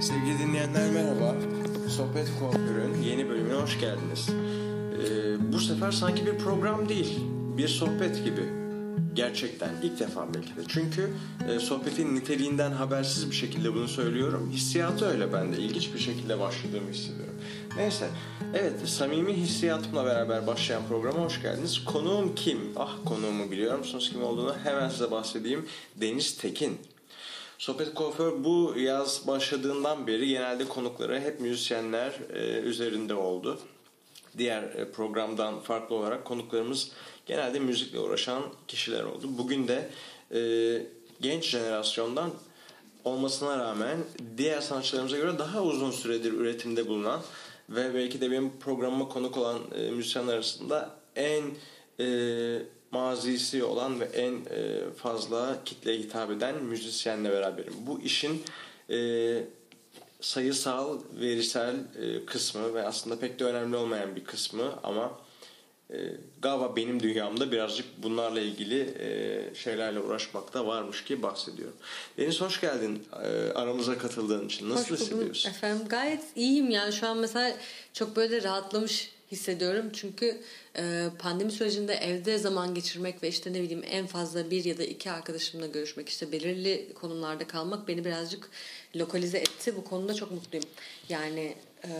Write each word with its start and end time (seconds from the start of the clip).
Sevgili 0.00 0.38
dinleyenler 0.38 0.90
merhaba. 0.90 1.34
Sohbet 1.88 2.28
Kuaför'ün 2.38 3.02
yeni 3.02 3.28
bölümüne 3.28 3.54
hoş 3.54 3.80
geldiniz. 3.80 4.28
Ee, 4.28 5.52
bu 5.52 5.60
sefer 5.60 5.92
sanki 5.92 6.26
bir 6.26 6.38
program 6.38 6.88
değil, 6.88 7.18
bir 7.58 7.68
sohbet 7.68 8.24
gibi. 8.24 8.40
Gerçekten 9.14 9.68
ilk 9.82 10.00
defa 10.00 10.34
belki 10.34 10.56
de. 10.56 10.60
Çünkü 10.68 11.10
e, 11.48 11.58
sohbetin 11.58 12.14
niteliğinden 12.14 12.70
habersiz 12.72 13.30
bir 13.30 13.36
şekilde 13.36 13.74
bunu 13.74 13.88
söylüyorum. 13.88 14.50
Hissiyatı 14.52 15.06
öyle 15.06 15.32
bende. 15.32 15.56
İlginç 15.56 15.94
bir 15.94 15.98
şekilde 15.98 16.40
başladığımı 16.40 16.90
hissediyorum. 16.90 17.34
Neyse. 17.76 18.08
Evet, 18.54 18.88
samimi 18.88 19.32
hissiyatımla 19.32 20.04
beraber 20.04 20.46
başlayan 20.46 20.82
programa 20.88 21.18
hoş 21.18 21.42
geldiniz. 21.42 21.84
Konuğum 21.84 22.34
kim? 22.34 22.58
Ah 22.76 22.96
konuğumu 23.04 23.50
biliyor 23.50 23.78
musunuz 23.78 24.10
kim 24.12 24.24
olduğunu? 24.24 24.54
Hemen 24.64 24.88
size 24.88 25.10
bahsedeyim. 25.10 25.66
Deniz 25.96 26.36
Tekin. 26.36 26.78
Sohbet 27.60 27.94
Kuaför 27.94 28.44
bu 28.44 28.74
yaz 28.76 29.26
başladığından 29.26 30.06
beri 30.06 30.28
genelde 30.28 30.64
konukları 30.68 31.20
hep 31.20 31.40
müzisyenler 31.40 32.12
e, 32.34 32.60
üzerinde 32.60 33.14
oldu. 33.14 33.58
Diğer 34.38 34.62
e, 34.62 34.90
programdan 34.92 35.60
farklı 35.60 35.94
olarak 35.96 36.24
konuklarımız 36.24 36.92
genelde 37.26 37.58
müzikle 37.58 37.98
uğraşan 37.98 38.42
kişiler 38.68 39.04
oldu. 39.04 39.26
Bugün 39.38 39.68
de 39.68 39.90
e, 40.34 40.40
genç 41.20 41.44
jenerasyondan 41.44 42.30
olmasına 43.04 43.58
rağmen 43.58 43.98
diğer 44.36 44.60
sanatçılarımıza 44.60 45.16
göre 45.16 45.38
daha 45.38 45.62
uzun 45.62 45.90
süredir 45.90 46.32
üretimde 46.32 46.88
bulunan 46.88 47.20
ve 47.68 47.94
belki 47.94 48.20
de 48.20 48.30
benim 48.30 48.58
programıma 48.60 49.08
konuk 49.08 49.36
olan 49.36 49.58
müzisyenler 49.92 50.34
arasında 50.34 50.90
en 51.16 51.44
mazisi 52.90 53.64
olan 53.64 54.00
ve 54.00 54.04
en 54.04 54.32
e, 54.32 54.90
fazla 54.96 55.58
kitleye 55.64 55.98
hitap 55.98 56.30
eden 56.30 56.64
müzisyenle 56.64 57.30
beraberim. 57.30 57.74
Bu 57.86 58.00
işin 58.00 58.42
e, 58.90 58.98
sayısal, 60.20 60.98
verisel 61.20 61.74
e, 61.74 62.24
kısmı 62.26 62.74
ve 62.74 62.86
aslında 62.86 63.18
pek 63.18 63.40
de 63.40 63.44
önemli 63.44 63.76
olmayan 63.76 64.16
bir 64.16 64.24
kısmı 64.24 64.72
ama 64.82 65.18
e, 65.90 65.96
galiba 66.42 66.76
benim 66.76 67.02
dünyamda 67.02 67.52
birazcık 67.52 67.86
bunlarla 68.02 68.40
ilgili 68.40 68.94
e, 68.98 69.54
şeylerle 69.54 70.00
uğraşmakta 70.00 70.66
varmış 70.66 71.04
ki 71.04 71.22
bahsediyorum. 71.22 71.76
Deniz 72.18 72.40
hoş 72.40 72.60
geldin 72.60 73.06
e, 73.22 73.52
aramıza 73.52 73.98
katıldığın 73.98 74.46
için. 74.46 74.70
Nasıl 74.70 74.94
Hoş 74.94 75.00
hissediyorsun? 75.00 75.50
efendim. 75.50 75.86
Gayet 75.88 76.22
iyiyim 76.36 76.70
yani 76.70 76.92
şu 76.92 77.06
an 77.08 77.18
mesela 77.18 77.56
çok 77.92 78.16
böyle 78.16 78.42
rahatlamış 78.42 79.12
hissediyorum. 79.30 79.90
Çünkü 79.92 80.40
e, 80.76 81.06
pandemi 81.18 81.52
sürecinde 81.52 81.94
evde 81.94 82.38
zaman 82.38 82.74
geçirmek 82.74 83.22
ve 83.22 83.28
işte 83.28 83.52
ne 83.52 83.62
bileyim 83.62 83.82
en 83.90 84.06
fazla 84.06 84.50
bir 84.50 84.64
ya 84.64 84.78
da 84.78 84.84
iki 84.84 85.10
arkadaşımla 85.10 85.66
görüşmek 85.66 86.08
işte 86.08 86.32
belirli 86.32 86.92
konumlarda 86.94 87.46
kalmak 87.46 87.88
beni 87.88 88.04
birazcık 88.04 88.50
lokalize 88.96 89.38
etti. 89.38 89.76
Bu 89.76 89.84
konuda 89.84 90.14
çok 90.14 90.30
mutluyum. 90.30 90.66
Yani 91.08 91.54
e, 91.84 91.90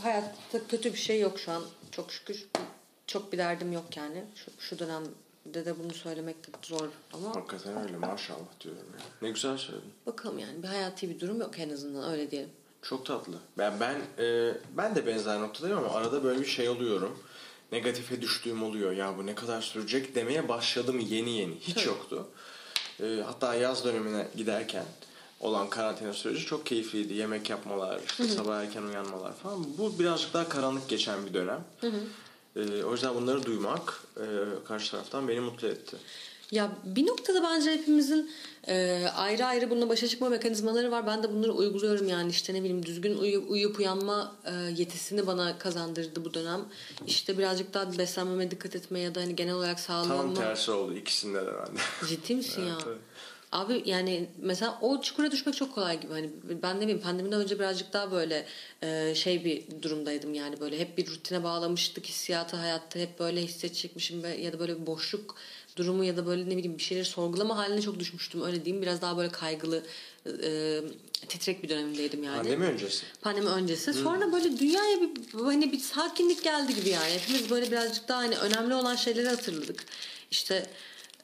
hayatta 0.00 0.66
kötü 0.68 0.92
bir 0.92 0.98
şey 0.98 1.20
yok 1.20 1.38
şu 1.38 1.52
an 1.52 1.62
çok 1.90 2.12
şükür. 2.12 2.48
Çok 3.06 3.32
bir 3.32 3.38
derdim 3.38 3.72
yok 3.72 3.96
yani. 3.96 4.24
Şu, 4.34 4.50
şu 4.58 4.78
dönemde 4.78 5.64
de 5.64 5.78
bunu 5.78 5.94
söylemek 5.94 6.36
zor 6.62 6.88
ama 7.12 7.36
Hakikaten 7.36 7.82
öyle 7.82 7.96
maşallah 7.96 8.60
diyorum 8.60 8.86
ya. 8.98 9.04
Ne 9.22 9.30
güzel 9.30 9.58
söyledin. 9.58 9.92
bakalım 10.06 10.38
yani 10.38 10.62
bir 10.62 10.68
hayati 10.68 11.10
bir 11.10 11.20
durum 11.20 11.40
yok 11.40 11.58
en 11.58 11.70
azından 11.70 12.12
öyle 12.12 12.30
diyelim. 12.30 12.50
Çok 12.82 13.06
tatlı. 13.06 13.34
Ben 13.58 13.80
ben 13.80 14.00
e, 14.24 14.54
ben 14.76 14.94
de 14.94 15.06
benzer 15.06 15.40
noktadayım 15.40 15.78
ama 15.78 15.94
arada 15.94 16.24
böyle 16.24 16.40
bir 16.40 16.46
şey 16.46 16.68
oluyorum. 16.68 17.18
Negatife 17.72 18.20
düştüğüm 18.20 18.62
oluyor. 18.62 18.92
Ya 18.92 19.18
bu 19.18 19.26
ne 19.26 19.34
kadar 19.34 19.62
sürecek 19.62 20.14
demeye 20.14 20.48
başladım 20.48 21.00
yeni 21.00 21.30
yeni. 21.38 21.54
Hiç 21.60 21.86
yoktu. 21.86 22.26
E, 23.02 23.22
hatta 23.26 23.54
yaz 23.54 23.84
dönemine 23.84 24.28
giderken 24.36 24.84
olan 25.40 25.70
karantina 25.70 26.12
süreci 26.12 26.46
çok 26.46 26.66
keyifliydi. 26.66 27.14
Yemek 27.14 27.50
yapmalar, 27.50 28.00
işte 28.06 28.24
sabah 28.28 28.60
erken 28.60 28.82
uyanmalar 28.82 29.32
falan. 29.36 29.78
Bu 29.78 29.98
birazcık 29.98 30.34
daha 30.34 30.48
karanlık 30.48 30.88
geçen 30.88 31.26
bir 31.26 31.34
dönem. 31.34 31.64
E, 32.56 32.84
o 32.84 32.92
yüzden 32.92 33.14
bunları 33.14 33.44
duymak 33.46 34.02
e, 34.16 34.24
karşı 34.68 34.90
taraftan 34.90 35.28
beni 35.28 35.40
mutlu 35.40 35.68
etti. 35.68 35.96
Ya 36.52 36.72
bir 36.84 37.06
noktada 37.06 37.42
bence 37.42 37.72
hepimizin 37.72 38.30
e, 38.68 39.06
ayrı 39.16 39.46
ayrı 39.46 39.70
bununla 39.70 39.88
başa 39.88 40.08
çıkma 40.08 40.28
mekanizmaları 40.28 40.90
var. 40.90 41.06
Ben 41.06 41.22
de 41.22 41.32
bunları 41.32 41.52
uyguluyorum 41.52 42.08
yani 42.08 42.30
işte 42.30 42.54
ne 42.54 42.58
bileyim 42.60 42.86
düzgün 42.86 43.18
uyu- 43.18 43.44
uyuyup 43.48 43.78
uyanma 43.78 44.36
e, 44.44 44.52
yetisini 44.76 45.26
bana 45.26 45.58
kazandırdı 45.58 46.24
bu 46.24 46.34
dönem. 46.34 46.60
İşte 47.06 47.38
birazcık 47.38 47.74
daha 47.74 47.98
beslenmeme 47.98 48.50
dikkat 48.50 48.76
etme 48.76 49.00
ya 49.00 49.14
da 49.14 49.20
hani 49.20 49.36
genel 49.36 49.54
olarak 49.54 49.86
Tam 49.86 50.04
sağlığıma... 50.08 50.34
tersi 50.34 50.70
oldu 50.70 50.94
ikisinde 50.96 51.40
de 51.46 51.46
bende. 51.46 51.80
Ciddi 52.08 52.34
misin 52.34 52.62
ya? 52.66 52.78
evet. 52.86 52.98
Abi 53.52 53.82
yani 53.86 54.28
mesela 54.38 54.78
o 54.80 55.00
çukura 55.00 55.30
düşmek 55.30 55.54
çok 55.54 55.74
kolay 55.74 56.00
gibi. 56.00 56.12
Hani 56.12 56.30
ben 56.62 56.76
ne 56.76 56.80
bileyim 56.80 57.00
pandemiden 57.00 57.40
önce 57.40 57.58
birazcık 57.58 57.92
daha 57.92 58.12
böyle 58.12 58.46
e, 58.82 59.14
şey 59.14 59.44
bir 59.44 59.82
durumdaydım 59.82 60.34
yani 60.34 60.60
böyle 60.60 60.78
hep 60.78 60.98
bir 60.98 61.06
rutine 61.10 61.44
bağlamıştık 61.44 62.06
hissiyatı 62.06 62.56
hayatta 62.56 62.98
hep 62.98 63.18
böyle 63.18 63.42
hissedecekmişim 63.42 64.22
ve 64.22 64.28
ya 64.28 64.52
da 64.52 64.58
böyle 64.58 64.80
bir 64.80 64.86
boşluk 64.86 65.34
durumu 65.76 66.04
ya 66.04 66.16
da 66.16 66.26
böyle 66.26 66.44
ne 66.44 66.56
bileyim 66.56 66.78
bir 66.78 66.82
şeyleri 66.82 67.04
sorgulama 67.04 67.56
haline 67.56 67.82
çok 67.82 67.98
düşmüştüm 68.00 68.42
öyle 68.42 68.64
diyeyim. 68.64 68.82
Biraz 68.82 69.02
daha 69.02 69.16
böyle 69.16 69.32
kaygılı 69.32 69.82
e, 70.26 70.80
titrek 71.28 71.62
bir 71.62 71.68
dönemindeydim 71.68 72.24
yani. 72.24 72.36
Pandemi 72.36 72.64
öncesi. 72.64 73.04
Pandemi 73.22 73.48
öncesi. 73.48 73.94
Sonra 73.94 74.32
böyle 74.32 74.58
dünyaya 74.58 75.00
bir 75.00 75.10
hani 75.38 75.72
bir 75.72 75.78
sakinlik 75.78 76.44
geldi 76.44 76.74
gibi 76.74 76.88
yani. 76.88 77.10
Hepimiz 77.10 77.50
böyle 77.50 77.70
birazcık 77.70 78.08
daha 78.08 78.18
hani 78.18 78.36
önemli 78.36 78.74
olan 78.74 78.96
şeyleri 78.96 79.28
hatırladık. 79.28 79.84
İşte 80.30 80.66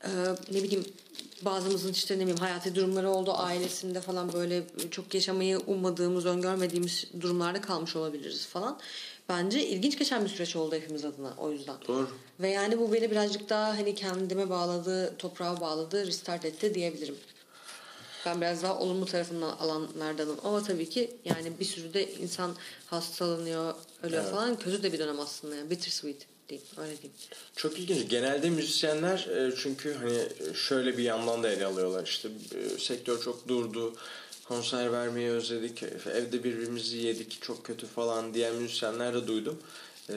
e, 0.05 0.11
ne 0.53 0.63
bileyim 0.63 0.85
bazımızın 1.43 1.93
işte 1.93 2.15
ne 2.15 2.21
bileyim 2.21 2.39
hayati 2.39 2.75
durumları 2.75 3.11
oldu 3.11 3.33
ailesinde 3.37 4.01
falan 4.01 4.33
böyle 4.33 4.63
çok 4.91 5.15
yaşamayı 5.15 5.59
ummadığımız, 5.59 6.27
öngörmediğimiz 6.27 7.05
durumlarda 7.21 7.61
kalmış 7.61 7.97
olabiliriz 7.97 8.47
falan. 8.47 8.79
Bence 9.29 9.67
ilginç 9.67 9.99
geçen 9.99 10.25
bir 10.25 10.31
süreç 10.31 10.57
oldu 10.57 10.75
hepimiz 10.75 11.05
adına 11.05 11.35
o 11.39 11.51
yüzden. 11.51 11.77
Doğru. 11.89 12.09
Ve 12.41 12.49
yani 12.49 12.79
bu 12.79 12.93
beni 12.93 13.11
birazcık 13.11 13.49
daha 13.49 13.69
hani 13.79 13.95
kendime 13.95 14.51
bağladı, 14.51 15.17
toprağa 15.19 15.61
bağladı, 15.61 16.07
restart 16.07 16.45
etti 16.45 16.75
diyebilirim. 16.75 17.17
Ben 18.27 18.41
biraz 18.41 18.63
daha 18.63 18.79
olumlu 18.79 19.07
tarafından 19.07 19.51
alanlardanım. 19.51 20.37
Ama 20.45 20.63
tabii 20.63 20.89
ki 20.89 21.11
yani 21.25 21.53
bir 21.61 21.65
sürü 21.65 21.95
de 21.95 22.15
insan 22.15 22.57
hastalanıyor, 22.87 23.75
ölüyor 24.03 24.23
Evet. 24.23 24.33
falan. 24.33 24.59
Kötü 24.59 24.83
de 24.83 24.93
bir 24.93 24.99
dönem 24.99 25.21
aslında. 25.21 25.57
Yani. 25.57 25.71
Bittersweet 25.71 26.27
diyeyim. 26.49 26.69
Öyle 26.79 26.93
diyeyim. 26.93 27.13
Çok 27.57 27.79
ilginç. 27.79 28.09
Genelde 28.09 28.51
müzisyenler 28.51 29.19
e, 29.19 29.55
çünkü 29.57 29.95
hani 29.95 30.23
şöyle 30.55 30.99
bir 30.99 31.03
yandan 31.03 31.43
da 31.43 31.51
ele 31.51 31.67
alıyorlar. 31.67 32.05
İşte 32.07 32.29
e, 32.29 32.79
sektör 32.79 33.23
çok 33.23 33.49
durdu. 33.49 33.95
Konser 34.49 34.93
vermeyi 34.93 35.31
özledik. 35.31 35.83
Evde 36.07 36.45
birbirimizi 36.45 36.97
yedik. 36.97 37.43
Çok 37.43 37.65
kötü 37.65 37.87
falan 37.87 38.35
diyen 38.35 38.55
müzisyenler 38.55 39.15
de 39.15 39.27
duydum. 39.27 39.59
E, 40.09 40.15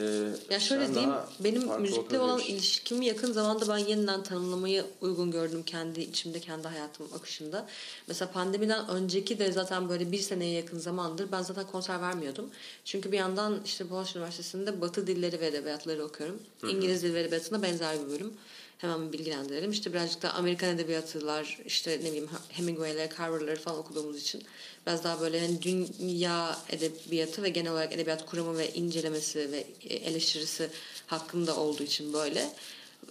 Ya 0.50 0.60
şöyle 0.60 0.88
diyeyim, 0.94 1.14
benim 1.40 1.82
müzikle 1.82 2.20
olan 2.20 2.40
ilişkimi 2.40 3.06
yakın 3.06 3.32
zamanda 3.32 3.68
ben 3.68 3.78
yeniden 3.78 4.24
tanımlamayı 4.24 4.86
uygun 5.02 5.32
gördüm 5.32 5.64
kendi 5.64 6.02
içimde, 6.02 6.40
kendi 6.40 6.68
hayatım 6.68 7.08
akışında. 7.16 7.68
Mesela 8.08 8.32
pandemiden 8.32 8.90
önceki 8.90 9.40
de 9.40 9.52
zaten 9.52 9.90
böyle 9.90 10.12
bir 10.12 10.20
seneye 10.20 10.54
yakın 10.54 10.80
zamandır 10.80 11.32
ben 11.32 11.42
zaten 11.42 11.68
konser 11.68 12.02
vermiyordum. 12.02 12.50
Çünkü 12.86 13.12
bir 13.12 13.18
yandan 13.18 13.62
işte 13.66 13.90
Boğaziçi 13.90 14.18
Üniversitesi'nde 14.18 14.82
Batı 14.82 15.08
dilleri 15.08 15.40
ve 15.40 15.48
edebiyatları 15.48 16.04
okuyorum. 16.06 16.40
İngiliz 16.70 17.04
dil 17.04 17.14
ve 17.14 17.22
edebiyatına 17.22 17.62
benzer 17.62 17.96
bir 18.06 18.10
bölüm. 18.14 18.34
Hemen 18.82 19.14
bilgilendirelim. 19.14 19.72
İşte 19.72 19.94
birazcık 19.94 20.22
da 20.22 20.34
Amerikan 20.34 20.70
edebiyatılar, 20.70 21.60
işte 21.66 21.92
ne 21.92 22.06
bileyim 22.06 22.30
Hemingway'leri, 22.50 23.10
Carver'ları 23.18 23.60
falan 23.60 23.78
okuduğumuz 23.78 24.22
için 24.22 24.44
biraz 24.88 25.04
daha 25.04 25.22
böyle 25.22 25.40
hani 25.40 25.62
dünya 25.62 26.58
edebiyatı 26.70 27.44
ve 27.44 27.50
genel 27.50 27.72
olarak 27.72 27.94
edebiyat 27.94 28.26
kuramı 28.26 28.58
ve 28.58 28.74
incelemesi 28.74 29.52
ve 29.52 29.66
eleştirisi 29.90 30.70
hakkında 31.08 31.56
olduğu 31.56 31.84
için 31.84 32.14
böyle. 32.14 32.50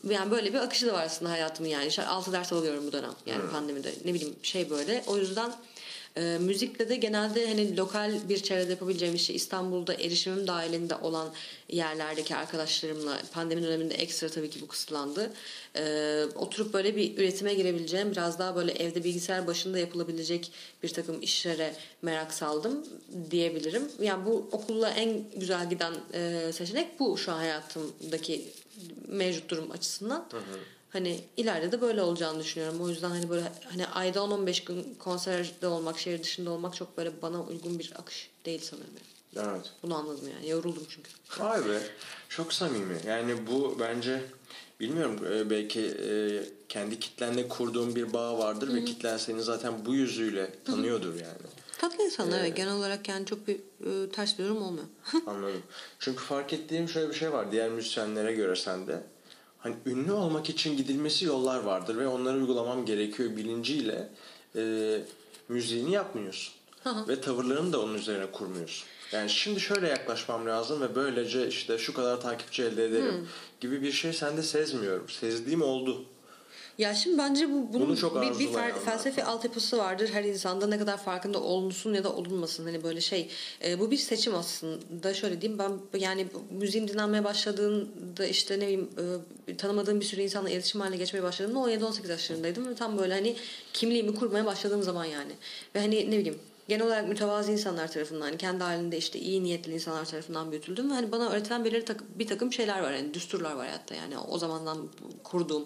Yani 0.09 0.31
böyle 0.31 0.53
bir 0.53 0.59
akışı 0.59 0.87
da 0.87 0.93
var 0.93 1.05
aslında 1.05 1.31
hayatımın 1.31 1.69
yani. 1.69 1.87
İşte 1.87 2.07
altı 2.07 2.33
ders 2.33 2.53
alıyorum 2.53 2.87
bu 2.87 2.93
dönem 2.93 3.15
yani 3.27 3.51
pandemide. 3.51 3.95
Ne 4.05 4.15
bileyim 4.15 4.37
şey 4.43 4.71
böyle. 4.71 5.05
O 5.07 5.17
yüzden 5.17 5.53
e, 6.16 6.39
müzikle 6.41 6.89
de 6.89 6.97
genelde 6.97 7.48
hani 7.48 7.77
lokal 7.77 8.12
bir 8.28 8.42
çevrede 8.42 8.71
yapabileceğim 8.71 9.15
işte 9.15 9.34
İstanbul'da 9.34 9.95
erişimim 9.95 10.47
dahilinde 10.47 10.97
olan 10.97 11.28
yerlerdeki 11.68 12.36
arkadaşlarımla 12.36 13.18
pandemi 13.33 13.62
döneminde 13.62 13.95
ekstra 13.95 14.28
tabii 14.28 14.51
ki 14.51 14.60
bu 14.62 14.68
kısıtlandı. 14.68 15.33
E, 15.77 16.24
oturup 16.34 16.74
böyle 16.74 16.97
bir 16.97 17.18
üretime 17.18 17.54
girebileceğim 17.54 18.10
biraz 18.12 18.39
daha 18.39 18.57
böyle 18.57 18.72
evde 18.72 19.04
bilgisayar 19.04 19.47
başında 19.47 19.78
yapılabilecek 19.78 20.53
bir 20.83 20.89
takım 20.89 21.22
işlere 21.22 21.74
merak 22.03 22.34
saldım 22.34 22.86
diyebilirim. 23.30 23.83
Yani 24.01 24.27
bu 24.27 24.48
okulla 24.53 24.91
en 24.91 25.24
güzel 25.36 25.71
giden 25.71 25.95
e, 26.15 26.53
seçenek 26.53 27.01
bu 27.01 27.18
şu 27.18 27.33
an 27.33 27.36
hayatımdaki 27.36 28.45
mevcut 29.09 29.48
durum 29.48 29.71
açısından. 29.71 30.28
Hani 30.91 31.21
ileride 31.37 31.72
de 31.72 31.81
böyle 31.81 32.03
olacağını 32.03 32.41
düşünüyorum. 32.41 32.81
O 32.81 32.89
yüzden 32.89 33.10
hani 33.10 33.31
böyle 33.31 33.53
hani 33.71 33.87
ayda 33.87 34.19
10-15 34.19 34.65
gün 34.65 34.95
konserde 34.98 35.66
olmak, 35.66 35.98
şehir 35.98 36.22
dışında 36.22 36.51
olmak 36.51 36.75
çok 36.77 36.98
böyle 36.98 37.22
bana 37.22 37.42
uygun 37.42 37.78
bir 37.78 37.92
akış 37.98 38.31
değil 38.45 38.60
sanırım. 38.63 38.91
Yani. 39.37 39.48
Evet. 39.57 39.72
Bunu 39.83 39.95
anladım 39.95 40.28
yani. 40.34 40.48
Yoruldum 40.48 40.87
çünkü. 40.89 41.10
Vay 41.39 41.69
be. 41.69 41.81
Çok 42.28 42.53
samimi. 42.53 42.97
Yani 43.07 43.47
bu 43.47 43.77
bence 43.81 44.22
bilmiyorum 44.81 45.21
e, 45.33 45.51
belki 45.51 45.81
e, 45.81 46.45
kendi 46.69 46.98
kitlenle 47.01 47.48
kurduğun 47.48 47.97
bir 47.97 48.13
bağ 48.13 48.39
vardır 48.39 48.75
ve 48.75 48.84
kitlen 48.84 49.16
seni 49.16 49.42
zaten 49.42 49.87
bu 49.87 49.95
yüzüyle 49.95 50.51
tanıyordur 50.65 51.15
yani. 51.15 51.51
Tatlı 51.78 52.04
insanlar 52.04 52.41
evet. 52.41 52.57
Genel 52.57 52.75
olarak 52.75 53.09
yani 53.09 53.27
çok 53.27 53.48
bir 53.48 53.57
e, 53.57 54.10
ters 54.10 54.39
bir 54.39 54.45
durum 54.45 54.63
olmuyor. 54.63 54.87
Anladım. 55.27 55.63
Çünkü 55.98 56.25
fark 56.25 56.53
ettiğim 56.53 56.89
şöyle 56.89 57.09
bir 57.09 57.15
şey 57.15 57.33
var. 57.33 57.53
Diğer 57.53 57.71
müzisyenlere 57.71 58.33
göre 58.33 58.57
sende. 58.57 59.03
Hani 59.60 59.77
ünlü 59.86 60.12
olmak 60.12 60.51
için 60.51 60.77
gidilmesi 60.77 61.24
yollar 61.24 61.60
vardır 61.60 61.97
ve 61.97 62.09
onları 62.09 62.36
uygulamam 62.36 62.86
gerekiyor 62.86 63.36
bilinciyle 63.36 64.09
e, 64.57 64.97
müziğini 65.48 65.92
yapmıyorsun. 65.92 66.54
Ve 67.09 67.21
tavırlarını 67.21 67.72
da 67.72 67.80
onun 67.80 67.95
üzerine 67.95 68.27
kurmuyorsun. 68.27 68.86
Yani 69.12 69.30
şimdi 69.30 69.60
şöyle 69.60 69.89
yaklaşmam 69.89 70.47
lazım 70.47 70.80
ve 70.80 70.95
böylece 70.95 71.48
işte 71.48 71.78
şu 71.78 71.95
kadar 71.95 72.21
takipçi 72.21 72.62
elde 72.62 72.84
ederim 72.84 73.15
hmm. 73.15 73.27
gibi 73.60 73.83
bir 73.83 73.92
şey 73.92 74.12
sende 74.12 74.42
sezmiyorum. 74.42 75.09
Sezdiğim 75.09 75.63
oldu. 75.63 76.04
Ya 76.80 76.94
şimdi 76.94 77.18
bence 77.18 77.50
bu 77.50 77.72
bunun 77.72 77.88
Bunu 77.88 77.97
çok 77.97 78.22
bir, 78.22 78.38
bir 78.38 78.53
fel, 78.53 78.74
felsefi 78.84 79.24
altyapısı 79.24 79.78
vardır. 79.78 80.10
Her 80.12 80.24
insanda 80.24 80.66
ne 80.66 80.78
kadar 80.78 80.97
farkında 80.97 81.42
olunsun 81.42 81.94
ya 81.94 82.04
da 82.04 82.12
olunmasın. 82.12 82.65
Hani 82.65 82.82
böyle 82.82 83.00
şey. 83.00 83.28
E, 83.65 83.78
bu 83.78 83.91
bir 83.91 83.97
seçim 83.97 84.34
aslında. 84.34 85.15
Şöyle 85.15 85.41
diyeyim 85.41 85.59
ben 85.59 85.98
yani 85.98 86.27
müziğim 86.50 86.88
dinlenmeye 86.88 87.24
başladığında 87.24 88.27
işte 88.27 88.54
ne 88.54 88.62
bileyim 88.62 88.88
e, 89.48 89.56
tanımadığım 89.56 90.00
bir 90.00 90.04
sürü 90.04 90.21
insanla 90.21 90.50
iletişim 90.50 90.80
haline 90.80 90.97
geçmeye 90.97 91.22
başladığımda 91.22 91.59
17-18 91.59 92.10
yaşlarındaydım. 92.10 92.68
Ve 92.68 92.74
tam 92.74 92.98
böyle 92.98 93.15
hani 93.15 93.36
kimliğimi 93.72 94.15
kurmaya 94.15 94.47
başladığım 94.47 94.82
zaman 94.82 95.04
yani. 95.04 95.32
Ve 95.74 95.80
hani 95.80 96.10
ne 96.10 96.18
bileyim 96.18 96.38
genel 96.68 96.86
olarak 96.86 97.09
mütevazi 97.09 97.53
insanlar 97.53 97.92
tarafından 97.92 98.21
hani 98.21 98.36
kendi 98.36 98.65
halinde 98.65 98.97
işte 98.98 99.18
iyi 99.18 99.42
niyetli 99.44 99.74
insanlar 99.74 100.04
tarafından 100.04 100.50
büyütüldüm 100.50 100.91
ve 100.91 100.94
hani 100.94 101.12
bana 101.12 101.30
öğretilen 101.30 101.65
belirli 101.65 101.84
tak- 101.84 102.18
bir 102.18 102.27
takım 102.27 102.53
şeyler 102.53 102.82
var 102.82 102.92
yani 102.92 103.15
düsturlar 103.15 103.53
var 103.53 103.66
hayatta 103.66 103.94
yani 103.94 104.18
o 104.18 104.38
zamandan 104.38 104.78
kurduğum 105.24 105.65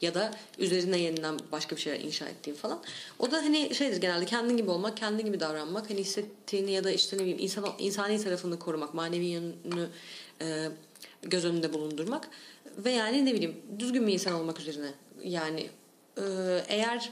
ya 0.00 0.14
da 0.14 0.34
üzerine 0.58 0.98
yeniden 0.98 1.38
başka 1.52 1.76
bir 1.76 1.80
şeyler 1.80 2.00
inşa 2.00 2.28
ettiğim 2.28 2.56
falan. 2.56 2.82
O 3.18 3.30
da 3.30 3.36
hani 3.36 3.74
şeydir 3.74 4.00
genelde 4.00 4.24
kendin 4.24 4.56
gibi 4.56 4.70
olmak, 4.70 4.96
kendin 4.96 5.24
gibi 5.24 5.40
davranmak, 5.40 5.90
hani 5.90 6.00
hissettiğini 6.00 6.70
ya 6.70 6.84
da 6.84 6.90
işte 6.90 7.16
ne 7.16 7.20
bileyim 7.20 7.38
insan, 7.40 7.64
insani 7.78 8.24
tarafını 8.24 8.58
korumak, 8.58 8.94
manevi 8.94 9.24
yönünü 9.24 9.88
e, 10.40 10.68
göz 11.22 11.44
önünde 11.44 11.72
bulundurmak 11.72 12.28
ve 12.78 12.90
yani 12.90 13.26
ne 13.26 13.34
bileyim 13.34 13.56
düzgün 13.78 14.06
bir 14.06 14.12
insan 14.12 14.34
olmak 14.34 14.60
üzerine. 14.60 14.90
Yani 15.24 15.68
e, 16.16 16.22
eğer 16.68 17.10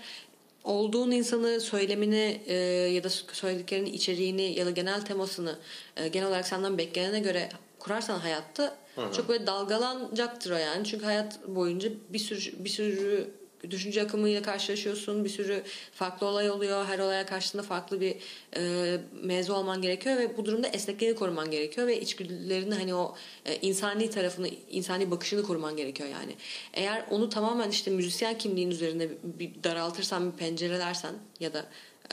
olduğun 0.65 1.11
insanı 1.11 1.61
söylemini 1.61 2.41
e, 2.47 2.55
ya 2.94 3.05
da 3.05 3.11
söylediklerinin 3.11 3.93
içeriğini 3.93 4.59
ya 4.59 4.67
da 4.67 4.71
genel 4.71 5.00
temasını 5.00 5.59
e, 5.97 6.09
genel 6.09 6.29
olarak 6.29 6.47
senden 6.47 6.79
beklenene 6.79 7.21
göre 7.21 7.49
kurarsan 7.87 8.19
hayatta 8.19 8.77
Hı-hı. 8.94 9.12
çok 9.12 9.29
böyle 9.29 9.47
dalgalanacaktır 9.47 10.50
o 10.50 10.56
yani. 10.56 10.85
Çünkü 10.85 11.05
hayat 11.05 11.49
boyunca 11.49 11.91
bir 12.09 12.19
sürü 12.19 12.65
bir 12.65 12.69
sürü 12.69 13.31
düşünce 13.71 14.03
akımıyla 14.03 14.43
karşılaşıyorsun. 14.43 15.25
Bir 15.25 15.29
sürü 15.29 15.62
farklı 15.93 16.27
olay 16.27 16.50
oluyor. 16.50 16.85
Her 16.85 16.99
olaya 16.99 17.27
karşısında 17.27 17.62
farklı 17.62 18.00
bir 18.00 18.17
e, 18.56 18.97
mevzu 19.23 19.55
olman 19.55 19.83
gerekiyor 19.83 20.17
ve 20.17 20.37
bu 20.37 20.44
durumda 20.44 20.69
esnekliği 20.69 21.15
koruman 21.15 21.50
gerekiyor 21.50 21.87
ve 21.87 22.00
içgüdülerini 22.00 22.75
hani 22.75 22.94
o 22.94 23.15
e, 23.44 23.56
insani 23.56 24.11
tarafını, 24.11 24.49
insani 24.71 25.11
bakışını 25.11 25.43
koruman 25.43 25.77
gerekiyor 25.77 26.09
yani. 26.09 26.35
Eğer 26.75 27.05
onu 27.11 27.29
tamamen 27.29 27.71
işte 27.71 27.91
müzisyen 27.91 28.39
kimliğin 28.39 28.71
üzerinde 28.71 29.11
bir 29.23 29.65
daraltırsan, 29.65 30.32
bir 30.32 30.37
pencerelersen 30.37 31.15
ya 31.41 31.55
da 31.55 31.65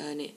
hani 0.01 0.31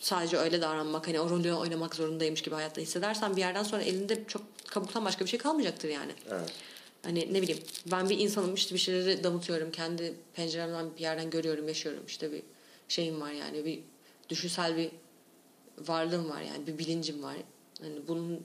sadece 0.00 0.36
öyle 0.36 0.60
davranmak 0.60 1.08
hani 1.08 1.20
o 1.20 1.30
rolü 1.30 1.52
oynamak 1.52 1.94
zorundaymış 1.94 2.42
gibi 2.42 2.54
hayatta 2.54 2.80
hissedersen 2.80 3.36
bir 3.36 3.40
yerden 3.40 3.62
sonra 3.62 3.82
elinde 3.82 4.24
çok 4.28 4.42
kabuktan 4.66 5.04
başka 5.04 5.24
bir 5.24 5.30
şey 5.30 5.38
kalmayacaktır 5.38 5.88
yani. 5.88 6.12
Evet. 6.30 6.52
Hani 7.02 7.34
ne 7.34 7.42
bileyim 7.42 7.62
ben 7.90 8.08
bir 8.08 8.18
insanım 8.18 8.54
işte 8.54 8.74
bir 8.74 8.80
şeyleri 8.80 9.24
damıtıyorum. 9.24 9.70
Kendi 9.70 10.14
penceremden 10.34 10.96
bir 10.96 11.00
yerden 11.00 11.30
görüyorum, 11.30 11.68
yaşıyorum. 11.68 12.02
işte 12.06 12.32
bir 12.32 12.42
şeyim 12.88 13.20
var 13.20 13.32
yani 13.32 13.64
bir 13.64 13.80
düşünsel 14.28 14.76
bir 14.76 14.90
varlığım 15.78 16.30
var 16.30 16.40
yani 16.40 16.66
bir 16.66 16.78
bilincim 16.78 17.22
var. 17.22 17.34
Hani 17.80 18.08
bunun 18.08 18.40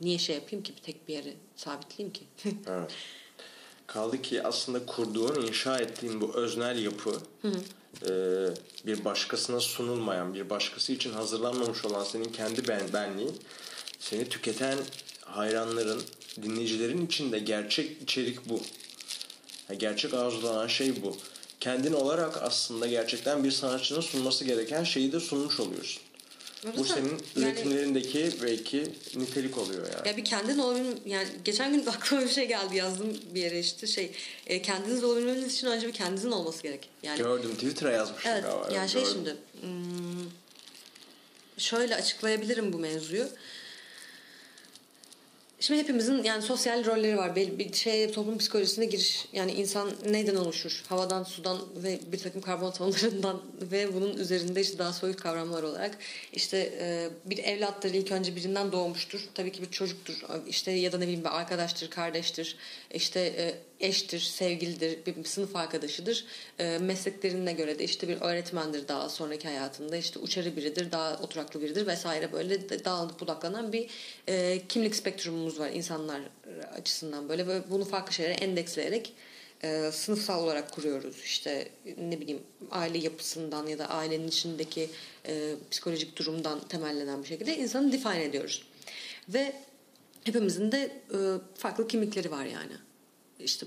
niye 0.00 0.18
şey 0.18 0.36
yapayım 0.36 0.62
ki 0.64 0.72
bir 0.76 0.82
tek 0.82 1.08
bir 1.08 1.14
yere 1.14 1.34
sabitleyeyim 1.56 2.12
ki? 2.12 2.24
evet. 2.66 2.90
Kaldı 3.86 4.22
ki 4.22 4.42
aslında 4.42 4.86
kurduğun, 4.86 5.46
inşa 5.46 5.78
ettiğin 5.78 6.20
bu 6.20 6.34
öznel 6.34 6.78
yapı 6.78 7.10
hı 7.42 7.48
hı. 7.48 7.60
E, 8.02 8.10
bir 8.86 9.04
başkasına 9.04 9.60
sunulmayan, 9.60 10.34
bir 10.34 10.50
başkası 10.50 10.92
için 10.92 11.12
hazırlanmamış 11.12 11.84
olan 11.84 12.04
senin 12.04 12.32
kendi 12.32 12.68
ben, 12.68 12.92
benliğin 12.92 13.36
seni 13.98 14.28
tüketen 14.28 14.78
hayranların, 15.24 16.02
dinleyicilerin 16.42 17.06
içinde 17.06 17.38
gerçek 17.38 18.02
içerik 18.02 18.48
bu. 18.48 18.60
Gerçek 19.78 20.14
arzulanan 20.14 20.66
şey 20.66 21.02
bu. 21.02 21.16
Kendin 21.60 21.92
olarak 21.92 22.42
aslında 22.42 22.86
gerçekten 22.86 23.44
bir 23.44 23.50
sanatçının 23.50 24.00
sunması 24.00 24.44
gereken 24.44 24.84
şeyi 24.84 25.12
de 25.12 25.20
sunmuş 25.20 25.60
oluyorsun. 25.60 26.02
Bu 26.76 26.84
senin 26.84 27.08
yani, 27.08 27.20
üretimlerindeki 27.36 28.30
belki 28.42 28.92
nitelik 29.16 29.58
oluyor 29.58 29.86
yani. 29.94 30.08
Ya 30.08 30.16
bir 30.16 30.24
kendin 30.24 30.58
olabilmem 30.58 30.98
yani 31.06 31.28
geçen 31.44 31.72
gün 31.72 31.86
aklıma 31.86 32.22
bir 32.22 32.28
şey 32.28 32.48
geldi 32.48 32.76
yazdım 32.76 33.16
bir 33.34 33.40
yere 33.40 33.60
işte 33.60 33.86
şey 33.86 34.12
e, 34.46 34.62
kendiniz 34.62 35.04
olabilmeniz 35.04 35.54
için 35.54 35.66
önce 35.66 35.86
bir 35.86 35.92
kendinizin 35.92 36.30
olması 36.30 36.62
gerek. 36.62 36.88
Yani 37.02 37.18
Gördüm 37.18 37.54
Twitter'a 37.54 37.92
yazmışsın 37.92 38.30
evet, 38.30 38.42
galiba. 38.42 38.68
Yani 38.74 38.88
şey 38.88 39.04
şimdi 39.04 39.36
hmm, 39.60 40.30
şöyle 41.58 41.96
açıklayabilirim 41.96 42.72
bu 42.72 42.78
mevzuyu. 42.78 43.28
Şimdi 45.66 45.80
hepimizin 45.80 46.22
yani 46.22 46.42
sosyal 46.42 46.84
rolleri 46.84 47.16
var. 47.16 47.36
Bir 47.36 47.72
şey 47.72 48.10
toplum 48.10 48.38
psikolojisine 48.38 48.84
giriş. 48.84 49.28
Yani 49.32 49.52
insan 49.52 49.92
neyden 50.10 50.36
oluşur? 50.36 50.82
Havadan, 50.88 51.22
sudan 51.22 51.58
ve 51.76 51.98
bir 52.12 52.18
takım 52.18 52.40
karbon 52.40 52.66
atomlarından 52.66 53.42
ve 53.60 53.94
bunun 53.94 54.16
üzerinde 54.16 54.60
işte 54.60 54.78
daha 54.78 54.92
soyut 54.92 55.20
kavramlar 55.20 55.62
olarak 55.62 55.98
işte 56.32 56.72
e, 56.80 57.08
bir 57.24 57.38
evlattır 57.38 57.94
ilk 57.94 58.12
önce 58.12 58.36
birinden 58.36 58.72
doğmuştur. 58.72 59.20
Tabii 59.34 59.52
ki 59.52 59.62
bir 59.62 59.70
çocuktur. 59.70 60.24
İşte 60.48 60.70
ya 60.70 60.92
da 60.92 60.98
ne 60.98 61.02
bileyim 61.02 61.24
bir 61.24 61.36
arkadaştır, 61.36 61.90
kardeştir. 61.90 62.56
İşte 62.94 63.20
e, 63.20 63.54
eştir, 63.80 64.20
sevgilidir, 64.20 65.06
bir 65.06 65.24
sınıf 65.24 65.56
arkadaşıdır. 65.56 66.24
E, 66.58 66.78
mesleklerine 66.78 67.52
göre 67.52 67.78
de 67.78 67.84
işte 67.84 68.08
bir 68.08 68.20
öğretmendir 68.20 68.88
daha 68.88 69.08
sonraki 69.08 69.48
hayatında. 69.48 69.96
işte 69.96 70.18
uçarı 70.18 70.56
biridir, 70.56 70.92
daha 70.92 71.18
oturaklı 71.18 71.62
biridir 71.62 71.86
vesaire 71.86 72.32
böyle 72.32 72.84
dağılıp 72.84 73.20
budaklanan 73.20 73.72
bir 73.72 73.90
e, 74.28 74.62
kimlik 74.68 74.96
spektrumumuz 74.96 75.58
var 75.58 75.70
insanlar 75.70 76.20
açısından 76.78 77.28
böyle 77.28 77.46
ve 77.46 77.70
bunu 77.70 77.84
farklı 77.84 78.12
şeylere 78.12 78.34
endeksleyerek 78.34 79.12
e, 79.62 79.90
sınıfsal 79.92 80.42
olarak 80.42 80.72
kuruyoruz. 80.72 81.16
İşte 81.24 81.68
ne 81.98 82.20
bileyim 82.20 82.42
aile 82.70 82.98
yapısından 82.98 83.66
ya 83.66 83.78
da 83.78 83.88
ailenin 83.88 84.28
içindeki 84.28 84.90
e, 85.28 85.54
psikolojik 85.70 86.16
durumdan 86.18 86.68
temellenen 86.68 87.22
bir 87.22 87.28
şekilde 87.28 87.56
insanı 87.56 87.92
define 87.92 88.24
ediyoruz. 88.24 88.62
Ve 89.28 89.52
hepimizin 90.24 90.72
de 90.72 90.92
e, 91.10 91.18
farklı 91.54 91.88
kimlikleri 91.88 92.30
var 92.30 92.44
yani 92.44 92.72
işte 93.40 93.66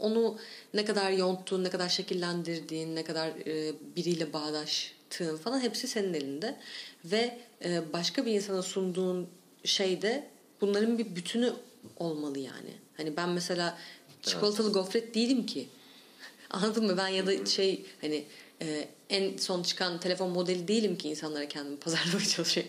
onu 0.00 0.38
ne 0.74 0.84
kadar 0.84 1.10
yonttuğun, 1.10 1.64
ne 1.64 1.70
kadar 1.70 1.88
şekillendirdiğin, 1.88 2.96
ne 2.96 3.04
kadar 3.04 3.28
e, 3.28 3.72
biriyle 3.96 4.32
bağdaştığın 4.32 5.36
falan 5.36 5.60
hepsi 5.60 5.88
senin 5.88 6.14
elinde. 6.14 6.56
Ve 7.04 7.38
e, 7.64 7.92
başka 7.92 8.26
bir 8.26 8.32
insana 8.32 8.62
sunduğun 8.62 9.28
şey 9.64 10.02
de 10.02 10.28
bunların 10.60 10.98
bir 10.98 11.16
bütünü 11.16 11.52
olmalı 11.96 12.38
yani. 12.38 12.72
Hani 12.96 13.16
ben 13.16 13.28
mesela 13.28 13.78
çikolatalı 14.22 14.66
evet. 14.66 14.74
gofret 14.74 15.14
değilim 15.14 15.46
ki. 15.46 15.68
Anladın 16.50 16.86
mı? 16.86 16.96
Ben 16.96 17.08
ya 17.08 17.26
da 17.26 17.46
şey 17.46 17.84
hani 18.00 18.24
e, 18.62 18.88
en 19.10 19.36
son 19.36 19.62
çıkan 19.62 20.00
telefon 20.00 20.30
modeli 20.30 20.68
değilim 20.68 20.98
ki 20.98 21.08
insanlara 21.08 21.48
kendimi 21.48 21.76
pazarlamaya 21.76 22.28
çalışayım. 22.28 22.68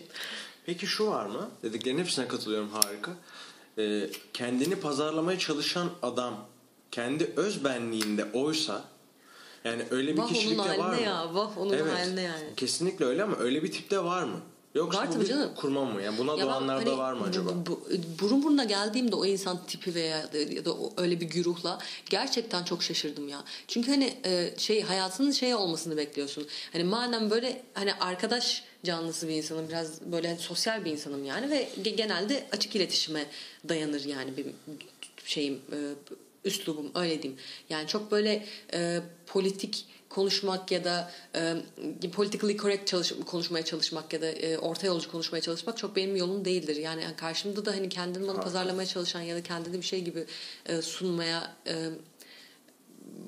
Peki 0.66 0.86
şu 0.86 1.06
var 1.06 1.26
mı? 1.26 1.50
Dediklerin 1.62 1.98
hepsine 1.98 2.28
katılıyorum 2.28 2.70
harika 2.70 3.16
e, 3.78 4.10
kendini 4.32 4.76
pazarlamaya 4.76 5.38
çalışan 5.38 5.90
adam 6.02 6.46
kendi 6.90 7.32
öz 7.36 7.64
benliğinde 7.64 8.24
oysa 8.32 8.84
yani 9.64 9.82
öyle 9.90 10.16
bir 10.16 10.22
vah 10.22 10.28
kişilikte 10.28 10.78
var 10.78 10.94
mı? 10.94 11.00
Ya, 11.00 11.34
vah 11.34 11.58
onun 11.58 11.72
evet, 11.72 11.92
haline 11.92 12.22
yani. 12.22 12.44
Kesinlikle 12.56 13.04
öyle 13.04 13.22
ama 13.22 13.36
öyle 13.36 13.62
bir 13.62 13.72
tipte 13.72 14.04
var 14.04 14.22
mı? 14.22 14.40
Yoksa 14.74 15.00
var 15.00 15.20
bir 15.20 15.26
canım. 15.26 15.50
kurma 15.56 15.84
mı? 15.84 16.02
Yani 16.02 16.18
buna 16.18 16.36
ya 16.36 16.46
doğanlarda 16.46 16.90
hani, 16.90 16.98
var 16.98 17.12
mı 17.12 17.24
acaba? 17.24 17.50
Bu, 17.50 17.70
bu, 17.70 17.80
burun 18.20 18.42
buruna 18.42 18.64
geldiğimde 18.64 19.16
o 19.16 19.26
insan 19.26 19.66
tipi 19.66 19.94
veya 19.94 20.18
ya 20.50 20.64
da 20.64 20.70
öyle 20.96 21.20
bir 21.20 21.26
güruhla 21.26 21.78
gerçekten 22.10 22.64
çok 22.64 22.82
şaşırdım 22.82 23.28
ya. 23.28 23.44
Çünkü 23.68 23.90
hani 23.90 24.14
e, 24.24 24.54
şey 24.56 24.82
hayatının 24.82 25.30
şey 25.30 25.54
olmasını 25.54 25.96
bekliyorsun. 25.96 26.46
Hani 26.72 26.84
madem 26.84 27.30
böyle 27.30 27.62
hani 27.74 27.94
arkadaş 27.94 28.64
canlısı 28.84 29.28
bir 29.28 29.34
insanım. 29.34 29.68
Biraz 29.68 30.00
böyle 30.12 30.28
hani 30.28 30.38
sosyal 30.38 30.84
bir 30.84 30.90
insanım 30.90 31.24
yani 31.24 31.50
ve 31.50 31.68
genelde 31.82 32.44
açık 32.52 32.76
iletişime 32.76 33.26
dayanır 33.68 34.04
yani 34.04 34.36
bir 34.36 34.46
şeyim 35.24 35.54
e, 35.54 35.78
üslubum 36.44 36.90
öyle 36.94 37.22
diyeyim. 37.22 37.40
Yani 37.70 37.88
çok 37.88 38.10
böyle 38.10 38.46
e, 38.74 39.00
politik 39.26 39.86
konuşmak 40.08 40.70
ya 40.70 40.84
da 40.84 41.12
e, 41.34 42.10
politically 42.12 42.56
correct 42.56 42.86
çalış, 42.86 43.12
konuşmaya 43.26 43.64
çalışmak 43.64 44.12
ya 44.12 44.22
da 44.22 44.26
e, 44.26 44.58
orta 44.58 44.86
yolcu 44.86 45.10
konuşmaya 45.10 45.40
çalışmak 45.40 45.76
çok 45.76 45.96
benim 45.96 46.16
yolum 46.16 46.44
değildir. 46.44 46.76
Yani, 46.76 47.02
yani 47.02 47.16
karşımda 47.16 47.64
da 47.64 47.72
hani 47.72 47.88
kendini 47.88 48.28
bana 48.28 48.40
pazarlamaya 48.40 48.86
çalışan 48.86 49.20
ya 49.20 49.36
da 49.36 49.42
kendini 49.42 49.76
bir 49.76 49.86
şey 49.86 50.00
gibi 50.04 50.24
e, 50.66 50.82
sunmaya 50.82 51.52
e, 51.66 51.88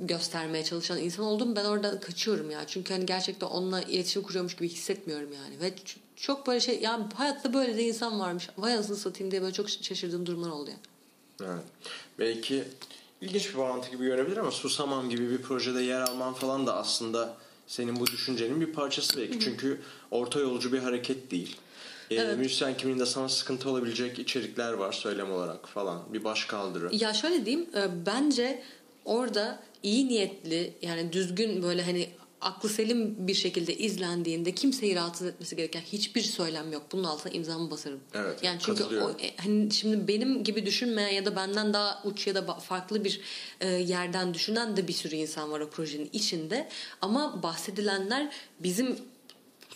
göstermeye 0.01 0.65
çalışan 0.65 0.99
insan 0.99 1.25
oldum. 1.25 1.57
Ben 1.57 1.65
orada 1.65 2.01
kaçıyorum 2.01 2.51
ya. 2.51 2.67
Çünkü 2.67 2.95
hani 2.95 3.07
gerçekten 3.07 3.47
onunla 3.47 3.83
iletişim 3.83 4.23
kuruyormuş 4.23 4.57
gibi 4.57 4.69
hissetmiyorum 4.69 5.33
yani. 5.33 5.61
Ve 5.61 5.75
çok 6.17 6.47
böyle 6.47 6.61
şey 6.61 6.81
yani 6.81 7.05
hayatta 7.15 7.55
böyle 7.55 7.77
de 7.77 7.83
insan 7.83 8.21
varmış. 8.21 8.49
Vay 8.59 8.75
anasını 8.75 8.97
satayım 8.97 9.31
diye 9.31 9.43
böyle 9.43 9.53
çok 9.53 9.71
şaşırdığım 9.71 10.27
durumlar 10.27 10.51
oldu 10.51 10.71
yani. 10.71 10.81
Evet. 11.53 11.65
Belki 12.19 12.65
ilginç 13.21 13.53
bir 13.53 13.59
bağlantı 13.59 13.91
gibi 13.91 14.05
görebilir 14.05 14.37
ama 14.37 14.51
Susamam 14.51 15.11
gibi 15.11 15.31
bir 15.31 15.43
projede 15.43 15.83
yer 15.83 16.01
alman 16.01 16.35
falan 16.35 16.67
da 16.67 16.77
aslında 16.77 17.37
senin 17.67 18.01
bu 18.01 18.07
düşüncenin 18.07 18.61
bir 18.61 18.73
parçası 18.73 19.17
belki. 19.17 19.33
Hı-hı. 19.33 19.41
Çünkü 19.41 19.81
orta 20.11 20.41
yolcu 20.41 20.73
bir 20.73 20.79
hareket 20.79 21.31
değil. 21.31 21.57
Ee, 22.11 22.15
evet. 22.15 22.39
müzisyen 22.39 22.77
kimliğinde 22.77 23.07
sana 23.07 23.29
sıkıntı 23.29 23.71
olabilecek 23.71 24.19
içerikler 24.19 24.73
var 24.73 24.93
söylem 24.93 25.33
olarak 25.33 25.69
falan. 25.69 26.03
Bir 26.13 26.25
baş 26.25 26.45
kaldırı. 26.45 26.95
Ya 26.95 27.15
şöyle 27.15 27.47
diyeyim. 27.47 27.67
E, 27.77 28.07
bence 28.07 28.63
orada 29.05 29.63
iyi 29.85 30.09
niyetli 30.09 30.75
yani 30.83 31.13
düzgün 31.13 31.63
böyle 31.63 31.83
hani 31.83 32.09
aklı 32.41 32.69
selim 32.69 33.29
bir 33.29 33.35
şekilde 33.35 33.77
izlendiğinde 33.77 34.53
kimseyi 34.53 34.97
rahatsız 34.97 35.27
etmesi 35.27 35.57
gereken 35.57 35.81
hiçbir 35.81 36.21
söylem 36.21 36.73
yok. 36.73 36.83
Bunun 36.93 37.05
altına 37.05 37.33
imzamı 37.33 37.71
basarım. 37.71 38.01
Evet. 38.15 38.43
Yani 38.43 38.59
çünkü 38.61 38.85
o, 38.85 39.11
e, 39.11 39.37
hani 39.37 39.73
şimdi 39.73 40.09
benim 40.09 40.45
gibi 40.45 40.67
düşünmeyen 40.67 41.09
ya 41.09 41.25
da 41.25 41.37
benden 41.37 41.75
daha 41.75 42.03
uç 42.05 42.27
ya 42.27 42.35
da 42.35 42.55
farklı 42.55 43.05
bir 43.05 43.21
e, 43.61 43.69
yerden 43.69 44.35
düşünen 44.35 44.77
de 44.77 44.89
bir 44.89 44.93
sürü 44.93 45.17
insan 45.17 45.51
var 45.51 45.61
o 45.61 45.71
projenin 45.71 46.11
içinde. 46.13 46.69
Ama 47.03 47.43
bahsedilenler 47.43 48.33
bizim 48.61 48.99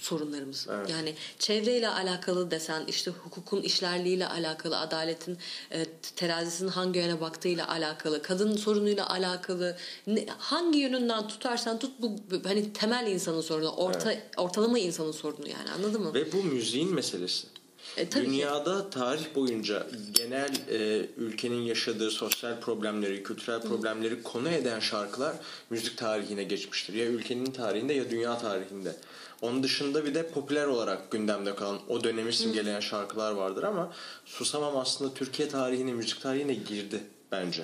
sorunlarımız. 0.01 0.67
Evet. 0.71 0.91
Yani 0.91 1.15
çevreyle 1.39 1.89
alakalı 1.89 2.51
desen 2.51 2.85
işte 2.89 3.11
hukukun 3.11 3.63
işlerliğiyle 3.63 4.29
alakalı, 4.29 4.79
adaletin 4.79 5.39
e, 5.71 5.85
terazisinin 6.17 6.69
hangi 6.69 6.99
yöne 6.99 7.21
baktığıyla 7.21 7.69
alakalı, 7.69 8.23
kadın 8.23 8.57
sorunuyla 8.57 9.11
alakalı 9.11 9.77
ne, 10.07 10.27
hangi 10.39 10.79
yönünden 10.79 11.29
tutarsan 11.29 11.79
tut 11.79 11.93
bu 11.99 12.17
hani 12.45 12.73
temel 12.73 13.07
insanın 13.07 13.41
sorunu, 13.41 13.71
orta 13.71 14.13
evet. 14.13 14.23
ortalama 14.37 14.79
insanın 14.79 15.13
sorunu 15.13 15.49
yani 15.49 15.71
anladın 15.71 16.03
mı? 16.03 16.15
Ve 16.15 16.33
bu 16.33 16.43
müziğin 16.43 16.95
meselesi. 16.95 17.58
E, 17.97 18.13
Dünyada 18.13 18.79
ki. 18.79 18.91
tarih 18.91 19.35
boyunca 19.35 19.87
genel 20.13 20.51
e, 20.71 21.07
ülkenin 21.17 21.61
yaşadığı 21.63 22.11
sosyal 22.11 22.61
problemleri, 22.61 23.23
kültürel 23.23 23.61
problemleri 23.61 24.15
Hı. 24.19 24.23
konu 24.23 24.49
eden 24.49 24.81
şarkılar 24.81 25.37
müzik 25.71 25.99
tarihine 25.99 26.45
geçmiştir. 26.45 26.95
Ya 26.95 27.07
ülkenin 27.07 27.45
tarihinde 27.45 27.93
ya 27.93 28.11
dünya 28.11 28.39
tarihinde. 28.39 28.97
Onun 29.43 29.63
dışında 29.63 30.05
bir 30.05 30.15
de 30.15 30.29
popüler 30.29 30.67
olarak 30.67 31.11
gündemde 31.11 31.55
kalan 31.55 31.79
o 31.89 32.05
dönemi 32.05 32.33
simgeleyen 32.33 32.81
şarkılar 32.81 33.33
vardır 33.33 33.63
ama 33.63 33.93
Susamam 34.25 34.77
aslında 34.77 35.15
Türkiye 35.15 35.49
tarihine, 35.49 35.93
müzik 35.93 36.23
tarihine 36.23 36.55
girdi 36.55 37.01
bence. 37.33 37.63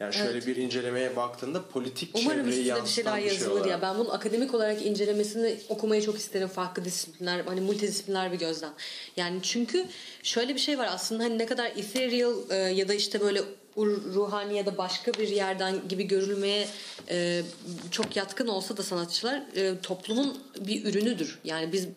Yani 0.00 0.14
şöyle 0.14 0.30
evet. 0.30 0.46
bir 0.46 0.56
incelemeye 0.56 1.16
baktığında 1.16 1.62
politik 1.68 2.10
Umarım 2.14 2.44
çevreyi 2.44 2.66
yansıtan 2.66 2.86
bir 2.86 2.90
şeyler 2.90 3.16
bir 3.16 3.20
şey 3.20 3.28
yazılır 3.28 3.50
olarak. 3.50 3.70
ya. 3.70 3.82
Ben 3.82 3.98
bunun 3.98 4.10
akademik 4.10 4.54
olarak 4.54 4.86
incelemesini 4.86 5.56
okumayı 5.68 6.02
çok 6.02 6.16
isterim. 6.16 6.48
Farklı 6.48 6.84
disiplinler, 6.84 7.40
hani 7.46 7.60
multidisipliner 7.60 8.32
bir 8.32 8.38
gözden. 8.38 8.72
Yani 9.16 9.38
çünkü 9.42 9.84
şöyle 10.22 10.54
bir 10.54 10.60
şey 10.60 10.78
var 10.78 10.88
aslında 10.90 11.24
hani 11.24 11.38
ne 11.38 11.46
kadar 11.46 11.66
ethereal 11.66 12.34
e, 12.50 12.54
ya 12.54 12.88
da 12.88 12.94
işte 12.94 13.20
böyle 13.20 13.42
ruhani 13.84 14.56
ya 14.56 14.66
da 14.66 14.78
başka 14.78 15.12
bir 15.12 15.28
yerden 15.28 15.88
gibi 15.88 16.04
görülmeye 16.04 16.68
e, 17.10 17.42
çok 17.90 18.16
yatkın 18.16 18.48
olsa 18.48 18.76
da 18.76 18.82
sanatçılar 18.82 19.42
e, 19.56 19.80
toplumun 19.80 20.38
bir 20.60 20.84
ürünüdür. 20.84 21.38
Yani 21.44 21.72
biz 21.72 21.88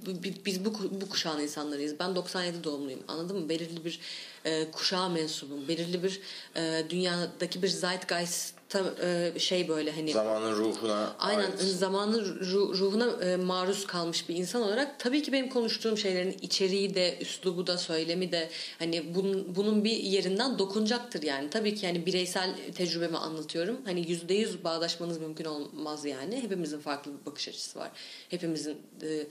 biz 0.45 0.65
bu 0.65 0.73
bu 1.01 1.09
kuşağın 1.09 1.39
insanlarıyız. 1.39 1.99
Ben 1.99 2.15
97 2.15 2.63
doğumluyum. 2.63 2.99
Anladın 3.07 3.39
mı? 3.39 3.49
Belirli 3.49 3.85
bir 3.85 3.99
e, 4.45 4.71
kuşağa 4.71 5.09
mensubum. 5.09 5.67
Belirli 5.67 6.03
bir 6.03 6.21
e, 6.55 6.83
dünyadaki 6.89 7.61
bir 7.61 7.67
zeitgeist 7.67 8.58
tam 8.69 8.85
e, 9.03 9.39
şey 9.39 9.67
böyle 9.67 9.91
hani 9.91 10.11
zamanın 10.11 10.55
ruhuna 10.55 11.15
aynen 11.19 11.51
ait. 11.51 11.61
zamanın 11.61 12.39
ruhuna 12.79 13.25
e, 13.25 13.35
maruz 13.35 13.87
kalmış 13.87 14.29
bir 14.29 14.35
insan 14.35 14.61
olarak 14.61 14.99
tabii 14.99 15.23
ki 15.23 15.31
benim 15.31 15.49
konuştuğum 15.49 15.97
şeylerin 15.97 16.37
içeriği 16.41 16.95
de 16.95 17.17
üslubu 17.21 17.67
da 17.67 17.77
söylemi 17.77 18.31
de 18.31 18.49
hani 18.79 19.15
bunun, 19.15 19.55
bunun 19.55 19.83
bir 19.83 19.97
yerinden 19.97 20.59
dokunacaktır 20.59 21.23
yani. 21.23 21.49
Tabii 21.49 21.75
ki 21.75 21.85
yani 21.85 22.05
bireysel 22.05 22.55
tecrübemi 22.75 23.17
anlatıyorum. 23.17 23.81
Hani 23.85 24.09
yüzde 24.09 24.33
yüz 24.33 24.63
bağdaşmanız 24.63 25.17
mümkün 25.17 25.45
olmaz 25.45 26.05
yani. 26.05 26.41
Hepimizin 26.41 26.79
farklı 26.79 27.11
bir 27.19 27.25
bakış 27.25 27.47
açısı 27.47 27.79
var. 27.79 27.91
Hepimizin 28.29 28.77
e, 29.01 29.27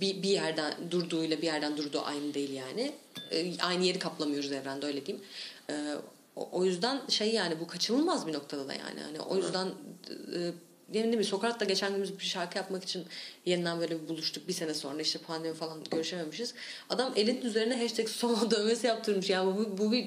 bir, 0.00 0.22
bir 0.22 0.28
yerden 0.28 0.74
durduğuyla 0.90 1.38
bir 1.38 1.46
yerden 1.46 1.76
durduğu 1.76 2.02
aynı 2.02 2.34
değil 2.34 2.52
yani. 2.52 2.92
Aynı 3.62 3.84
yeri 3.84 3.98
kaplamıyoruz 3.98 4.52
evrende 4.52 4.86
öyle 4.86 5.06
diyeyim 5.06 5.24
o, 6.36 6.48
o 6.52 6.64
yüzden 6.64 7.00
şey 7.08 7.34
yani 7.34 7.60
bu 7.60 7.66
kaçınılmaz 7.66 8.26
bir 8.26 8.32
noktada 8.32 8.68
da 8.68 8.72
yani. 8.72 9.00
Hani 9.00 9.20
o 9.20 9.36
yüzden 9.36 9.66
e, 10.34 10.52
benim 10.94 11.18
bir 11.18 11.24
Sokrat'la 11.24 11.66
geçen 11.66 11.96
gün 11.96 12.18
bir 12.18 12.24
şarkı 12.24 12.58
yapmak 12.58 12.84
için 12.84 13.04
yeniden 13.46 13.80
böyle 13.80 14.02
bir 14.02 14.08
buluştuk 14.08 14.48
bir 14.48 14.52
sene 14.52 14.74
sonra 14.74 15.02
işte 15.02 15.18
pandemi 15.18 15.54
falan 15.54 15.84
görüşememişiz. 15.90 16.54
Adam 16.90 17.12
elin 17.16 17.42
üzerine 17.42 17.82
hashtag 17.82 18.08
soma 18.08 18.50
dövmesi 18.50 18.86
yaptırmış 18.86 19.30
yani 19.30 19.56
bu, 19.56 19.78
bu 19.78 19.92
bir 19.92 20.06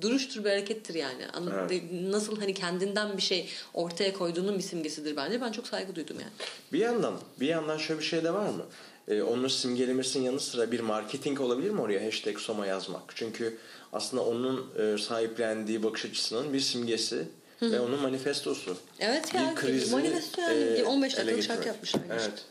duruştur 0.00 0.44
bir 0.44 0.50
harekettir 0.50 0.94
yani. 0.94 1.22
Evet. 1.70 1.82
Nasıl 1.92 2.40
hani 2.40 2.54
kendinden 2.54 3.16
bir 3.16 3.22
şey 3.22 3.48
ortaya 3.74 4.12
koyduğunun 4.12 4.58
bir 4.58 4.62
simgesidir 4.62 5.16
bence. 5.16 5.40
Ben 5.40 5.52
çok 5.52 5.66
saygı 5.66 5.94
duydum 5.94 6.16
yani. 6.20 6.32
Bir 6.72 6.78
yandan 6.78 7.20
bir 7.40 7.46
yandan 7.46 7.78
şöyle 7.78 8.00
bir 8.00 8.04
şey 8.04 8.24
de 8.24 8.32
var 8.32 8.48
mı? 8.48 8.64
Ee, 9.08 9.22
onun 9.22 9.48
simgelemesinin 9.48 10.24
yanı 10.24 10.40
sıra 10.40 10.72
bir 10.72 10.80
marketing 10.80 11.40
olabilir 11.40 11.70
mi 11.70 11.80
oraya 11.80 12.06
hashtag 12.06 12.38
soma 12.38 12.66
yazmak? 12.66 13.02
Çünkü 13.14 13.58
aslında 13.92 14.24
onun 14.24 14.66
e, 14.78 14.98
sahiplendiği 14.98 15.82
bakış 15.82 16.04
açısının 16.04 16.52
bir 16.52 16.60
simgesi 16.60 17.28
Hı-hı. 17.60 17.72
ve 17.72 17.80
onun 17.80 18.00
manifestosu. 18.00 18.76
Evet 18.98 19.34
ya. 19.34 19.50
Bir 19.50 19.56
krizi, 19.56 19.92
manifesto 19.92 20.42
yani. 20.42 20.62
E, 20.62 20.84
15 20.84 21.16
dakikalık 21.16 21.42
şarkı 21.42 21.68
yapmışlar. 21.68 22.00
Evet. 22.10 22.44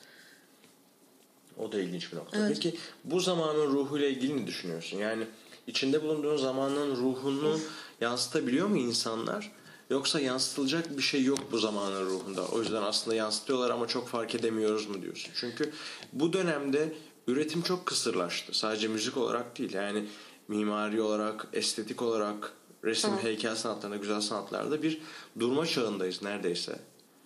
O 1.58 1.72
da 1.72 1.80
ilginç 1.80 2.12
bir 2.12 2.18
nokta. 2.18 2.38
Evet. 2.38 2.52
Peki 2.54 2.78
bu 3.04 3.20
zamanın 3.20 3.68
ruhuyla 3.68 4.08
ilgili 4.08 4.44
ne 4.44 4.48
düşünüyorsun? 4.48 4.98
Yani 4.98 5.28
içinde 5.68 6.04
bulunduğun 6.04 6.38
zamanın 6.38 6.96
ruhunu 6.96 7.60
yansıtabiliyor 8.02 8.68
mu 8.68 8.78
insanlar? 8.78 9.52
Yoksa 9.90 10.20
yansıtılacak 10.20 10.98
bir 10.98 11.04
şey 11.04 11.24
yok 11.24 11.40
bu 11.52 11.58
zamanın 11.58 12.06
ruhunda. 12.06 12.48
O 12.48 12.60
yüzden 12.60 12.82
aslında 12.82 13.16
yansıtıyorlar 13.16 13.70
ama 13.70 13.88
çok 13.88 14.08
fark 14.08 14.36
edemiyoruz 14.36 14.88
mu 14.88 15.02
diyorsun? 15.02 15.32
Çünkü 15.36 15.72
bu 16.14 16.34
dönemde 16.34 16.94
üretim 17.28 17.62
çok 17.62 17.86
kısırlaştı. 17.86 18.58
Sadece 18.58 18.88
müzik 18.88 19.18
olarak 19.18 19.60
değil. 19.60 19.74
Yani 19.74 20.06
mimari 20.48 21.02
olarak, 21.02 21.48
estetik 21.54 22.02
olarak, 22.02 22.52
resim, 22.84 23.12
Hı. 23.12 23.24
heykel 23.24 23.56
sanatlarında, 23.56 23.98
güzel 23.98 24.22
sanatlarda 24.22 24.82
bir 24.84 25.02
durma 25.40 25.66
çağındayız 25.66 26.24
neredeyse. 26.24 26.80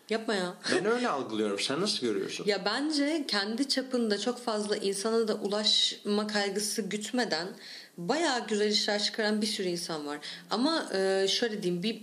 Yapma 0.10 0.34
ya. 0.36 0.54
Ben 0.76 0.86
öyle 0.86 1.10
algılıyorum. 1.10 1.60
Sen 1.60 1.82
nasıl 1.82 2.08
görüyorsun? 2.08 2.46
Ya 2.46 2.66
bence 2.66 3.26
kendi 3.28 3.68
çapında 3.70 4.20
çok 4.20 4.40
fazla 4.40 4.78
insana 4.78 5.28
da 5.28 5.36
ulaşma 5.36 6.28
kaygısı 6.28 6.82
gütmeden 6.82 7.48
bayağı 8.08 8.48
güzel 8.48 8.72
işler 8.72 9.04
çıkaran 9.04 9.42
bir 9.42 9.48
sürü 9.48 9.68
insan 9.68 10.08
var. 10.08 10.20
Ama 10.50 10.90
e, 10.94 11.28
şöyle 11.30 11.64
diyeyim 11.64 11.84
bir, 11.84 12.02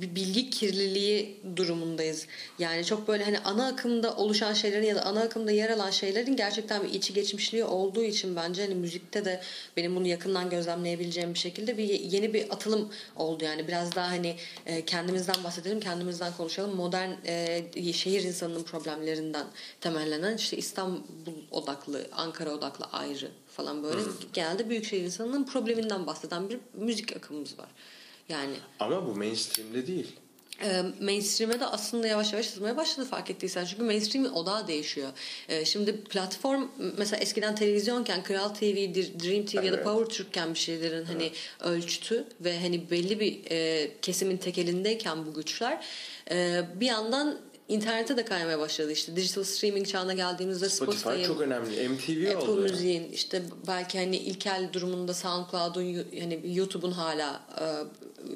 bir 0.00 0.14
bilgi 0.14 0.50
kirliliği 0.50 1.36
durumundayız. 1.56 2.26
Yani 2.58 2.84
çok 2.84 3.08
böyle 3.08 3.24
hani 3.24 3.38
ana 3.38 3.66
akımda 3.66 4.16
oluşan 4.16 4.52
şeylerin 4.52 4.86
ya 4.86 4.96
da 4.96 5.02
ana 5.02 5.20
akımda 5.20 5.50
yer 5.50 5.70
alan 5.70 5.90
şeylerin 5.90 6.36
gerçekten 6.36 6.82
bir 6.82 6.88
içi 6.88 7.14
geçmişliği 7.14 7.64
olduğu 7.64 8.02
için 8.02 8.36
bence 8.36 8.62
hani 8.62 8.74
müzikte 8.74 9.24
de 9.24 9.40
benim 9.76 9.96
bunu 9.96 10.06
yakından 10.06 10.50
gözlemleyebileceğim 10.50 11.34
bir 11.34 11.38
şekilde 11.38 11.78
bir 11.78 11.84
yeni 11.88 12.34
bir 12.34 12.50
atılım 12.50 12.92
oldu 13.16 13.44
yani 13.44 13.68
biraz 13.68 13.94
daha 13.94 14.08
hani 14.08 14.36
e, 14.66 14.84
kendimizden 14.84 15.44
bahsedelim, 15.44 15.80
kendimizden 15.80 16.32
konuşalım. 16.36 16.76
Modern 16.76 17.10
e, 17.26 17.92
şehir 17.92 18.22
insanının 18.22 18.62
problemlerinden 18.62 19.46
temellenen 19.80 20.36
işte 20.36 20.56
İstanbul 20.56 21.02
odaklı, 21.50 22.06
Ankara 22.12 22.50
odaklı 22.50 22.84
ayrı 22.92 23.30
falan 23.58 23.82
böyle. 23.82 24.00
Hı. 24.00 24.12
Genelde 24.32 24.70
büyük 24.70 24.84
şehir 24.84 25.04
insanının 25.04 25.44
probleminden 25.44 26.06
bahseden 26.06 26.50
bir 26.50 26.58
müzik 26.74 27.16
akımımız 27.16 27.58
var. 27.58 27.68
Yani 28.28 28.54
Ama 28.80 29.06
bu 29.06 29.14
mainstream'de 29.14 29.86
değil. 29.86 30.16
E, 30.62 30.82
mainstream'e 31.00 31.60
de 31.60 31.66
aslında 31.66 32.06
yavaş 32.06 32.32
yavaş 32.32 32.46
sızmaya 32.46 32.76
başladı 32.76 33.06
fark 33.06 33.30
ettiysen. 33.30 33.64
Çünkü 33.64 33.82
mainstream'in 33.82 34.30
odağı 34.30 34.68
değişiyor. 34.68 35.08
E, 35.48 35.64
şimdi 35.64 36.00
platform 36.00 36.68
mesela 36.96 37.20
eskiden 37.20 37.54
televizyonken 37.54 38.22
Kral 38.22 38.48
TV, 38.48 38.94
Dream 38.94 39.46
TV 39.46 39.56
evet. 39.56 39.64
ya 39.64 39.72
da 39.72 39.82
Power 39.82 40.14
Türk'ken 40.16 40.54
bir 40.54 40.58
şeylerin 40.58 41.04
hani 41.04 41.22
evet. 41.22 41.36
ölçtü 41.60 42.24
ve 42.40 42.60
hani 42.60 42.90
belli 42.90 43.20
bir 43.20 43.50
e, 43.50 43.90
kesimin 44.02 44.36
tekelindeyken 44.36 45.26
bu 45.26 45.34
güçler 45.34 45.86
bir 46.74 46.86
yandan 46.86 47.38
internete 47.68 48.16
de 48.16 48.24
kaymaya 48.24 48.58
başladı 48.58 48.92
işte 48.92 49.16
digital 49.16 49.44
streaming 49.44 49.86
çağına 49.86 50.12
geldiğimizde 50.12 50.68
Spotify, 50.68 50.98
Spotify 50.98 51.26
çok 51.26 51.40
önemli 51.40 51.88
MTV 51.88 52.36
Apple 52.36 52.50
oldu 52.50 52.60
Müziğin 52.60 53.02
yani. 53.02 53.14
işte 53.14 53.42
belki 53.66 53.98
hani 53.98 54.16
ilkel 54.16 54.68
durumunda 54.72 55.14
SoundCloud'un 55.14 56.04
hani 56.20 56.40
YouTube'un 56.44 56.92
hala 56.92 57.40
e, 57.60 57.64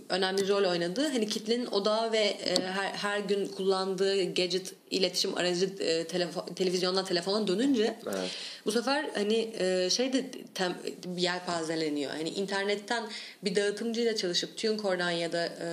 önemli 0.08 0.48
rol 0.48 0.70
oynadığı 0.70 1.08
hani 1.08 1.28
kitlenin 1.28 1.66
odağı 1.66 2.12
ve 2.12 2.18
e, 2.18 2.54
her, 2.62 2.92
her 2.92 3.18
gün 3.18 3.46
kullandığı 3.46 4.34
gadget 4.34 4.74
iletişim 4.90 5.36
aracı 5.36 5.64
e, 5.64 6.06
telefon, 6.06 6.46
televizyondan 6.46 7.04
telefona 7.04 7.46
dönünce 7.46 7.98
evet. 8.06 8.30
bu 8.66 8.72
sefer 8.72 9.10
hani 9.14 9.54
e, 9.58 9.90
şey 9.90 10.12
de 10.12 10.30
tem, 10.54 10.76
yelpazeleniyor. 11.16 12.10
Hani 12.10 12.28
internetten 12.28 13.02
bir 13.44 13.56
dağıtımcıyla 13.56 14.16
çalışıp 14.16 14.56
TuneCore'dan 14.56 15.10
ya 15.10 15.32
da 15.32 15.46
e, 15.46 15.68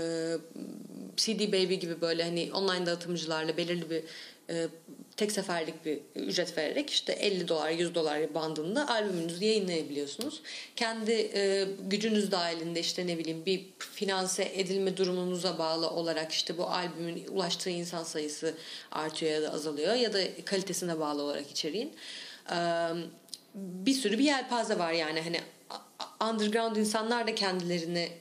CD 1.19 1.53
Baby 1.53 1.75
gibi 1.75 2.01
böyle 2.01 2.23
hani 2.23 2.49
online 2.53 2.85
dağıtımcılarla 2.85 3.57
belirli 3.57 3.89
bir 3.89 4.03
e, 4.49 4.67
tek 5.17 5.31
seferlik 5.31 5.85
bir 5.85 5.99
ücret 6.15 6.57
vererek 6.57 6.89
işte 6.89 7.13
50 7.13 7.47
dolar 7.47 7.69
100 7.69 7.95
dolar 7.95 8.33
bandında 8.33 8.89
albümünüzü 8.89 9.45
yayınlayabiliyorsunuz. 9.45 10.41
Kendi 10.75 11.11
e, 11.11 11.67
gücünüz 11.81 12.31
dahilinde 12.31 12.79
işte 12.79 13.07
ne 13.07 13.17
bileyim 13.17 13.45
bir 13.45 13.65
finanse 13.79 14.51
edilme 14.53 14.97
durumunuza 14.97 15.57
bağlı 15.57 15.89
olarak 15.89 16.31
işte 16.31 16.57
bu 16.57 16.65
albümün 16.65 17.27
ulaştığı 17.27 17.69
insan 17.69 18.03
sayısı 18.03 18.53
artıyor 18.91 19.31
ya 19.31 19.41
da 19.41 19.53
azalıyor 19.53 19.93
ya 19.93 20.13
da 20.13 20.19
kalitesine 20.45 20.99
bağlı 20.99 21.21
olarak 21.21 21.51
içeriğin. 21.51 21.93
E, 22.51 22.55
bir 23.55 23.93
sürü 23.93 24.19
bir 24.19 24.23
yelpaze 24.23 24.79
var 24.79 24.91
yani 24.91 25.21
hani 25.21 25.41
underground 26.29 26.75
insanlar 26.75 27.27
da 27.27 27.35
kendilerini 27.35 28.11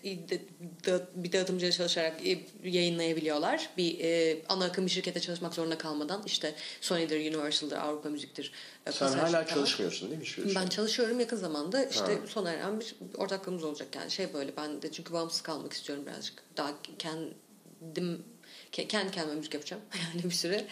bir 1.15 1.33
dağıtımcıya 1.33 1.73
çalışarak 1.73 2.21
yayınlayabiliyorlar. 2.65 3.71
Bir 3.77 4.01
e, 4.01 4.43
ana 4.49 4.65
akım 4.65 4.87
bir 4.87 4.91
şirkete 4.91 5.21
çalışmak 5.21 5.55
zorunda 5.55 5.79
kalmadan 5.79 6.23
işte 6.27 6.55
Sony'dir, 6.81 7.21
Universal'dır, 7.21 7.77
Avrupa 7.77 8.09
Müzik'tir. 8.09 8.53
E, 8.87 8.93
Sen 8.93 9.09
hala 9.09 9.47
çalışmıyorsun 9.47 10.11
değil 10.11 10.21
mi? 10.21 10.27
Şu 10.27 10.55
ben 10.55 10.67
çalışıyorum 10.67 11.21
yakın 11.21 11.37
zamanda 11.37 11.85
işte 11.85 12.01
ha. 12.01 12.27
sona 12.27 12.51
eren 12.51 12.81
bir 12.81 12.95
ortaklığımız 13.17 13.65
olacak 13.65 13.89
yani 13.97 14.11
şey 14.11 14.35
böyle 14.35 14.57
ben 14.57 14.83
de 14.83 14.93
çünkü 14.93 15.13
bağımsız 15.13 15.41
kalmak 15.41 15.73
istiyorum 15.73 16.07
birazcık. 16.07 16.43
Daha 16.57 16.73
kendim 16.99 18.25
kendi 18.73 19.11
kendime 19.11 19.35
müzik 19.35 19.55
yapacağım 19.55 19.83
yani 20.15 20.25
bir 20.25 20.35
süre. 20.35 20.67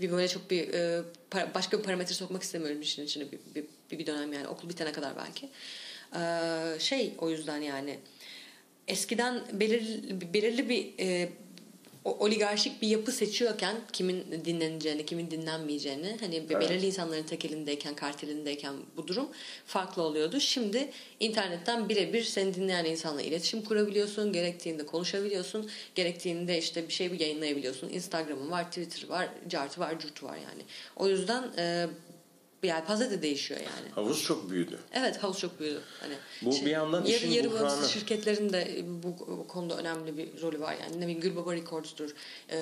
Bir 0.00 0.12
böyle 0.12 0.28
çok 0.28 0.50
bir 0.50 0.74
e, 0.74 1.02
başka 1.54 1.78
bir 1.78 1.82
parametre 1.82 2.14
sokmak 2.14 2.42
istemiyorum 2.42 2.80
işin 2.80 3.04
içine 3.04 3.24
bir, 3.32 3.38
bir, 3.54 3.98
bir 3.98 4.06
dönem 4.06 4.32
yani 4.32 4.48
okul 4.48 4.68
bitene 4.68 4.92
kadar 4.92 5.16
belki. 5.16 5.48
Ee, 6.16 6.78
şey 6.78 7.14
o 7.18 7.30
yüzden 7.30 7.60
yani 7.60 7.98
eskiden 8.88 9.42
belirli, 9.52 10.34
belirli 10.34 10.68
bir 10.68 10.92
e, 11.00 11.28
oligarşik 12.04 12.82
bir 12.82 12.88
yapı 12.88 13.12
seçiyorken 13.12 13.76
kimin 13.92 14.44
dinleneceğini, 14.44 15.06
kimin 15.06 15.30
dinlenmeyeceğini 15.30 16.16
hani 16.20 16.36
evet. 16.36 16.60
belirli 16.60 16.86
insanların 16.86 17.22
tek 17.22 17.44
elindeyken, 17.44 17.94
kartelindeyken 17.94 18.74
bu 18.96 19.08
durum 19.08 19.28
farklı 19.66 20.02
oluyordu. 20.02 20.40
Şimdi 20.40 20.90
internetten 21.20 21.88
birebir 21.88 22.22
seni 22.22 22.54
dinleyen 22.54 22.84
insanla 22.84 23.22
iletişim 23.22 23.62
kurabiliyorsun, 23.62 24.32
gerektiğinde 24.32 24.86
konuşabiliyorsun, 24.86 25.70
gerektiğinde 25.94 26.58
işte 26.58 26.88
bir 26.88 26.92
şey 26.92 27.12
bir 27.12 27.20
yayınlayabiliyorsun. 27.20 27.88
Instagram'ın 27.88 28.50
var, 28.50 28.64
Twitter 28.64 29.08
var, 29.08 29.28
cartı 29.48 29.80
var, 29.80 29.98
curtu 29.98 30.26
var 30.26 30.36
yani. 30.36 30.62
O 30.96 31.08
yüzden 31.08 31.44
e, 31.58 31.86
yelpaze 32.68 33.10
de 33.10 33.22
değişiyor 33.22 33.60
yani. 33.60 33.90
Havuz 33.94 34.22
çok 34.22 34.50
büyüdü. 34.50 34.78
Evet 34.92 35.22
havuz 35.22 35.38
çok 35.38 35.60
büyüdü. 35.60 35.80
Hani 36.00 36.14
bu 36.42 36.52
şey, 36.52 36.66
bir 36.66 36.70
yandan 36.70 37.04
yarı, 37.04 37.16
işin 37.16 37.30
yarı 37.30 37.52
buhranı. 37.52 37.88
şirketlerin 37.88 38.52
de 38.52 38.84
bu, 38.86 39.26
bu 39.38 39.48
konuda 39.48 39.76
önemli 39.76 40.16
bir 40.16 40.42
rolü 40.42 40.60
var 40.60 40.76
yani. 40.82 40.96
Ne 40.96 41.02
bileyim 41.02 41.20
Gülbaba 41.20 41.54
Records'dur. 41.54 42.10
E, 42.50 42.58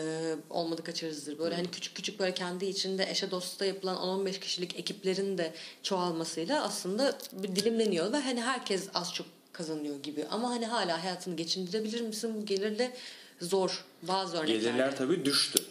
olmadı 0.50 0.84
kaçırızdır. 0.84 1.38
Böyle 1.38 1.50
hmm. 1.50 1.56
hani 1.56 1.70
küçük 1.70 1.96
küçük 1.96 2.20
böyle 2.20 2.34
kendi 2.34 2.66
içinde 2.66 3.10
eşe 3.10 3.30
dosta 3.30 3.64
yapılan 3.64 3.96
10-15 3.96 4.40
kişilik 4.40 4.78
ekiplerin 4.78 5.38
de 5.38 5.54
çoğalmasıyla 5.82 6.64
aslında 6.64 7.18
bir 7.32 7.56
dilimleniyor 7.56 8.12
ve 8.12 8.20
hani 8.20 8.42
herkes 8.42 8.88
az 8.94 9.14
çok 9.14 9.26
kazanıyor 9.52 10.02
gibi. 10.02 10.26
Ama 10.30 10.50
hani 10.50 10.66
hala 10.66 11.04
hayatını 11.04 11.36
geçindirebilir 11.36 12.00
misin 12.00 12.34
bu 12.36 12.46
gelirle? 12.46 12.92
Zor. 13.40 13.84
Bazı 14.02 14.36
örnekler. 14.36 14.54
Gelirler 14.54 14.96
tabii 14.96 15.24
düştü. 15.24 15.62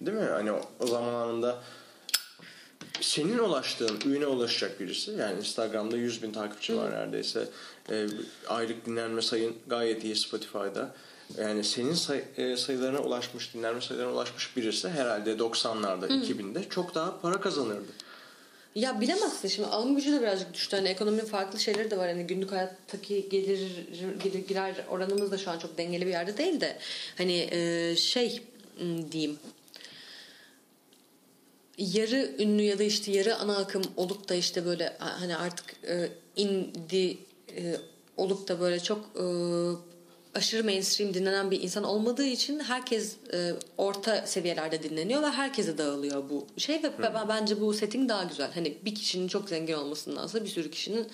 Değil 0.00 0.16
mi? 0.16 0.24
Hani 0.24 0.52
o, 0.52 0.60
o 0.80 0.86
zamanında 0.86 1.62
senin 3.00 3.38
ulaştığın 3.38 4.00
ürüne 4.04 4.26
ulaşacak 4.26 4.80
birisi 4.80 5.10
yani 5.10 5.38
Instagram'da 5.38 5.96
100 5.96 6.22
bin 6.22 6.32
takipçi 6.32 6.76
var 6.76 6.90
neredeyse. 6.90 7.48
E, 7.90 8.06
aylık 8.48 8.86
dinlenme 8.86 9.22
sayın 9.22 9.56
gayet 9.66 10.04
iyi 10.04 10.16
Spotify'da. 10.16 10.94
Yani 11.38 11.64
senin 11.64 11.94
say, 11.94 12.24
e, 12.36 12.56
sayılarına 12.56 12.98
ulaşmış 12.98 13.54
dinlenme 13.54 13.80
sayılarına 13.80 14.12
ulaşmış 14.12 14.56
birisi 14.56 14.88
herhalde 14.88 15.32
90'larda 15.32 16.06
2000'de 16.06 16.68
çok 16.70 16.94
daha 16.94 17.20
para 17.20 17.40
kazanırdı. 17.40 17.92
Ya 18.74 19.00
bilemezsin. 19.00 19.48
Şimdi 19.48 19.68
alım 19.68 19.96
gücü 19.96 20.12
de 20.12 20.20
birazcık 20.20 20.54
düştü. 20.54 20.76
Hani 20.76 20.88
ekonominin 20.88 21.24
farklı 21.24 21.58
şeyleri 21.60 21.90
de 21.90 21.98
var. 21.98 22.08
Hani 22.08 22.26
günlük 22.26 22.52
hayattaki 22.52 23.28
gelir, 23.28 23.86
gelir 24.24 24.48
girer 24.48 24.74
oranımız 24.90 25.30
da 25.32 25.38
şu 25.38 25.50
an 25.50 25.58
çok 25.58 25.78
dengeli 25.78 26.06
bir 26.06 26.10
yerde 26.10 26.38
değil 26.38 26.60
de. 26.60 26.78
Hani 27.18 27.48
e, 27.52 27.96
şey 27.96 28.42
diyeyim 29.12 29.38
yarı 31.78 32.34
ünlü 32.38 32.62
ya 32.62 32.78
da 32.78 32.82
işte 32.82 33.12
yarı 33.12 33.36
ana 33.36 33.56
akım 33.56 33.82
olup 33.96 34.28
da 34.28 34.34
işte 34.34 34.64
böyle 34.66 34.96
hani 34.98 35.36
artık 35.36 35.84
e, 35.88 36.08
indie 36.36 37.16
e, 37.56 37.76
olup 38.16 38.48
da 38.48 38.60
böyle 38.60 38.80
çok 38.80 38.98
e, 38.98 39.24
aşırı 40.34 40.64
mainstream 40.64 41.14
dinlenen 41.14 41.50
bir 41.50 41.62
insan 41.62 41.84
olmadığı 41.84 42.26
için 42.26 42.60
herkes 42.60 43.16
e, 43.32 43.52
orta 43.78 44.26
seviyelerde 44.26 44.82
dinleniyor 44.82 45.22
ve 45.22 45.26
herkese 45.26 45.78
dağılıyor 45.78 46.30
bu 46.30 46.46
şey 46.56 46.82
ve 46.82 46.88
hmm. 46.88 47.28
bence 47.28 47.60
bu 47.60 47.74
setting 47.74 48.08
daha 48.08 48.24
güzel. 48.24 48.50
Hani 48.54 48.78
bir 48.84 48.94
kişinin 48.94 49.28
çok 49.28 49.48
zengin 49.48 49.74
olmasındansa 49.74 50.44
bir 50.44 50.48
sürü 50.48 50.70
kişinin 50.70 51.06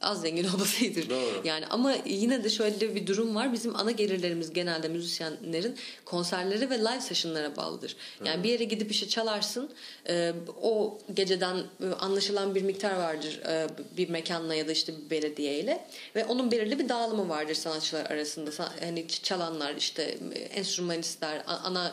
az 0.00 0.20
zengin 0.20 0.44
olması 0.54 0.84
iyidir. 0.84 1.10
Doğru. 1.10 1.42
Yani 1.44 1.66
ama 1.66 1.92
yine 2.06 2.44
de 2.44 2.48
şöyle 2.48 2.94
bir 2.94 3.06
durum 3.06 3.34
var. 3.34 3.52
Bizim 3.52 3.76
ana 3.76 3.90
gelirlerimiz 3.90 4.52
genelde 4.52 4.88
müzisyenlerin 4.88 5.76
konserleri 6.04 6.70
ve 6.70 6.78
live 6.78 7.00
session'lara 7.00 7.56
bağlıdır. 7.56 7.96
Yani 8.24 8.38
Hı. 8.38 8.42
bir 8.42 8.48
yere 8.48 8.64
gidip 8.64 8.90
işte 8.90 9.08
çalarsın. 9.08 9.70
E, 10.08 10.32
o 10.62 10.98
geceden 11.14 11.56
e, 11.56 11.86
anlaşılan 11.86 12.54
bir 12.54 12.62
miktar 12.62 12.96
vardır 12.96 13.40
e, 13.48 13.66
bir 13.96 14.08
mekanla 14.08 14.54
ya 14.54 14.68
da 14.68 14.72
işte 14.72 14.92
bir 14.96 15.10
belediyeyle 15.10 15.86
ve 16.14 16.24
onun 16.24 16.50
belirli 16.50 16.78
bir 16.78 16.88
dağılımı 16.88 17.28
vardır 17.28 17.54
sanatçılar 17.54 18.06
arasında. 18.06 18.50
Hani 18.80 19.08
çalanlar 19.08 19.74
işte 19.74 20.18
enstrümanistler, 20.50 21.42
ana 21.46 21.92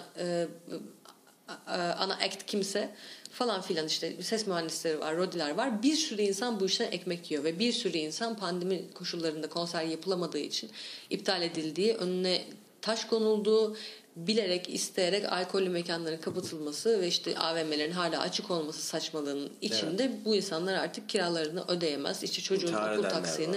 ana 1.98 2.14
act 2.14 2.46
kimse 2.48 2.90
falan 3.34 3.62
filan 3.62 3.88
işte 3.88 4.24
ses 4.24 4.48
mühendisleri 4.48 5.00
var, 5.00 5.18
rodiler 5.18 5.50
var. 5.50 5.84
Bir 5.84 5.96
sürü 5.96 6.22
insan 6.22 6.60
bu 6.60 6.66
işten 6.66 6.92
ekmek 6.92 7.32
yiyor 7.32 7.44
ve 7.44 7.60
bir 7.60 7.74
sürü 7.74 7.98
insan 7.98 8.38
pandemi 8.38 8.94
koşullarında 8.94 9.50
konser 9.50 9.84
yapılamadığı 9.84 10.40
için 10.40 10.70
iptal 11.10 11.42
edildiği, 11.42 11.94
önüne 11.94 12.42
taş 12.82 13.06
konulduğu, 13.06 13.78
bilerek 14.16 14.70
isteyerek 14.70 15.32
alkollü 15.32 15.70
mekanların 15.70 16.18
kapatılması 16.18 17.02
ve 17.02 17.08
işte 17.08 17.38
AVM'lerin 17.38 17.92
hala 17.92 18.20
açık 18.20 18.52
olması 18.52 18.82
saçmalığının 18.82 19.52
içinde 19.62 20.04
evet. 20.04 20.26
bu 20.26 20.36
insanlar 20.36 20.74
artık 20.74 21.10
kiralarını 21.10 21.66
ödeyemez. 21.68 22.24
İşte 22.24 22.42
çocuğun 22.42 22.68
İntihar 22.68 22.98
okul 22.98 23.10
taksini 23.10 23.56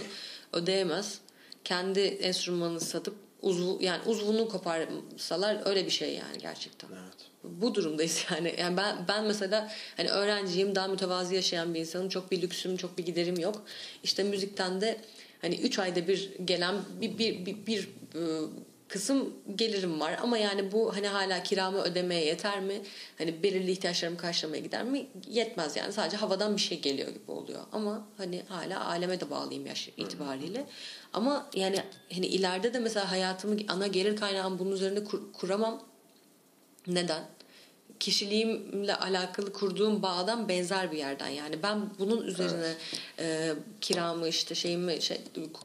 ödeyemez. 0.53 1.19
Kendi 1.65 2.01
enstrümanını 2.01 2.81
satıp 2.81 3.15
uzvu 3.43 3.79
yani 3.81 4.03
uzvunu 4.07 4.49
koparsalar 4.49 5.69
öyle 5.69 5.87
bir 5.87 5.91
şey 5.91 6.15
yani 6.15 6.39
gerçekten. 6.39 6.89
Evet 6.89 7.36
bu 7.63 7.75
durumdayız 7.75 8.25
yani. 8.31 8.55
Yani 8.59 8.77
ben 8.77 8.97
ben 9.09 9.25
mesela 9.25 9.71
hani 9.97 10.09
öğrenciyim, 10.09 10.75
daha 10.75 10.89
mütevazi 10.89 11.35
yaşayan 11.35 11.75
bir 11.75 11.81
insanım. 11.81 12.09
Çok 12.09 12.31
bir 12.31 12.43
lüksüm, 12.43 12.77
çok 12.77 12.99
bir 12.99 13.07
giderim 13.07 13.39
yok. 13.39 13.63
İşte 14.03 14.23
müzikten 14.23 14.81
de 14.81 14.99
hani 15.43 15.55
3 15.55 15.79
ayda 15.79 16.09
bir 16.09 16.31
gelen 16.45 16.75
bir 17.01 17.19
bir 17.19 17.47
bir, 17.47 17.67
bir 17.67 17.89
e, 18.15 18.21
kısım 18.89 19.35
gelirim 19.57 20.01
var 20.01 20.19
ama 20.23 20.39
yani 20.39 20.73
bu 20.73 20.97
hani 20.97 21.07
hala 21.09 21.43
kiramı 21.43 21.83
ödemeye 21.83 22.25
yeter 22.25 22.61
mi? 22.61 22.83
Hani 23.19 23.43
belirli 23.43 23.71
ihtiyaçlarımı 23.71 24.19
karşılamaya 24.19 24.63
gider 24.63 24.85
mi? 24.85 25.07
Yetmez 25.29 25.77
yani 25.77 25.93
sadece 25.93 26.17
havadan 26.17 26.57
bir 26.57 26.61
şey 26.61 26.81
geliyor 26.81 27.09
gibi 27.09 27.31
oluyor. 27.31 27.61
Ama 27.73 28.09
hani 28.17 28.43
hala 28.49 28.87
aleme 28.87 29.21
de 29.21 29.31
bağlıyım 29.31 29.67
yaş 29.67 29.89
itibariyle. 29.97 30.67
Ama 31.13 31.51
yani 31.55 31.77
hani 32.13 32.27
ileride 32.27 32.75
de 32.75 32.79
mesela 32.79 33.11
hayatımı 33.11 33.57
ana 33.69 33.87
gelir 33.87 34.17
kaynağım 34.17 34.59
bunun 34.59 34.73
üzerine 34.73 35.05
kur, 35.05 35.33
kuramam. 35.33 35.83
Neden? 36.87 37.23
Kişiliğimle 38.01 38.95
alakalı 38.95 39.53
kurduğum 39.53 40.03
bağdan 40.03 40.49
benzer 40.49 40.93
bir 40.93 40.99
yerden 40.99 41.29
yani 41.29 41.63
ben 41.63 41.91
bunun 41.99 42.23
üzerine 42.23 42.75
evet. 43.19 43.19
e, 43.19 43.55
kiramı 43.81 44.29
işte 44.29 44.55
şeyimi 44.55 45.03
şey, 45.03 45.21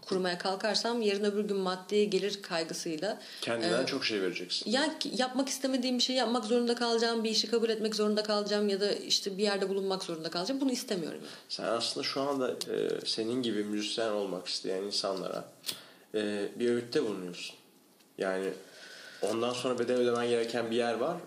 kurmaya 0.05 0.37
kalkarsam 0.37 1.01
yarın 1.01 1.23
öbür 1.23 1.43
gün 1.43 1.57
maddi 1.57 2.09
gelir 2.09 2.41
kaygısıyla 2.41 3.21
kendinden 3.41 3.83
e, 3.83 3.85
çok 3.85 4.05
şey 4.05 4.21
vereceksin. 4.21 4.71
Yani 4.71 4.93
yapmak 5.17 5.49
istemediğim 5.49 5.97
bir 5.97 6.03
şey 6.03 6.15
yapmak 6.15 6.45
zorunda 6.45 6.75
kalacağım, 6.75 7.23
bir 7.23 7.29
işi 7.29 7.51
kabul 7.51 7.69
etmek 7.69 7.95
zorunda 7.95 8.23
kalacağım 8.23 8.69
ya 8.69 8.81
da 8.81 8.91
işte 8.91 9.37
bir 9.37 9.43
yerde 9.43 9.69
bulunmak 9.69 10.03
zorunda 10.03 10.29
kalacağım. 10.29 10.61
Bunu 10.61 10.71
istemiyorum. 10.71 11.19
Yani. 11.21 11.31
Sen 11.49 11.63
aslında 11.63 12.07
şu 12.07 12.21
anda 12.21 12.51
e, 12.51 13.05
senin 13.05 13.41
gibi 13.41 13.63
müzisyen 13.63 14.11
olmak 14.11 14.47
isteyen 14.47 14.83
insanlara 14.83 15.45
e, 16.15 16.49
bir 16.55 16.69
öğütte 16.69 17.03
bulunuyorsun. 17.03 17.55
Yani 18.17 18.49
ondan 19.21 19.53
sonra 19.53 19.79
bedel 19.79 19.97
ödemen 19.97 20.29
gereken 20.29 20.71
bir 20.71 20.75
yer 20.75 20.93
var 20.93 21.17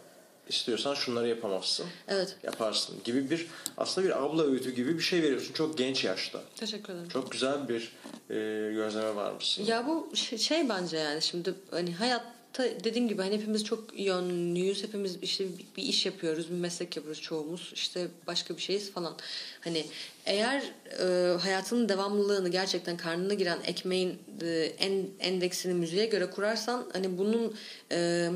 istiyorsan 0.49 0.95
şunları 0.95 1.29
yapamazsın. 1.29 1.87
Evet. 2.09 2.37
Yaparsın 2.43 2.97
gibi 3.05 3.31
bir 3.31 3.47
aslında 3.77 4.07
bir 4.07 4.23
abla 4.23 4.43
öğütü 4.43 4.75
gibi 4.75 4.99
bir 4.99 5.03
şey 5.03 5.23
veriyorsun 5.23 5.53
çok 5.53 5.79
genç 5.79 6.05
yaşta. 6.05 6.43
Teşekkür 6.57 6.93
ederim. 6.93 7.09
Çok 7.09 7.33
güzel 7.33 7.69
bir 7.69 7.93
e, 8.31 8.35
gözleme 8.73 9.17
varmışsın. 9.17 9.65
Ya 9.65 9.87
bu 9.87 10.17
şey, 10.17 10.69
bence 10.69 10.97
yani 10.97 11.23
şimdi 11.23 11.55
hani 11.71 11.95
hayatta 11.95 12.65
dediğim 12.85 13.09
gibi 13.09 13.23
hani 13.23 13.35
hepimiz 13.35 13.65
çok 13.65 14.01
yönlüyüz. 14.01 14.83
Hepimiz 14.83 15.17
işte 15.23 15.45
bir, 15.45 15.67
bir 15.77 15.83
iş 15.83 16.07
yapıyoruz, 16.07 16.51
bir 16.51 16.57
meslek 16.57 16.97
yapıyoruz 16.97 17.23
çoğumuz. 17.23 17.73
işte 17.75 18.09
başka 18.27 18.57
bir 18.57 18.63
şeyiz 18.63 18.93
falan. 18.93 19.17
Hani 19.61 19.87
eğer 20.27 20.63
e, 21.01 21.39
hayatının 21.39 21.89
devamlılığını 21.89 22.49
gerçekten 22.49 22.97
karnına 22.97 23.35
giren 23.35 23.59
ekmeğin 23.67 24.19
e, 24.43 24.73
en, 24.79 25.07
endeksini 25.21 25.75
müziğe 25.75 26.07
göre 26.07 26.31
kurarsan 26.31 26.87
hani 26.93 27.19
bunun 27.19 27.55
e, 27.93 28.31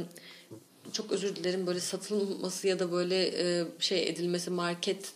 çok 0.92 1.12
özür 1.12 1.36
dilerim 1.36 1.66
böyle 1.66 1.80
satılması 1.80 2.68
ya 2.68 2.78
da 2.78 2.92
böyle 2.92 3.26
e, 3.26 3.66
şey 3.78 4.08
edilmesi 4.08 4.50
market 4.50 5.12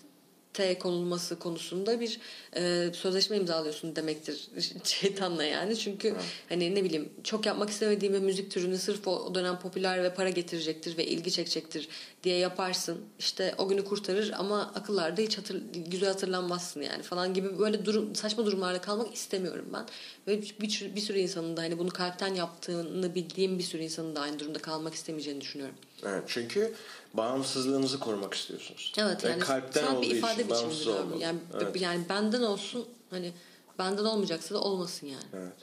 te 0.54 0.78
konulması 0.78 1.38
konusunda 1.38 2.00
bir 2.00 2.20
e, 2.56 2.90
sözleşme 2.94 3.36
imzalıyorsun 3.36 3.96
demektir 3.96 4.48
şeytanla 4.84 5.44
yani. 5.44 5.78
Çünkü 5.78 6.08
evet. 6.08 6.22
hani 6.48 6.74
ne 6.74 6.84
bileyim 6.84 7.08
çok 7.24 7.46
yapmak 7.46 7.70
istemediğim 7.70 8.14
bir 8.14 8.18
müzik 8.18 8.50
türünü 8.50 8.78
sırf 8.78 9.08
o 9.08 9.34
dönem 9.34 9.58
popüler 9.58 10.02
ve 10.02 10.14
para 10.14 10.30
getirecektir 10.30 10.96
ve 10.96 11.06
ilgi 11.06 11.32
çekecektir 11.32 11.88
diye 12.24 12.38
yaparsın. 12.38 13.00
İşte 13.18 13.54
o 13.58 13.68
günü 13.68 13.84
kurtarır 13.84 14.32
ama 14.38 14.72
akıllarda 14.74 15.22
hiç 15.22 15.38
hatır, 15.38 15.62
güzel 15.86 16.08
hatırlanmazsın 16.08 16.82
yani 16.82 17.02
falan 17.02 17.34
gibi 17.34 17.58
böyle 17.58 17.84
durum 17.84 18.14
saçma 18.14 18.46
durumlarda 18.46 18.80
kalmak 18.80 19.14
istemiyorum 19.14 19.66
ben. 19.72 19.86
Ve 20.26 20.42
bir, 20.42 20.54
bir, 20.60 20.96
bir 20.96 21.00
sürü 21.00 21.18
insanın 21.18 21.56
da 21.56 21.62
hani 21.62 21.78
bunu 21.78 21.88
kalpten 21.88 22.34
yaptığını 22.34 23.14
bildiğim 23.14 23.58
bir 23.58 23.64
sürü 23.64 23.82
insanın 23.82 24.16
da 24.16 24.20
aynı 24.20 24.38
durumda 24.38 24.58
kalmak 24.58 24.94
istemeyeceğini 24.94 25.40
düşünüyorum. 25.40 25.76
Evet 26.06 26.22
çünkü 26.26 26.74
bağımsızlığınızı 27.14 28.00
korumak 28.00 28.34
istiyorsunuz. 28.34 28.92
Evet 28.98 29.24
yani 29.24 29.38
kalpten 29.38 29.94
olduğu 29.94 30.02
bir 30.02 30.10
ifade 30.10 30.48
biçimidir 30.48 30.86
abi. 30.86 31.18
Yani, 31.18 31.38
evet. 31.60 31.80
yani 31.80 32.04
benden 32.08 32.42
olsun 32.42 32.86
hani 33.10 33.32
benden 33.78 34.04
olmayacaksa 34.04 34.54
da 34.54 34.60
olmasın 34.60 35.06
yani. 35.06 35.24
Evet. 35.32 35.56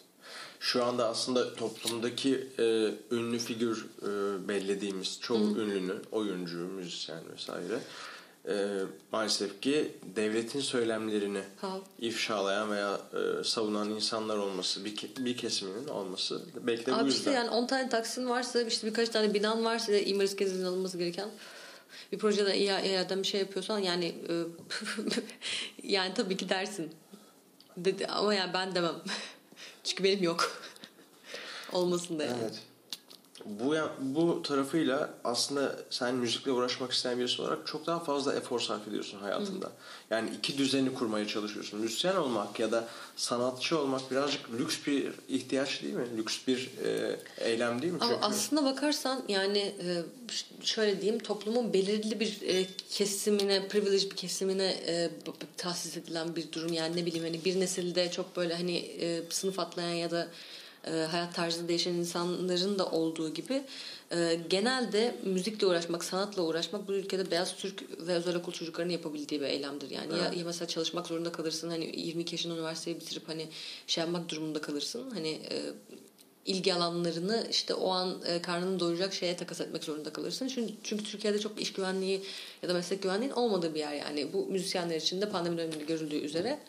Şu 0.59 0.83
anda 0.83 1.07
aslında 1.07 1.55
toplumdaki 1.55 2.47
e, 2.59 2.63
ünlü 3.11 3.39
figür 3.39 3.87
e, 4.01 4.07
bellediğimiz 4.47 5.19
çoğu 5.21 5.55
Hı. 5.55 5.61
ünlünün 5.61 6.01
oyuncu, 6.11 6.57
müzisyen 6.57 7.19
vesaire 7.33 7.79
e, 8.47 8.81
maalesef 9.11 9.61
ki 9.61 9.91
devletin 10.15 10.59
söylemlerini 10.59 11.41
ha. 11.61 11.77
ifşalayan 11.99 12.71
veya 12.71 13.01
e, 13.13 13.43
savunan 13.43 13.89
insanlar 13.89 14.37
olması 14.37 14.85
bir, 14.85 14.95
bir 15.19 15.37
kesiminin 15.37 15.87
olması 15.87 16.41
belki 16.61 16.85
de 16.85 16.93
Abi 16.93 17.01
bu 17.01 17.05
yüzden. 17.05 17.19
işte 17.19 17.31
yani 17.31 17.49
10 17.49 17.67
tane 17.67 17.89
taksin 17.89 18.29
varsa 18.29 18.61
işte 18.61 18.87
birkaç 18.87 19.09
tane 19.09 19.33
binan 19.33 19.65
varsa 19.65 19.93
imar 19.93 20.23
iskelesinin 20.23 20.65
alınması 20.65 20.97
gereken 20.97 21.29
bir 22.11 22.17
projede 22.17 22.57
İHA'dan 22.57 23.23
bir 23.23 23.27
şey 23.27 23.39
yapıyorsan 23.39 23.79
yani 23.79 24.05
e, 24.05 24.33
yani 25.83 26.13
tabii 26.13 26.37
ki 26.37 26.49
dersin. 26.49 26.91
Dedi, 27.77 28.07
ama 28.07 28.33
yani 28.33 28.53
ben 28.53 28.75
demem. 28.75 28.95
Çünkü 29.83 30.03
benim 30.03 30.23
yok. 30.23 30.61
Olmasın 31.71 32.19
da 32.19 32.23
yani. 32.23 32.37
Evet 32.43 32.68
bu 33.45 33.75
bu 33.99 34.41
tarafıyla 34.41 35.09
aslında 35.23 35.75
sen 35.89 36.15
müzikle 36.15 36.51
uğraşmak 36.51 36.91
isteyen 36.91 37.19
birisi 37.19 37.41
olarak 37.41 37.67
çok 37.67 37.87
daha 37.87 37.99
fazla 37.99 38.35
efor 38.35 38.59
sarf 38.59 38.87
ediyorsun 38.87 39.19
hayatında. 39.19 39.65
Hı. 39.65 39.71
Yani 40.09 40.29
iki 40.37 40.57
düzeni 40.57 40.93
kurmaya 40.93 41.27
çalışıyorsun. 41.27 41.79
Müzisyen 41.79 42.15
olmak 42.15 42.59
ya 42.59 42.71
da 42.71 42.87
sanatçı 43.15 43.79
olmak 43.79 44.11
birazcık 44.11 44.51
lüks 44.59 44.77
bir 44.87 45.11
ihtiyaç 45.29 45.83
değil 45.83 45.93
mi? 45.93 46.17
Lüks 46.17 46.37
bir 46.47 46.69
e, 46.85 47.19
eylem 47.37 47.81
değil 47.81 47.93
mi? 47.93 47.99
Ama 48.01 48.13
Çünkü... 48.13 48.25
aslında 48.25 48.65
bakarsan 48.65 49.23
yani 49.27 49.57
e, 49.59 50.03
şöyle 50.61 51.01
diyeyim 51.01 51.23
toplumun 51.23 51.73
belirli 51.73 52.19
bir 52.19 52.41
e, 52.41 52.65
kesimine, 52.89 53.67
privilege 53.67 54.11
bir 54.11 54.15
kesimine 54.15 54.67
e, 54.87 55.09
tahsis 55.57 55.97
edilen 55.97 56.35
bir 56.35 56.51
durum. 56.51 56.73
Yani 56.73 56.95
ne 56.95 57.05
bileyim 57.05 57.25
hani 57.25 57.45
bir 57.45 57.59
nesilde 57.59 58.11
çok 58.11 58.37
böyle 58.37 58.55
hani 58.55 58.77
e, 58.77 59.21
sınıf 59.29 59.59
atlayan 59.59 59.93
ya 59.93 60.11
da 60.11 60.27
e, 60.87 60.91
hayat 60.91 61.35
tarzında 61.35 61.67
değişen 61.67 61.93
insanların 61.93 62.79
da 62.79 62.85
olduğu 62.85 63.33
gibi 63.33 63.63
e, 64.11 64.39
genelde 64.49 65.15
müzikle 65.23 65.67
uğraşmak, 65.67 66.03
sanatla 66.03 66.41
uğraşmak 66.41 66.87
bu 66.87 66.93
ülkede 66.93 67.31
beyaz 67.31 67.55
Türk 67.55 68.07
ve 68.07 68.13
özel 68.13 68.35
okul 68.35 68.51
çocuklarının 68.51 68.93
yapabildiği 68.93 69.41
bir 69.41 69.45
eylemdir. 69.45 69.89
Yani 69.89 70.07
evet. 70.11 70.33
ya, 70.33 70.39
ya 70.39 70.45
mesela 70.45 70.67
çalışmak 70.67 71.07
zorunda 71.07 71.31
kalırsın 71.31 71.69
hani 71.69 71.99
22 71.99 72.35
yaşında 72.35 72.53
üniversiteyi 72.53 72.95
bitirip 72.95 73.29
hani 73.29 73.47
şey 73.87 74.03
yapmak 74.03 74.29
durumunda 74.29 74.61
kalırsın. 74.61 75.09
Hani 75.11 75.29
e, 75.29 75.61
ilgi 76.45 76.73
alanlarını 76.73 77.47
işte 77.49 77.73
o 77.73 77.89
an 77.89 78.21
e, 78.25 78.41
karnını 78.41 78.79
doyuracak 78.79 79.13
şeye 79.13 79.37
takas 79.37 79.61
etmek 79.61 79.83
zorunda 79.83 80.13
kalırsın. 80.13 80.47
Çünkü, 80.47 80.73
çünkü 80.83 81.03
Türkiye'de 81.03 81.39
çok 81.39 81.61
iş 81.61 81.73
güvenliği 81.73 82.21
ya 82.63 82.69
da 82.69 82.73
meslek 82.73 83.03
güvenliğinin 83.03 83.35
olmadığı 83.35 83.75
bir 83.75 83.79
yer 83.79 83.93
yani. 83.93 84.33
Bu 84.33 84.45
müzisyenler 84.45 84.95
için 84.95 85.21
de 85.21 85.29
pandemi 85.29 85.57
döneminde 85.57 85.83
görüldüğü 85.83 86.19
üzere 86.19 86.59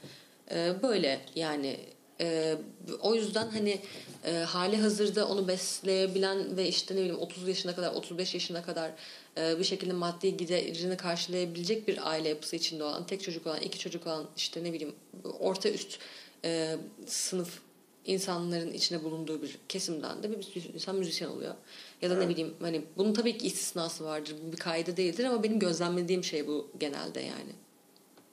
e, 0.51 0.75
böyle 0.83 1.21
yani 1.35 1.77
e, 2.21 2.57
o 3.01 3.15
yüzden 3.15 3.49
hani 3.49 3.81
e, 4.25 4.33
hali 4.33 4.77
hazırda 4.77 5.29
onu 5.29 5.49
besleyebilen 5.49 6.57
ve 6.57 6.69
işte 6.69 6.95
ne 6.95 6.99
bileyim 6.99 7.19
30 7.19 7.49
yaşına 7.49 7.75
kadar 7.75 7.93
35 7.95 8.35
yaşına 8.35 8.63
kadar 8.63 8.91
e, 9.39 9.59
bir 9.59 9.65
şekilde 9.65 9.93
maddi 9.93 10.37
giderini 10.37 10.97
karşılayabilecek 10.97 11.89
bir 11.89 12.11
aile 12.11 12.29
yapısı 12.29 12.57
içinde 12.57 12.85
olan 12.85 13.07
tek 13.07 13.23
çocuk 13.23 13.47
olan 13.47 13.61
iki 13.61 13.79
çocuk 13.79 14.07
olan 14.07 14.27
işte 14.37 14.65
ne 14.65 14.73
bileyim 14.73 14.95
orta 15.41 15.69
üst 15.69 15.99
e, 16.45 16.77
sınıf 17.07 17.61
insanların 18.07 18.73
içine 18.73 19.05
bulunduğu 19.05 19.43
bir 19.43 19.59
kesimden 19.69 20.23
de 20.23 20.31
bir 20.31 20.75
insan 20.75 20.97
müzisyen 20.97 21.29
oluyor. 21.29 21.55
Ya 22.03 22.11
da 22.11 22.15
evet. 22.15 22.25
ne 22.25 22.31
bileyim 22.31 22.55
hani 22.61 22.83
bunun 22.97 23.15
tabii 23.15 23.39
ki 23.39 23.47
istisnası 23.47 24.05
vardır. 24.05 24.35
Bu 24.47 24.53
bir 24.53 24.57
kaydı 24.57 24.97
değildir 24.97 25.25
ama 25.25 25.43
benim 25.43 25.59
gözlemlediğim 25.59 26.25
şey 26.25 26.47
bu 26.47 26.71
genelde 26.81 27.21
yani 27.21 27.53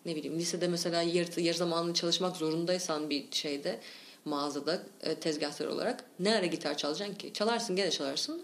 ne 0.08 0.16
bileyim 0.16 0.40
lisede 0.40 0.68
mesela 0.68 1.02
yarı, 1.02 1.42
yarı 1.42 1.58
zamanlı 1.58 1.94
çalışmak 1.94 2.36
zorundaysan 2.36 3.10
bir 3.10 3.26
şeyde 3.32 3.80
mağazada 4.26 4.84
e, 5.02 5.16
tezgahtar 5.16 5.68
olarak 5.68 6.04
ne 6.20 6.36
ara 6.36 6.46
gitar 6.46 6.78
çalacaksın 6.78 7.16
ki? 7.16 7.34
Çalarsın 7.34 7.76
gene 7.76 7.92
çalarsın. 7.92 8.42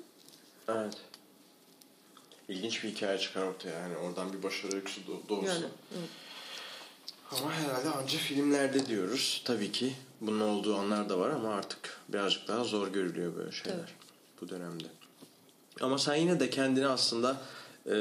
Evet. 0.67 0.93
İlginç 2.49 2.83
bir 2.83 2.89
hikaye 2.89 3.17
çıkar 3.17 3.43
ortaya 3.43 3.79
yani 3.79 3.97
oradan 3.97 4.33
bir 4.33 4.43
başarı 4.43 4.75
öyküsü 4.75 5.01
doğursun. 5.29 5.47
Yani, 5.47 5.65
evet. 5.97 6.09
Ama 7.31 7.53
herhalde 7.53 7.89
anca 7.89 8.17
filmlerde 8.17 8.85
diyoruz. 8.85 9.41
Tabii 9.45 9.71
ki 9.71 9.93
bunun 10.21 10.39
olduğu 10.39 10.75
anlar 10.75 11.09
da 11.09 11.19
var 11.19 11.29
ama 11.29 11.53
artık 11.53 11.99
birazcık 12.09 12.47
daha 12.47 12.63
zor 12.63 12.87
görülüyor 12.87 13.35
böyle 13.35 13.51
şeyler 13.51 13.77
evet. 13.77 13.89
bu 14.41 14.49
dönemde. 14.49 14.87
Ama 15.81 15.97
sen 15.97 16.15
yine 16.15 16.39
de 16.39 16.49
kendini 16.49 16.87
aslında 16.87 17.37
e, 17.91 17.95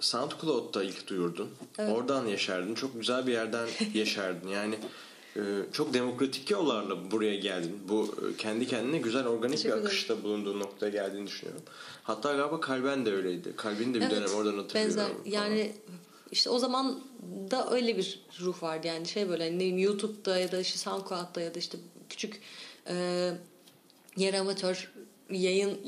SoundCloud'da 0.00 0.84
ilk 0.84 1.06
duyurdun. 1.06 1.48
Evet. 1.78 1.96
Oradan 1.96 2.26
yaşardın. 2.26 2.74
Çok 2.74 2.94
güzel 2.94 3.26
bir 3.26 3.32
yerden 3.32 3.68
yaşardın. 3.94 4.48
Yani 4.48 4.78
e, 5.36 5.40
çok 5.72 5.94
demokratik 5.94 6.50
yollarla 6.50 7.10
buraya 7.10 7.36
geldin. 7.36 7.80
Bu 7.88 8.04
e, 8.04 8.36
kendi 8.36 8.66
kendine 8.66 8.98
güzel 8.98 9.26
organik 9.26 9.64
bir 9.64 9.70
akışta 9.70 10.22
bulunduğu 10.22 10.58
noktaya 10.58 10.90
geldiğini 10.90 11.26
düşünüyorum. 11.26 11.62
Hatta 12.02 12.32
galiba 12.32 12.60
Kalben 12.60 13.06
de 13.06 13.12
öyleydi. 13.12 13.56
Kalbin 13.56 13.94
de 13.94 14.00
bir 14.00 14.04
evet, 14.04 14.16
dönem 14.16 14.34
oradan 14.34 14.58
hatırlıyorum. 14.58 14.96
Benzer. 14.96 15.10
Yani 15.24 15.72
işte 16.32 16.50
o 16.50 16.58
zaman 16.58 17.00
da 17.50 17.70
öyle 17.70 17.96
bir 17.96 18.20
ruh 18.40 18.62
vardı. 18.62 18.86
Yani 18.86 19.06
şey 19.06 19.28
böyle 19.28 19.50
hani 19.50 19.82
YouTube'da 19.82 20.38
ya 20.38 20.52
da 20.52 20.60
işte 20.60 20.78
SoundCloud'da 20.78 21.40
ya 21.40 21.54
da 21.54 21.58
işte 21.58 21.78
küçük 22.08 22.40
e, 22.88 23.30
yer 24.16 24.34
amatör 24.34 24.92
yayın 25.30 25.78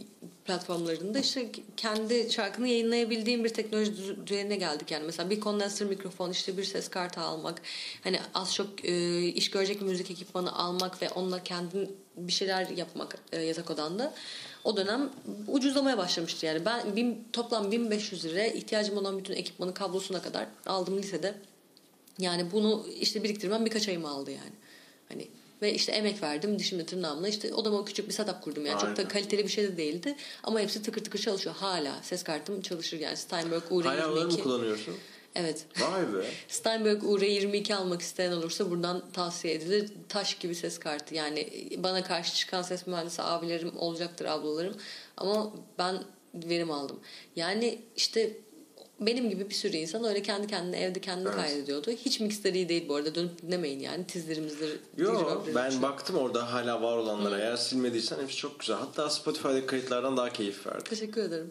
platformlarında 0.44 1.18
işte 1.18 1.53
kendi 1.77 2.33
şarkını 2.33 2.68
yayınlayabildiğim 2.68 3.44
bir 3.44 3.49
teknoloji 3.49 4.27
düzenine 4.27 4.57
geldik 4.57 4.90
yani. 4.90 5.07
Mesela 5.07 5.31
bir 5.31 5.40
kondenser 5.40 5.88
mikrofon 5.88 6.31
işte 6.31 6.57
bir 6.57 6.64
ses 6.64 6.88
kartı 6.88 7.20
almak 7.20 7.62
hani 8.05 8.20
az 8.35 8.55
çok 8.55 8.85
e, 8.85 9.22
iş 9.22 9.51
görecek 9.51 9.83
müzik 9.83 10.11
ekipmanı 10.11 10.59
almak 10.59 11.03
ve 11.03 11.11
onunla 11.11 11.42
kendin 11.42 11.96
bir 12.16 12.33
şeyler 12.33 12.68
yapmak 12.68 13.18
e, 13.33 13.42
yatak 13.42 13.70
odanda. 13.70 14.14
O 14.64 14.77
dönem 14.77 15.11
ucuzlamaya 15.49 15.99
başlamıştı 15.99 16.46
yani. 16.46 16.64
Ben 16.64 16.96
bin, 16.96 17.29
toplam 17.33 17.70
1500 17.70 18.25
liraya 18.25 18.46
ihtiyacım 18.46 18.96
olan 18.96 19.18
bütün 19.18 19.35
ekipmanı 19.35 19.75
kablosuna 19.75 20.22
kadar 20.22 20.46
aldım 20.66 20.99
lisede. 20.99 21.35
Yani 22.18 22.53
bunu 22.53 22.87
işte 23.01 23.25
biriktirmem 23.25 23.64
birkaç 23.64 23.88
ayımı 23.88 24.09
aldı 24.09 24.31
yani. 24.31 24.53
Hani 25.09 25.29
ve 25.62 25.75
işte 25.75 25.92
emek 25.92 26.23
verdim 26.23 26.59
dişimle 26.59 26.87
tırnağımla 26.87 27.29
işte 27.29 27.55
odama 27.55 27.85
küçük 27.85 28.09
bir 28.09 28.12
setup 28.12 28.42
kurdum 28.42 28.66
yani 28.66 28.77
Aynen. 28.77 28.95
çok 28.95 28.97
da 28.97 29.09
kaliteli 29.09 29.45
bir 29.45 29.49
şey 29.49 29.64
de 29.64 29.77
değildi 29.77 30.16
ama 30.42 30.61
hepsi 30.61 30.83
tıkır 30.83 31.05
tıkır 31.05 31.19
çalışıyor 31.19 31.57
hala 31.57 32.03
ses 32.03 32.23
kartım 32.23 32.61
çalışır 32.61 33.01
yani 33.01 33.16
Steinberg 33.16 33.62
UR22 33.62 33.85
hala 33.85 34.25
mı 34.25 34.38
kullanıyorsun? 34.42 34.95
Evet. 35.38 35.66
Vay 35.81 36.03
be. 36.03 36.27
Steinberg 36.49 37.03
UR22 37.03 37.75
almak 37.75 38.03
isteyen 38.03 38.33
olursa 38.33 38.71
buradan 38.71 39.03
tavsiye 39.12 39.55
edilir. 39.55 39.90
Taş 40.09 40.38
gibi 40.38 40.55
ses 40.55 40.79
kartı. 40.79 41.14
Yani 41.14 41.49
bana 41.77 42.05
karşı 42.05 42.35
çıkan 42.35 42.62
ses 42.62 42.87
mühendisi 42.87 43.23
abilerim 43.23 43.77
olacaktır 43.77 44.25
ablalarım. 44.25 44.77
Ama 45.16 45.53
ben 45.79 46.03
verim 46.35 46.71
aldım. 46.71 47.01
Yani 47.37 47.79
işte 47.97 48.37
benim 49.01 49.31
gibi 49.31 49.49
bir 49.51 49.55
sürü 49.55 49.77
insan 49.77 50.05
öyle 50.05 50.23
kendi 50.23 50.47
kendine 50.47 50.81
evde 50.81 51.01
kendini 51.01 51.29
evet. 51.29 51.37
kaydediyordu. 51.37 51.91
Hiç 51.91 52.21
mixler 52.21 52.55
iyi 52.55 52.69
değil 52.69 52.89
bu 52.89 52.95
arada. 52.95 53.15
Dönüp 53.15 53.43
dinlemeyin 53.43 53.81
yani. 53.81 54.07
Tizlerimizdir. 54.07 54.81
Yok 54.97 55.47
ben 55.55 55.71
için. 55.71 55.83
baktım 55.83 56.17
orada 56.17 56.53
hala 56.53 56.83
var 56.83 56.97
olanlara. 56.97 57.37
Hı. 57.37 57.41
Eğer 57.41 57.57
silmediysen 57.57 58.23
hepsi 58.23 58.37
çok 58.37 58.61
güzel. 58.61 58.77
Hatta 58.77 59.11
Spotify'daki 59.11 59.67
kayıtlardan 59.67 60.17
daha 60.17 60.33
keyif 60.33 60.67
verdi. 60.67 60.85
Teşekkür 60.85 61.21
ederim. 61.23 61.51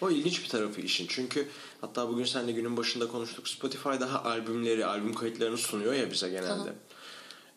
O 0.00 0.10
ilginç 0.10 0.42
bir 0.44 0.48
tarafı 0.48 0.80
işin. 0.80 1.06
Çünkü 1.08 1.48
hatta 1.80 2.08
bugün 2.08 2.24
seninle 2.24 2.52
günün 2.52 2.76
başında 2.76 3.08
konuştuk. 3.08 3.48
Spotify 3.48 3.88
daha 3.88 4.24
albümleri, 4.24 4.86
albüm 4.86 5.14
kayıtlarını 5.14 5.58
sunuyor 5.58 5.92
ya 5.92 6.10
bize 6.10 6.28
genelde. 6.28 6.72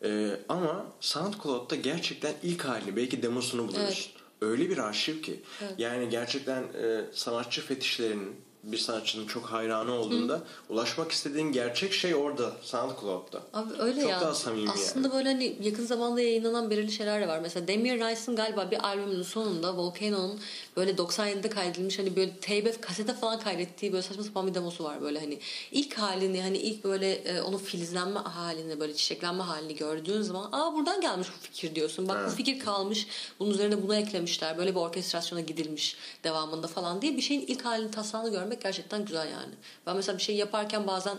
Ee, 0.04 0.40
ama 0.48 0.86
SoundCloud'da 1.00 1.74
gerçekten 1.74 2.34
ilk 2.42 2.64
halini 2.64 2.96
belki 2.96 3.22
demosunu 3.22 3.68
buluyorsun. 3.68 4.10
Evet. 4.10 4.24
Öyle 4.40 4.70
bir 4.70 4.78
arşiv 4.78 5.22
ki. 5.22 5.40
Evet. 5.62 5.74
Yani 5.78 6.08
gerçekten 6.08 6.62
e, 6.62 7.04
sanatçı 7.12 7.66
fetişlerinin 7.66 8.36
bir 8.64 8.78
sanatçının 8.78 9.26
çok 9.26 9.44
hayranı 9.44 9.92
olduğunda 9.92 10.40
ulaşmak 10.68 11.12
istediğin 11.12 11.52
gerçek 11.52 11.92
şey 11.92 12.14
orada 12.14 12.52
SoundCloud'da. 12.62 13.40
Abi 13.52 13.72
öyle 13.78 14.00
çok 14.00 14.10
ya. 14.10 14.20
daha 14.20 14.34
samimi 14.34 14.70
Aslında 14.70 15.08
yani. 15.08 15.16
böyle 15.16 15.28
hani 15.28 15.56
yakın 15.62 15.86
zamanda 15.86 16.20
yayınlanan 16.20 16.70
belirli 16.70 16.92
şeyler 16.92 17.22
de 17.22 17.28
var. 17.28 17.38
Mesela 17.42 17.68
Damien 17.68 17.96
Rice'ın 17.96 18.36
galiba 18.36 18.70
bir 18.70 18.86
albümünün 18.86 19.22
sonunda 19.22 19.76
Volcano'nun 19.76 20.40
böyle 20.76 20.90
97'de 20.98 21.48
kaydedilmiş 21.50 21.98
hani 21.98 22.16
böyle 22.16 22.36
teybe 22.36 22.72
kasete 22.72 23.14
falan 23.14 23.40
kaydettiği 23.40 23.92
böyle 23.92 24.02
saçma 24.02 24.22
sapan 24.22 24.46
bir 24.46 24.54
demosu 24.54 24.84
var 24.84 25.00
böyle 25.02 25.20
hani 25.20 25.38
ilk 25.72 25.94
halini 25.98 26.42
hani 26.42 26.58
ilk 26.58 26.84
böyle 26.84 27.12
e, 27.14 27.40
onun 27.42 27.58
filizlenme 27.58 28.20
halini 28.20 28.80
böyle 28.80 28.94
çiçeklenme 28.94 29.42
halini 29.42 29.74
gördüğün 29.76 30.22
zaman 30.22 30.48
aa 30.52 30.74
buradan 30.74 31.00
gelmiş 31.00 31.28
bu 31.28 31.46
fikir 31.46 31.74
diyorsun. 31.74 32.08
Bak 32.08 32.16
bu 32.16 32.20
Evet. 32.20 32.34
fikir 32.36 32.58
kalmış. 32.58 33.06
Bunun 33.38 33.50
üzerine 33.50 33.82
bunu 33.82 33.94
eklemişler. 33.96 34.58
Böyle 34.58 34.70
bir 34.70 34.80
orkestrasyona 34.80 35.40
gidilmiş 35.40 35.96
devamında 36.24 36.66
falan 36.66 37.02
diye 37.02 37.16
bir 37.16 37.22
şeyin 37.22 37.40
ilk 37.46 37.64
halini 37.64 37.90
taslağını 37.90 38.30
görmek 38.30 38.62
gerçekten 38.62 39.04
güzel 39.04 39.28
yani. 39.32 39.54
Ben 39.86 39.96
mesela 39.96 40.18
bir 40.18 40.22
şey 40.22 40.36
yaparken 40.36 40.86
bazen 40.86 41.18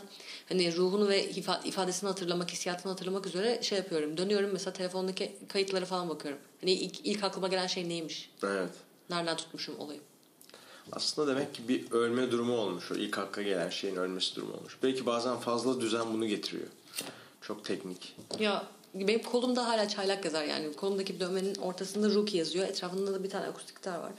hani 0.49 0.75
ruhunu 0.75 1.07
ve 1.09 1.31
ifa- 1.31 1.67
ifadesini 1.67 2.07
hatırlamak, 2.07 2.51
hissiyatını 2.51 2.91
hatırlamak 2.91 3.25
üzere 3.27 3.59
şey 3.63 3.77
yapıyorum. 3.77 4.17
Dönüyorum 4.17 4.49
mesela 4.53 4.73
telefondaki 4.73 5.35
kayıtlara 5.47 5.85
falan 5.85 6.09
bakıyorum. 6.09 6.39
Hani 6.61 6.71
ilk, 6.71 7.05
ilk 7.05 7.23
aklıma 7.23 7.47
gelen 7.47 7.67
şey 7.67 7.89
neymiş? 7.89 8.29
Evet. 8.43 8.69
Nereden 9.09 9.37
tutmuşum 9.37 9.79
olayı? 9.79 9.99
Aslında 10.91 11.35
demek 11.35 11.53
ki 11.53 11.67
bir 11.67 11.91
ölme 11.91 12.31
durumu 12.31 12.57
olmuş. 12.57 12.91
O 12.91 12.95
ilk 12.95 13.17
hakka 13.17 13.41
gelen 13.41 13.69
şeyin 13.69 13.95
ölmesi 13.95 14.35
durumu 14.35 14.53
olmuş. 14.53 14.77
Belki 14.83 15.05
bazen 15.05 15.37
fazla 15.37 15.81
düzen 15.81 16.13
bunu 16.13 16.27
getiriyor. 16.27 16.67
Çok 17.41 17.65
teknik. 17.65 18.15
Ya 18.39 18.63
benim 18.93 19.23
kolumda 19.23 19.67
hala 19.67 19.87
çaylak 19.87 20.25
yazar 20.25 20.43
yani. 20.43 20.73
Kolumdaki 20.73 21.19
dövmenin 21.19 21.55
ortasında 21.55 22.13
Rookie 22.13 22.37
yazıyor. 22.37 22.67
Etrafında 22.67 23.13
da 23.13 23.23
bir 23.23 23.29
tane 23.29 23.45
akustik 23.45 23.75
gitar 23.75 23.99
var. 23.99 24.11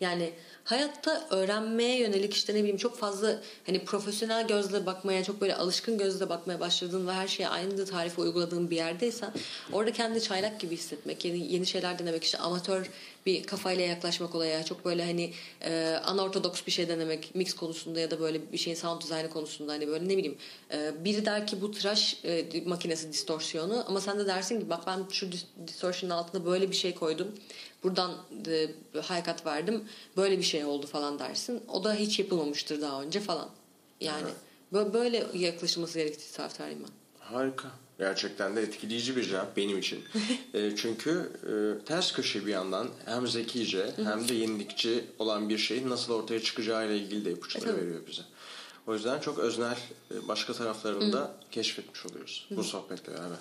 Yani 0.00 0.32
hayatta 0.64 1.26
öğrenmeye 1.30 1.98
yönelik 1.98 2.34
işte 2.34 2.54
ne 2.54 2.58
bileyim 2.58 2.76
çok 2.76 2.98
fazla 2.98 3.40
hani 3.66 3.84
profesyonel 3.84 4.48
gözle 4.48 4.86
bakmaya 4.86 5.24
çok 5.24 5.40
böyle 5.40 5.56
alışkın 5.56 5.98
gözle 5.98 6.28
bakmaya 6.28 6.60
başladığın 6.60 7.06
ve 7.06 7.12
her 7.12 7.28
şeye 7.28 7.48
aynı 7.48 7.86
tarifi 7.86 8.20
uyguladığın 8.20 8.70
bir 8.70 8.76
yerdeysen 8.76 9.32
orada 9.72 9.92
kendi 9.92 10.22
çaylak 10.22 10.60
gibi 10.60 10.76
hissetmek 10.76 11.24
yeni, 11.24 11.52
yeni 11.52 11.66
şeyler 11.66 11.98
denemek 11.98 12.24
işte 12.24 12.38
amatör 12.38 12.90
bir 13.26 13.42
kafayla 13.44 13.84
yaklaşmak 13.84 14.34
olaya 14.34 14.64
çok 14.64 14.84
böyle 14.84 15.04
hani 15.04 15.32
e, 15.64 16.00
anortodoks 16.04 16.66
bir 16.66 16.72
şey 16.72 16.88
denemek 16.88 17.34
mix 17.34 17.54
konusunda 17.54 18.00
ya 18.00 18.10
da 18.10 18.20
böyle 18.20 18.52
bir 18.52 18.58
şeyin 18.58 18.76
sound 18.76 19.02
dizaynı 19.02 19.30
konusunda 19.30 19.72
hani 19.72 19.88
böyle 19.88 20.04
ne 20.08 20.16
bileyim 20.16 20.36
e, 20.72 21.04
biri 21.04 21.24
der 21.24 21.46
ki 21.46 21.60
bu 21.60 21.70
tıraş 21.70 22.20
e, 22.24 22.62
makinesi 22.66 23.12
distorsiyonu 23.12 23.84
ama 23.88 24.00
sen 24.00 24.18
de 24.18 24.26
dersin 24.26 24.60
ki 24.60 24.70
bak 24.70 24.86
ben 24.86 25.04
şu 25.10 25.26
dis- 25.26 25.46
distortion'ın 25.66 26.14
altına 26.14 26.44
böyle 26.44 26.70
bir 26.70 26.76
şey 26.76 26.94
koydum 26.94 27.28
buradan 27.82 28.12
e, 28.48 28.70
hakikat 29.00 29.46
verdim 29.46 29.84
böyle 30.16 30.38
bir 30.38 30.42
şey 30.44 30.64
oldu 30.64 30.86
falan 30.86 31.18
dersin 31.18 31.62
o 31.68 31.84
da 31.84 31.94
hiç 31.94 32.18
yapılmamıştır 32.18 32.80
daha 32.80 33.02
önce 33.02 33.20
falan 33.20 33.48
yani 34.00 34.28
bö- 34.72 34.92
böyle 34.92 35.26
yaklaşılması 35.34 35.98
gerektiği 35.98 36.36
taraftarıyım 36.36 36.80
ben. 36.82 36.90
Harika. 37.36 37.68
Gerçekten 38.06 38.56
de 38.56 38.62
etkileyici 38.62 39.16
bir 39.16 39.22
cevap 39.22 39.56
benim 39.56 39.78
için. 39.78 40.04
E, 40.54 40.76
çünkü 40.76 41.30
e, 41.46 41.84
ters 41.84 42.12
köşe 42.12 42.46
bir 42.46 42.52
yandan 42.52 42.88
hem 43.04 43.26
zekice 43.26 43.90
hem 43.96 44.28
de 44.28 44.34
yenilikçi 44.34 45.04
olan 45.18 45.48
bir 45.48 45.58
şeyin 45.58 45.90
nasıl 45.90 46.12
ortaya 46.14 46.40
çıkacağıyla 46.42 46.94
ilgili 46.94 47.24
de 47.24 47.32
ipuçları 47.32 47.64
E, 47.64 47.66
tabii. 47.66 47.80
veriyor 47.80 48.00
bize. 48.10 48.22
O 48.86 48.94
yüzden 48.94 49.20
çok 49.20 49.38
öznel 49.38 49.76
e, 50.14 50.28
başka 50.28 50.52
taraflarını 50.52 51.12
da 51.12 51.34
keşfetmiş 51.50 52.06
oluyoruz 52.06 52.48
bu 52.50 52.64
sohbetle 52.64 53.12
beraber. 53.12 53.38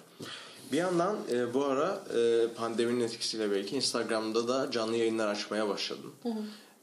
Bir 0.72 0.78
yandan 0.78 1.18
e, 1.32 1.54
bu 1.54 1.66
ara 1.66 2.04
e, 2.16 2.48
pandeminin 2.56 3.00
etkisiyle 3.04 3.52
belki 3.52 3.76
Instagram'da 3.76 4.48
da 4.48 4.72
canlı 4.72 4.98
yayınlar 4.98 5.28
açmaya 5.28 5.70
başladım. 5.70 6.14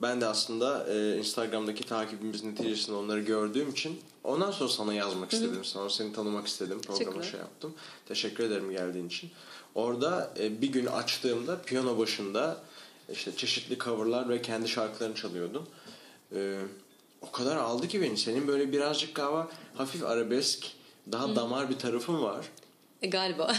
Ben 0.03 0.21
de 0.21 0.27
aslında 0.27 0.87
e, 0.95 1.19
Instagram'daki 1.19 1.85
takibimiz 1.85 2.45
neticesinde 2.45 2.97
onları 2.97 3.21
gördüğüm 3.21 3.71
için 3.71 4.01
ondan 4.25 4.51
sonra 4.51 4.69
sana 4.69 4.95
yazmak 4.95 5.33
istedim. 5.33 5.65
Sonra 5.65 5.91
seni 5.91 6.13
tanımak 6.13 6.47
istedim. 6.47 6.81
Teşekkürler. 6.81 7.23
şey 7.23 7.41
yaptım. 7.41 7.75
Teşekkür 8.09 8.45
ederim 8.45 8.71
geldiğin 8.71 9.07
için. 9.07 9.31
Orada 9.75 10.35
e, 10.41 10.63
bir 10.63 10.73
gün 10.73 10.87
açtığımda 10.87 11.63
piyano 11.63 11.99
başında 11.99 12.57
işte 13.13 13.37
çeşitli 13.37 13.79
coverlar 13.79 14.29
ve 14.29 14.43
kendi 14.43 14.69
şarkılarını 14.69 15.15
çalıyordun. 15.15 15.69
E, 16.35 16.61
o 17.23 17.31
kadar 17.31 17.57
aldı 17.57 17.89
ki 17.89 18.01
beni. 18.01 18.17
Senin 18.17 18.49
böyle 18.49 18.73
birazcık 18.73 19.15
galiba 19.15 19.49
hafif 19.75 20.05
arabesk, 20.05 20.67
daha 21.13 21.37
damar 21.37 21.71
bir 21.71 21.79
tarafın 21.79 22.23
var. 22.23 22.47
E, 23.03 23.07
galiba. 23.07 23.55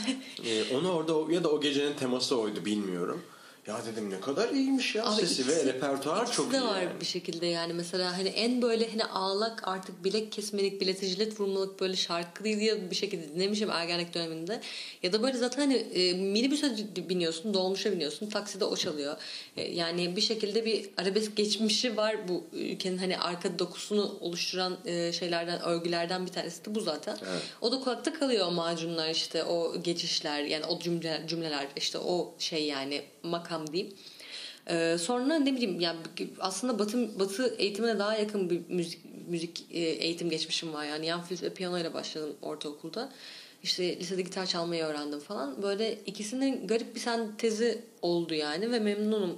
E, 0.45 0.75
onu 0.77 0.91
orada 0.91 1.33
ya 1.33 1.43
da 1.43 1.49
o 1.51 1.61
gecenin 1.61 1.93
teması 1.93 2.37
oydu 2.37 2.65
bilmiyorum. 2.65 3.21
Ya 3.69 3.77
dedim 3.85 4.09
ne 4.09 4.19
kadar 4.19 4.49
iyiymiş 4.49 4.95
ya 4.95 5.05
Abi 5.05 5.21
sesi 5.21 5.41
ikisi- 5.41 5.47
ve 5.67 5.73
repertuar 5.73 6.31
çok 6.31 6.53
de 6.53 6.57
iyi. 6.57 6.61
var 6.63 6.81
yani. 6.81 7.01
bir 7.01 7.05
şekilde 7.05 7.45
yani 7.45 7.73
mesela 7.73 8.17
hani 8.17 8.27
en 8.29 8.61
böyle 8.61 8.89
hani 8.91 9.03
ağlak 9.05 9.67
artık 9.67 10.03
bilek 10.03 10.31
kesmelik 10.31 10.81
bilete 10.81 11.07
jilet 11.07 11.39
vurmalık 11.39 11.79
böyle 11.79 11.95
şarkı 11.95 12.43
diye 12.43 12.91
bir 12.91 12.95
şekilde 12.95 13.33
dinlemişim 13.35 13.69
ergenlik 13.71 14.13
döneminde 14.13 14.61
ya 15.03 15.13
da 15.13 15.23
böyle 15.23 15.37
zaten 15.37 15.61
hani 15.61 15.75
e, 15.75 16.13
minibüse 16.13 16.75
biniyorsun 17.09 17.53
dolmuşa 17.53 17.91
biniyorsun 17.91 18.29
takside 18.29 18.65
o 18.65 18.75
çalıyor 18.75 19.17
E, 19.57 19.71
yani 19.75 20.15
bir 20.15 20.21
şekilde 20.21 20.65
bir 20.65 20.89
arabesk 20.97 21.35
geçmişi 21.37 21.97
var 21.97 22.27
bu 22.27 22.43
ülkenin 22.53 22.97
hani 22.97 23.17
arka 23.17 23.59
dokusunu 23.59 24.17
oluşturan 24.21 24.77
e, 24.85 25.13
şeylerden 25.13 25.61
örgülerden 25.61 26.25
bir 26.25 26.31
tanesi 26.31 26.65
de 26.65 26.75
bu 26.75 26.81
zaten 26.81 27.17
Evet. 27.29 27.41
o 27.61 27.71
da 27.71 27.79
kulakta 27.79 28.13
kalıyor 28.13 28.47
o 28.47 28.51
macunlar 28.51 29.09
işte 29.09 29.43
o 29.43 29.81
geçişler 29.81 30.43
yani 30.43 30.65
o 30.65 30.79
cümle, 30.79 31.23
cümleler 31.27 31.67
işte 31.75 31.97
o 31.97 32.33
şey 32.39 32.63
yani 32.65 33.01
makam 33.23 33.58
diyeyim. 33.67 33.93
Ee, 34.69 34.97
sonra 34.99 35.39
ne 35.39 35.55
bileyim 35.55 35.79
yani 35.79 35.99
aslında 36.39 36.79
batı 36.79 37.19
batı 37.19 37.55
eğitimine 37.57 37.99
daha 37.99 38.17
yakın 38.17 38.49
bir 38.49 38.61
müzik 38.69 38.99
müzik 39.27 39.65
e, 39.71 39.79
eğitim 39.79 40.29
geçmişim 40.29 40.73
var 40.73 40.85
yani 40.85 41.05
yan 41.05 41.21
flüt 41.21 41.43
ve 41.43 41.53
piyano 41.53 41.77
ile 41.77 41.93
başladım 41.93 42.35
ortaokulda. 42.41 43.11
İşte 43.63 43.99
lisede 43.99 44.21
gitar 44.21 44.45
çalmayı 44.45 44.83
öğrendim 44.83 45.19
falan. 45.19 45.61
Böyle 45.63 45.99
ikisinin 46.05 46.67
garip 46.67 46.95
bir 46.95 46.99
sentezi 46.99 47.81
oldu 48.01 48.33
yani 48.33 48.71
ve 48.71 48.79
memnunum 48.79 49.37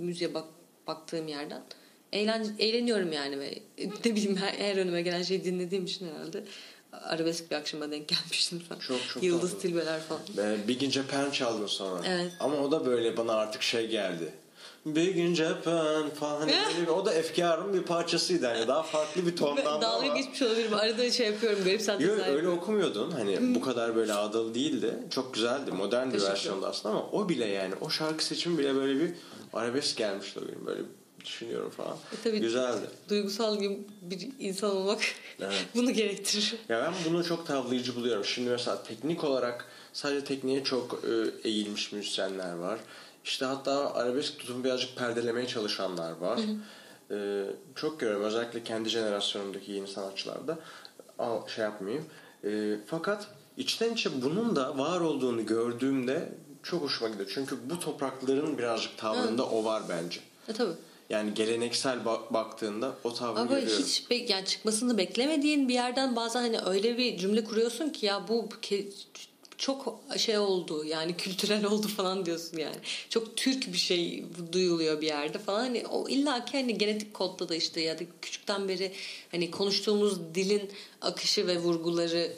müziğe 0.00 0.34
bak, 0.34 0.44
baktığım 0.86 1.28
yerden. 1.28 1.62
Eğlen, 2.12 2.46
eğleniyorum 2.58 3.12
yani 3.12 3.40
ve 3.40 3.58
ne 4.04 4.14
bileyim 4.16 4.36
her, 4.36 4.52
her 4.52 4.76
önüme 4.76 5.02
gelen 5.02 5.22
şeyi 5.22 5.44
dinlediğim 5.44 5.84
için 5.84 6.08
herhalde 6.08 6.44
arabesk 6.92 7.50
bir 7.50 7.56
akşama 7.56 7.90
denk 7.90 8.08
gelmiştim 8.08 8.58
falan. 8.68 8.80
Çok, 8.80 9.08
çok 9.08 9.22
Yıldız 9.22 9.50
tatlı. 9.50 9.62
Tilbeler 9.62 10.00
falan. 10.00 10.20
Be- 10.36 10.68
Big 10.68 10.82
in 10.82 10.90
Japan 10.90 11.30
çaldın 11.30 11.66
sonra. 11.66 12.02
Evet. 12.08 12.32
Ama 12.40 12.56
o 12.56 12.70
da 12.72 12.86
böyle 12.86 13.16
bana 13.16 13.32
artık 13.34 13.62
şey 13.62 13.88
geldi. 13.88 14.32
Big 14.86 15.16
in 15.16 15.34
Japan 15.34 16.10
falan. 16.10 16.40
Hani 16.40 16.52
böyle 16.52 16.82
bir- 16.82 16.92
o 16.92 17.06
da 17.06 17.14
efkarın 17.14 17.74
bir 17.74 17.82
parçasıydı. 17.82 18.44
Yani 18.44 18.66
daha 18.68 18.82
farklı 18.82 19.26
bir 19.26 19.36
tondan 19.36 19.64
Dalga 19.64 19.86
ama. 19.86 20.16
geçmiş 20.16 20.42
olabilirim. 20.42 20.74
Arada 20.74 21.10
şey 21.10 21.26
yapıyorum. 21.26 21.58
Garip 21.64 21.72
Yok 21.72 21.82
senteziler 21.82 22.34
öyle 22.34 22.48
okumuyordun. 22.48 23.10
Hani 23.10 23.54
bu 23.54 23.60
kadar 23.60 23.96
böyle 23.96 24.12
ağdalı 24.14 24.54
değildi. 24.54 24.94
Çok 25.10 25.34
güzeldi. 25.34 25.72
Modern 25.72 26.12
bir 26.12 26.22
versiyonda 26.22 26.68
aslında 26.68 26.94
ama 26.94 27.06
o 27.12 27.28
bile 27.28 27.46
yani 27.46 27.74
o 27.80 27.90
şarkı 27.90 28.24
seçimi 28.24 28.58
bile 28.58 28.74
böyle 28.74 29.00
bir 29.00 29.10
arabesk 29.52 29.96
gelmişti 29.96 30.40
o 30.44 30.46
gün. 30.46 30.66
Böyle 30.66 30.82
düşünüyorum 31.24 31.70
falan. 31.70 31.96
E 32.12 32.22
tabii. 32.24 32.40
Güzeldi. 32.40 32.86
Duygusal 33.08 33.60
bir, 33.60 33.70
bir 34.02 34.28
insan 34.38 34.76
olmak 34.76 35.00
Evet. 35.40 35.66
bunu 35.74 35.90
gerektirir. 35.90 36.54
Ya 36.68 36.80
ben 36.80 37.12
bunu 37.12 37.24
çok 37.24 37.46
tavlayıcı 37.46 37.96
buluyorum. 37.96 38.24
Şimdi 38.24 38.50
mesela 38.50 38.82
teknik 38.82 39.24
olarak 39.24 39.64
sadece 39.92 40.24
tekniğe 40.24 40.64
çok 40.64 41.04
e, 41.04 41.48
eğilmiş 41.48 41.92
müzisyenler 41.92 42.52
var. 42.52 42.78
İşte 43.24 43.44
hatta 43.44 43.94
arabesk 43.94 44.38
tutumu 44.38 44.64
birazcık 44.64 44.96
perdelemeye 44.96 45.46
çalışanlar 45.46 46.12
var. 46.12 46.40
E, 47.10 47.44
çok 47.74 48.00
görüyorum 48.00 48.24
özellikle 48.24 48.62
kendi 48.64 48.88
jenerasyonumdaki 48.88 49.72
yeni 49.72 49.88
sanatçılarda. 49.88 50.58
Al, 51.18 51.48
şey 51.48 51.64
yapmayayım. 51.64 52.04
E, 52.44 52.76
fakat 52.86 53.26
içten 53.56 53.92
içe 53.92 54.22
bunun 54.22 54.56
da 54.56 54.78
var 54.78 55.00
olduğunu 55.00 55.46
gördüğümde 55.46 56.32
çok 56.62 56.82
hoşuma 56.82 57.10
gidiyor. 57.10 57.30
Çünkü 57.34 57.56
bu 57.70 57.80
toprakların 57.80 58.58
birazcık 58.58 58.98
tavrında 58.98 59.46
o 59.46 59.64
var 59.64 59.82
bence. 59.88 60.20
E 60.48 60.52
tabii. 60.52 60.74
Yani 61.10 61.34
geleneksel 61.34 61.98
ba- 61.98 62.34
baktığında 62.34 62.94
o 63.04 63.14
tavrı 63.14 63.38
Ama 63.40 63.58
görüyorum. 63.60 63.84
hiç 63.84 64.10
be- 64.10 64.14
yani 64.32 64.44
çıkmasını 64.46 64.98
beklemediğin 64.98 65.68
bir 65.68 65.74
yerden 65.74 66.16
bazen 66.16 66.40
hani 66.40 66.58
öyle 66.60 66.98
bir 66.98 67.18
cümle 67.18 67.44
kuruyorsun 67.44 67.88
ki 67.90 68.06
ya 68.06 68.28
bu 68.28 68.48
ke- 68.62 68.86
çok 69.58 70.00
şey 70.16 70.38
oldu 70.38 70.84
yani 70.84 71.16
kültürel 71.16 71.64
oldu 71.64 71.88
falan 71.88 72.26
diyorsun 72.26 72.58
yani. 72.58 72.76
Çok 73.08 73.36
Türk 73.36 73.72
bir 73.72 73.78
şey 73.78 74.24
duyuluyor 74.52 75.00
bir 75.00 75.06
yerde 75.06 75.38
falan. 75.38 75.60
Hani 75.60 75.86
o 75.86 76.08
illaki 76.08 76.52
hani 76.60 76.78
genetik 76.78 77.14
kodda 77.14 77.48
da 77.48 77.54
işte 77.54 77.80
ya 77.80 77.98
da 77.98 78.02
küçükten 78.22 78.68
beri 78.68 78.92
hani 79.30 79.50
konuştuğumuz 79.50 80.34
dilin 80.34 80.70
akışı 81.00 81.46
ve 81.46 81.58
vurguları 81.58 82.32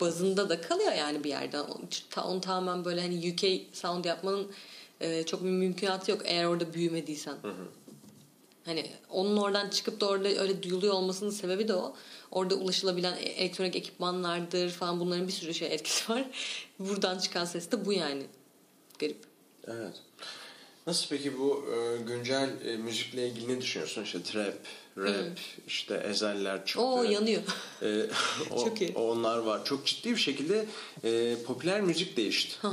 bazında 0.00 0.48
da 0.48 0.60
kalıyor 0.60 0.92
yani 0.92 1.24
bir 1.24 1.28
yerden. 1.28 1.60
Onu, 1.64 1.80
ta- 2.10 2.24
onu 2.24 2.40
tamamen 2.40 2.84
böyle 2.84 3.00
hani 3.00 3.32
UK 3.32 3.76
sound 3.76 4.04
yapmanın 4.04 4.46
çok 5.26 5.44
bir 5.44 5.48
mümkünatı 5.48 6.10
yok 6.10 6.20
eğer 6.24 6.44
orada 6.44 6.74
büyümediysen. 6.74 7.34
Hani 8.66 8.86
onun 9.10 9.36
oradan 9.36 9.70
çıkıp 9.70 10.00
da 10.00 10.08
orada 10.08 10.28
öyle 10.28 10.62
duyuluyor 10.62 10.94
olmasının 10.94 11.30
sebebi 11.30 11.68
de 11.68 11.74
o. 11.74 11.94
Orada 12.30 12.54
ulaşılabilen 12.54 13.16
e- 13.16 13.20
elektronik 13.22 13.76
ekipmanlardır 13.76 14.70
falan 14.70 15.00
bunların 15.00 15.28
bir 15.28 15.32
sürü 15.32 15.54
şey 15.54 15.74
etkisi 15.74 16.12
var. 16.12 16.24
Buradan 16.78 17.18
çıkan 17.18 17.44
ses 17.44 17.70
de 17.70 17.84
bu 17.84 17.92
yani. 17.92 18.22
Garip. 18.98 19.18
Evet. 19.66 20.02
Nasıl 20.86 21.06
peki 21.08 21.38
bu 21.38 21.64
e, 21.74 22.02
güncel 22.02 22.50
e, 22.64 22.76
müzikle 22.76 23.28
ilgili 23.28 23.48
ne 23.56 23.60
düşünüyorsun? 23.60 24.02
İşte 24.02 24.22
trap, 24.22 24.54
rap, 24.98 25.38
işte 25.66 25.94
ezeller 26.10 26.66
çıktı. 26.66 26.82
Oo 26.82 27.02
yanıyor. 27.02 27.42
E, 27.82 28.06
o, 28.50 28.64
Çok 28.64 28.80
iyi. 28.80 28.92
Onlar 28.94 29.38
var. 29.38 29.64
Çok 29.64 29.86
ciddi 29.86 30.10
bir 30.10 30.16
şekilde 30.16 30.66
e, 31.04 31.36
popüler 31.46 31.80
müzik 31.80 32.16
değişti. 32.16 32.66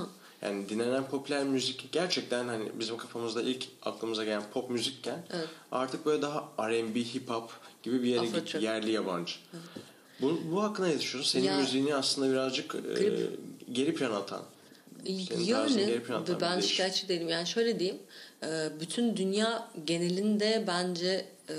Yani 0.44 0.70
dinlenen 0.70 1.08
popüler 1.10 1.44
müzik 1.44 1.92
gerçekten 1.92 2.48
hani 2.48 2.72
bizim 2.80 2.98
kafamızda 2.98 3.42
ilk 3.42 3.66
aklımıza 3.84 4.24
gelen 4.24 4.44
pop 4.54 4.70
müzikken 4.70 5.26
Evet. 5.34 5.48
artık 5.72 6.06
böyle 6.06 6.22
daha 6.22 6.50
R&B, 6.60 7.00
hip 7.04 7.30
hop 7.30 7.50
gibi 7.84 8.04
bir 8.04 8.08
yere 8.08 8.20
Afro. 8.22 8.60
Yerli 8.60 8.92
yabancı. 8.92 9.34
Bu, 10.22 10.42
bu 10.52 10.64
hakkında 10.64 10.88
ne 10.88 11.00
düşünüyorsun? 11.00 11.32
Senin 11.40 11.46
Ya- 11.52 11.58
müziğini 11.58 11.96
aslında 11.96 12.32
birazcık 12.32 12.76
e, 12.76 13.12
geri 13.72 13.96
plana 13.96 14.18
atan. 14.18 14.42
Senin 15.06 15.20
bir 16.38 16.42
ben 16.42 16.52
değişim. 16.54 16.70
şikayetçi 16.72 17.08
değilim. 17.08 17.30
Yani 17.30 17.48
şöyle 17.48 17.80
diyeyim. 17.80 18.00
e, 18.44 18.70
Bütün 18.80 19.18
dünya 19.18 19.70
genelinde 19.86 20.64
bence 20.68 21.26
e, 21.50 21.56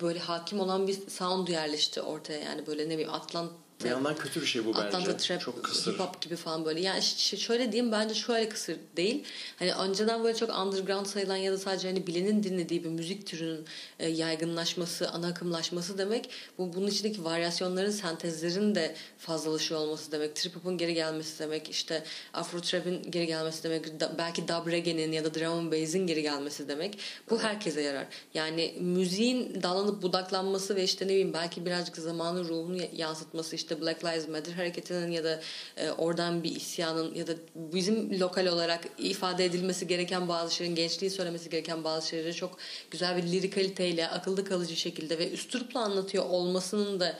böyle 0.00 0.18
hakim 0.18 0.60
olan 0.60 0.86
bir 0.88 0.98
sound 1.10 1.48
yerleşti 1.48 2.02
ortaya. 2.02 2.40
Yani 2.40 2.66
böyle 2.66 2.84
ne 2.88 2.90
bileyim 2.90 3.12
Atlanta 3.14 3.52
Bir 3.84 3.90
yandan 3.90 4.16
kötü 4.16 4.40
bir 4.40 4.46
şey 4.46 4.64
bu 4.64 4.68
bence. 4.74 4.80
Atlanta 4.86 5.16
Trap, 5.16 5.40
Çok 5.40 5.64
kısır. 5.64 5.92
hip 5.92 6.00
hop 6.00 6.20
gibi 6.22 6.36
falan 6.36 6.64
böyle. 6.64 6.80
Yani 6.80 7.02
ş- 7.02 7.36
şöyle 7.36 7.72
diyeyim 7.72 7.92
bence 7.92 8.14
şöyle 8.14 8.48
kısır 8.48 8.76
değil. 8.96 9.24
Hani 9.58 9.74
önceden 9.74 10.24
böyle 10.24 10.38
çok 10.38 10.50
underground 10.58 11.06
sayılan 11.06 11.36
ya 11.36 11.52
da 11.52 11.58
sadece 11.58 11.88
hani 11.88 12.06
bilenin 12.06 12.42
dinlediği 12.42 12.84
bir 12.84 12.88
müzik 12.88 13.26
türünün 13.26 13.64
e, 13.98 14.08
yaygınlaşması, 14.08 15.08
ana 15.10 15.26
akımlaşması 15.26 15.98
demek. 15.98 16.30
Bu 16.58 16.74
bunun 16.74 16.86
içindeki 16.86 17.24
varyasyonların, 17.24 17.90
sentezlerin 17.90 18.74
de 18.74 18.94
fazlalaşıyor 19.18 19.80
olması 19.80 20.12
demek. 20.12 20.36
Trip 20.36 20.56
hop'un 20.56 20.78
geri 20.78 20.94
gelmesi 20.94 21.38
demek. 21.38 21.70
işte 21.70 22.04
Afro 22.34 22.60
trap'in 22.60 23.02
geri 23.10 23.26
gelmesi 23.26 23.62
demek. 23.62 24.00
Da- 24.00 24.14
belki 24.18 24.48
dub 24.48 24.66
reggae'nin 24.66 25.12
ya 25.12 25.24
da 25.24 25.34
drum 25.34 25.52
and 25.52 25.72
bass'in 25.72 26.06
geri 26.06 26.22
gelmesi 26.22 26.68
demek. 26.68 26.98
Bu 27.30 27.42
herkese 27.42 27.80
yarar. 27.80 28.06
Yani 28.34 28.74
müziğin 28.80 29.62
dallanıp 29.62 30.02
budaklanması 30.02 30.76
ve 30.76 30.84
işte 30.84 31.04
ne 31.04 31.08
bileyim 31.08 31.32
belki 31.32 31.66
birazcık 31.66 31.96
zamanın 31.96 32.48
ruhunu 32.48 32.76
ya- 32.76 32.88
yansıtması 32.92 33.56
işte 33.56 33.65
Black 33.74 34.04
Lives 34.04 34.28
Matter 34.28 34.52
hareketinin 34.52 35.10
ya 35.10 35.24
da 35.24 35.40
e, 35.76 35.90
oradan 35.90 36.42
bir 36.44 36.56
isyanın 36.56 37.14
ya 37.14 37.26
da 37.26 37.32
bizim 37.54 38.20
lokal 38.20 38.46
olarak 38.46 38.88
ifade 38.98 39.44
edilmesi 39.44 39.86
gereken 39.86 40.28
bazı 40.28 40.54
şeylerin 40.54 40.76
gençliğin 40.76 41.12
söylemesi 41.12 41.50
gereken 41.50 41.84
bazı 41.84 42.08
şeyleri 42.08 42.34
çok 42.34 42.58
güzel 42.90 43.16
bir 43.16 43.22
lirikaliteyle 43.22 44.08
akılda 44.08 44.44
kalıcı 44.44 44.76
şekilde 44.76 45.18
ve 45.18 45.30
üstürupla 45.30 45.80
anlatıyor 45.80 46.24
olmasının 46.24 47.00
da 47.00 47.18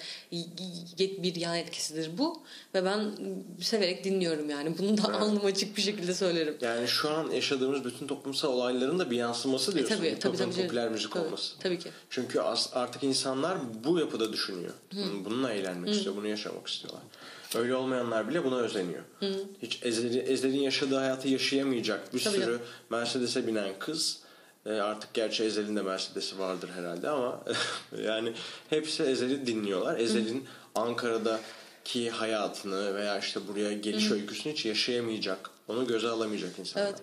bir 0.99 1.35
yan 1.37 1.57
etkisidir 1.57 2.19
bu 2.19 2.43
ve 2.75 2.85
ben 2.85 3.11
severek 3.61 4.05
dinliyorum 4.05 4.51
yani 4.51 4.79
bunu 4.79 4.99
da 4.99 5.03
Evet. 5.11 5.23
alnım 5.23 5.45
açık 5.45 5.77
bir 5.77 5.83
şekilde 5.83 6.15
söylerim. 6.15 6.57
Yani 6.61 6.89
şu 6.89 7.11
an 7.11 7.31
yaşadığımız 7.31 7.85
bütün 7.85 8.07
toplumsal 8.07 8.53
olayların 8.53 8.99
da 8.99 9.11
bir 9.11 9.17
yansıması 9.17 9.75
diyorsun. 9.75 9.95
E, 9.95 9.99
tabii, 9.99 10.19
tabii, 10.19 10.37
tabii. 10.37 10.63
popüler 10.63 10.89
müzik 10.91 11.13
Tabii, 11.13 11.25
olması. 11.27 11.59
tabii 11.59 11.79
ki. 11.79 11.89
Çünkü 12.11 12.41
artık 12.73 13.03
insanlar 13.03 13.59
bu 13.85 13.99
yapıda 13.99 14.33
düşünüyor. 14.33 14.73
Bununla 15.25 15.53
eğlenmek 15.53 15.95
istiyor, 15.95 16.17
bunu 16.17 16.27
yaşamak 16.37 16.67
istiyorlar. 16.67 17.03
Öyle 17.55 17.75
olmayanlar 17.75 18.29
bile 18.29 18.45
buna 18.45 18.57
özeniyor. 18.57 19.03
Hiç 19.63 19.79
Ezeli, 19.83 20.19
Ezel'in 20.19 20.61
yaşadığı 20.61 20.97
hayatı 20.97 21.29
yaşayamayacak 21.29 22.15
bir 22.15 22.25
Tabii 22.25 22.35
sürü 22.35 22.45
canım. 22.45 22.61
Mercedes'e 22.91 23.47
binen 23.47 23.79
kız 23.79 24.21
e, 24.67 24.71
artık 24.73 25.15
gerçi 25.15 25.45
Ezel'in 25.45 25.77
de 25.77 25.83
Mercedes'i 25.83 26.39
vardır 26.39 26.71
herhalde 26.75 27.09
ama 27.09 27.45
yani 28.05 28.33
hepsi 28.71 29.03
Ezel'i 29.03 29.47
dinliyorlar. 29.47 29.99
Ezel'in 29.99 30.45
Ankara'daki 30.75 32.11
hayatını 32.11 32.95
veya 32.95 33.19
işte 33.19 33.41
buraya 33.49 33.73
geliş 33.73 34.11
öyküsünü 34.11 34.53
hiç 34.53 34.67
yaşayamayacak. 34.67 35.51
Onu 35.69 35.87
göze 35.87 36.09
alamayacak 36.09 36.59
insanlar. 36.59 36.89
Evet. 36.89 37.01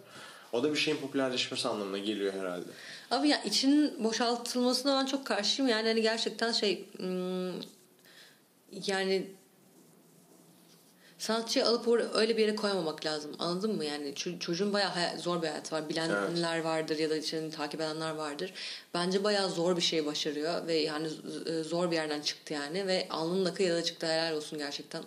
O 0.53 0.63
da 0.63 0.71
bir 0.71 0.77
şeyin 0.77 0.97
popülerleşmesi 0.97 1.67
anlamına 1.67 1.97
geliyor 1.97 2.33
herhalde. 2.33 2.65
Abi 3.11 3.29
ya 3.29 3.43
içinin 3.43 4.03
boşaltılmasına 4.03 5.01
ben 5.01 5.05
çok 5.05 5.25
karşıyım. 5.25 5.71
Yani 5.71 5.87
hani 5.87 6.01
gerçekten 6.01 6.51
şey 6.51 6.85
yani 8.87 9.27
sanatçıyı 11.17 11.65
alıp 11.65 11.87
or- 11.87 12.09
öyle 12.13 12.37
bir 12.37 12.41
yere 12.41 12.55
koymamak 12.55 13.05
lazım. 13.05 13.31
Anladın 13.39 13.75
mı? 13.75 13.85
Yani 13.85 14.09
ço- 14.13 14.39
çocuğun 14.39 14.73
bayağı 14.73 14.89
hay- 14.91 15.17
zor 15.17 15.41
bir 15.41 15.47
hayatı 15.47 15.75
var. 15.75 15.89
Bilenler 15.89 16.59
vardır 16.59 16.99
ya 16.99 17.09
da 17.09 17.17
içini 17.17 17.51
takip 17.51 17.81
edenler 17.81 18.11
vardır. 18.11 18.53
Bence 18.93 19.23
bayağı 19.23 19.49
zor 19.49 19.77
bir 19.77 19.81
şey 19.81 20.05
başarıyor 20.05 20.67
ve 20.67 20.73
yani 20.73 21.07
z- 21.07 21.63
zor 21.63 21.91
bir 21.91 21.95
yerden 21.95 22.21
çıktı 22.21 22.53
yani 22.53 22.87
ve 22.87 23.07
alnının 23.09 23.45
akıyla 23.45 23.75
da 23.75 23.83
çıktı 23.83 24.07
helal 24.07 24.35
olsun 24.35 24.59
gerçekten. 24.59 25.03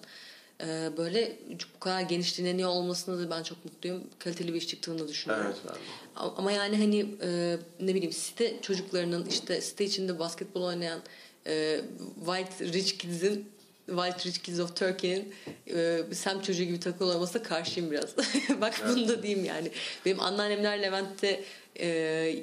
Ee, 0.60 0.90
böyle 0.96 1.36
bu 1.76 1.80
kadar 1.80 2.00
geniş 2.00 2.38
dinleniyor 2.38 2.68
olmasına 2.68 3.18
da 3.18 3.30
ben 3.30 3.42
çok 3.42 3.64
mutluyum. 3.64 4.04
Kaliteli 4.18 4.54
bir 4.54 4.58
iş 4.58 4.68
çıktığını 4.68 4.98
da 4.98 5.08
düşünüyorum. 5.08 5.46
Evet 5.64 5.74
de. 5.74 5.78
Ama 6.16 6.52
yani 6.52 6.76
hani 6.76 7.06
e, 7.22 7.58
ne 7.80 7.94
bileyim 7.94 8.12
site 8.12 8.56
çocuklarının 8.62 9.26
işte 9.26 9.60
site 9.60 9.84
içinde 9.84 10.18
basketbol 10.18 10.62
oynayan 10.62 11.00
e, 11.46 11.80
White 12.26 12.72
Rich 12.72 12.98
Kids'in 12.98 13.48
White 13.86 14.28
Rich 14.28 14.38
Kids 14.38 14.60
of 14.60 14.76
Turkey'nin 14.76 15.34
e, 15.74 16.02
semt 16.14 16.44
çocuğu 16.44 16.64
gibi 16.64 16.80
takıl 16.80 17.08
olmasına 17.14 17.42
karşıyım 17.42 17.90
biraz. 17.90 18.16
Bak 18.60 18.74
bunu 18.88 19.08
da 19.08 19.22
diyeyim 19.22 19.44
yani. 19.44 19.70
Benim 20.06 20.20
anneannemler 20.20 20.82
Levent'te 20.82 21.44
e, 21.80 21.86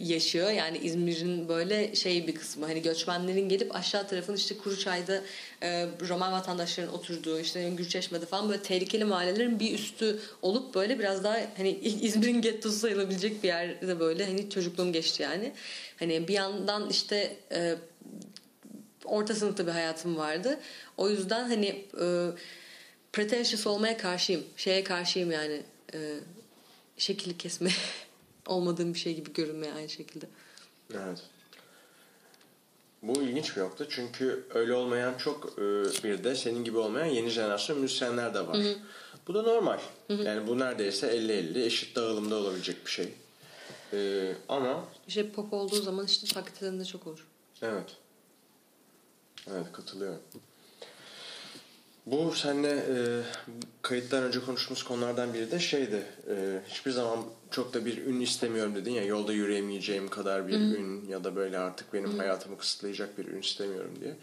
yaşıyor. 0.01 0.51
Yani 0.51 0.77
İzmir'in 0.77 1.47
böyle 1.47 1.95
şey 1.95 2.27
bir 2.27 2.35
kısmı. 2.35 2.65
Hani 2.65 2.81
göçmenlerin 2.81 3.49
gelip 3.49 3.75
aşağı 3.75 4.07
tarafın 4.07 4.35
işte 4.35 4.57
Kuruçay'da 4.57 5.21
e, 5.61 5.87
Roman 6.09 6.33
vatandaşların 6.33 6.93
oturduğu 6.93 7.39
işte 7.39 7.69
Gürçeşme'de 7.69 8.25
falan 8.25 8.49
böyle 8.49 8.61
tehlikeli 8.61 9.05
mahallelerin 9.05 9.59
bir 9.59 9.73
üstü 9.73 10.19
olup 10.41 10.75
böyle 10.75 10.99
biraz 10.99 11.23
daha 11.23 11.39
hani 11.57 11.69
İzmir'in 11.79 12.41
gettosu 12.41 12.75
sayılabilecek 12.75 13.43
bir 13.43 13.47
yerde 13.47 13.99
böyle 13.99 14.25
hani 14.25 14.49
çocukluğum 14.49 14.93
geçti 14.93 15.23
yani. 15.23 15.51
Hani 15.99 16.27
bir 16.27 16.33
yandan 16.33 16.89
işte 16.89 17.35
e, 17.51 17.75
orta 19.05 19.35
sınıfta 19.35 19.67
bir 19.67 19.71
hayatım 19.71 20.17
vardı. 20.17 20.59
O 20.97 21.09
yüzden 21.09 21.43
hani 21.49 21.85
e, 22.01 22.29
pretentious 23.13 23.67
olmaya 23.67 23.97
karşıyım. 23.97 24.43
Şeye 24.57 24.83
karşıyım 24.83 25.31
yani. 25.31 25.63
E, 25.93 26.19
şekil 26.97 27.37
kesme 27.37 27.69
olmadığım 28.47 28.93
bir 28.93 28.99
şey 28.99 29.15
gibi 29.15 29.33
görünmeye 29.33 29.73
aynı 29.73 29.89
şekilde. 29.89 30.25
Evet. 30.93 31.19
Bu 33.01 33.21
ilginç 33.21 33.55
bir 33.57 33.61
nokta 33.61 33.89
çünkü 33.89 34.43
öyle 34.53 34.73
olmayan 34.73 35.13
çok 35.17 35.53
e, 35.57 35.61
bir 36.03 36.23
de 36.23 36.35
senin 36.35 36.63
gibi 36.63 36.77
olmayan 36.77 37.05
yeni 37.05 37.29
jenerasyon 37.29 37.79
müzisyenler 37.79 38.33
de 38.33 38.47
var. 38.47 38.57
Bu 39.27 39.33
da 39.33 39.41
normal. 39.41 39.79
Yani 40.09 40.47
bu 40.47 40.59
neredeyse 40.59 41.07
50-50 41.07 41.65
eşit 41.65 41.95
dağılımda 41.95 42.35
olabilecek 42.35 42.85
bir 42.85 42.91
şey. 42.91 43.13
E, 43.93 44.31
ama 44.49 44.85
Bir 45.07 45.11
şey 45.11 45.29
pop 45.29 45.53
olduğu 45.53 45.81
zaman 45.81 46.05
işte 46.05 46.27
taklit 46.27 46.87
çok 46.87 47.07
olur. 47.07 47.27
evet. 47.61 47.97
Evet 49.51 49.71
katılıyorum. 49.73 50.19
Bu 52.05 52.33
seninle 52.35 52.69
e, 52.69 52.95
kayıttan 53.81 54.23
önce 54.23 54.39
konuştuğumuz 54.45 54.83
konulardan 54.83 55.33
biri 55.33 55.51
de 55.51 55.59
şeydi. 55.59 56.03
E, 56.29 56.59
hiçbir 56.67 56.91
zaman 56.91 57.19
çok 57.51 57.73
da 57.73 57.85
bir 57.85 58.05
ün 58.05 58.19
istemiyorum 58.19 58.75
dedin 58.75 58.91
ya 58.91 59.03
yolda 59.05 59.33
yürüyemeyeceğim 59.33 60.09
kadar 60.09 60.47
bir 60.47 60.53
ün 60.53 61.05
ya 61.09 61.23
da 61.23 61.35
böyle 61.35 61.57
artık 61.57 61.93
benim 61.93 62.17
hayatımı 62.19 62.57
kısıtlayacak 62.57 63.17
bir 63.17 63.25
ün 63.27 63.41
istemiyorum 63.41 63.91
diye. 64.01 64.15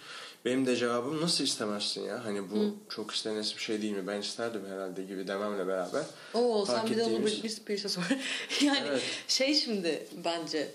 Benim 0.44 0.66
de 0.66 0.76
cevabım 0.76 1.20
nasıl 1.20 1.44
istemezsin 1.44 2.00
ya? 2.04 2.24
Hani 2.24 2.50
bu 2.50 2.76
çok 2.88 3.10
istenesi 3.10 3.56
bir 3.56 3.62
şey 3.62 3.82
değil 3.82 3.92
mi? 3.96 4.06
Ben 4.06 4.20
isterdim 4.20 4.62
herhalde 4.70 5.02
gibi 5.02 5.28
dememle 5.28 5.66
beraber. 5.66 6.02
Oo 6.34 6.64
sen 6.66 6.74
fark 6.74 6.90
bir 6.90 6.96
de 6.96 7.02
onu 7.02 7.10
ettiğimiz- 7.12 7.34
Britney 7.34 7.50
Spears'a 7.50 7.88
sor. 7.88 8.02
yani 8.62 8.86
Evet. 8.88 9.02
şey 9.28 9.54
şimdi 9.54 10.06
bence 10.24 10.68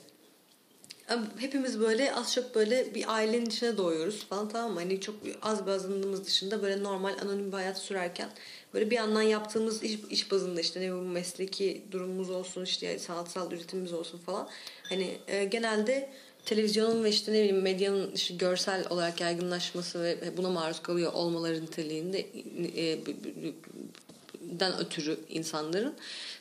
hepimiz 1.38 1.80
böyle 1.80 2.14
az 2.14 2.34
çok 2.34 2.56
böyle 2.56 2.96
bir 2.96 3.14
ailenin 3.16 3.46
içine 3.46 3.78
doğuyoruz 3.78 4.26
falan 4.26 4.50
tamam 4.50 4.74
mı? 4.74 4.80
Hani 4.80 5.02
çok 5.02 5.16
az 5.42 5.66
bir 5.66 5.72
azınlığımız 5.72 6.26
dışında 6.26 6.62
böyle 6.62 6.84
normal 6.84 7.14
anonim 7.22 7.52
bir 7.52 7.58
hayat 7.58 7.78
sürerken 7.78 8.30
böyle 8.74 8.90
bir 8.90 8.96
yandan 8.96 9.22
yaptığımız 9.22 9.84
iş, 9.84 10.00
iş 10.10 10.32
bazında 10.32 10.62
işte 10.62 10.80
ne 10.80 10.84
bileyim 10.84 11.12
mesleki 11.12 11.82
durumumuz 11.92 12.30
olsun 12.30 12.64
işte 12.64 13.00
sanatsal 13.00 13.52
üretimimiz 13.52 13.94
olsun 13.94 14.18
falan. 14.18 14.50
Hani 14.90 15.18
e, 15.28 15.46
genelde 15.46 16.10
televizyonun 16.46 17.04
ve 17.04 17.10
işte 17.10 17.34
ne 17.34 17.40
bileyim 17.40 17.62
medyanın 17.62 18.12
işte 18.12 18.34
görsel 18.34 18.86
olarak 18.90 19.22
yaygınlaşması 19.22 20.04
ve 20.04 20.38
buna 20.38 20.50
maruz 20.50 20.82
kalıyor 20.82 21.14
olmaları 21.14 21.66
niteliğinde 21.66 22.26
e, 22.76 23.00
den 24.42 24.80
ötürü 24.80 25.18
insanların 25.30 25.94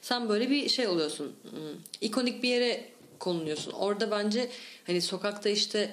sen 0.02 0.28
böyle 0.28 0.50
bir 0.50 0.68
şey 0.68 0.86
oluyorsun. 0.86 1.32
Hmm, 1.50 1.60
ikonik 2.00 2.42
bir 2.42 2.48
yere 2.48 2.93
konuluyorsun. 3.24 3.72
Orada 3.72 4.10
bence 4.10 4.50
hani 4.86 5.00
sokakta 5.00 5.48
işte 5.48 5.90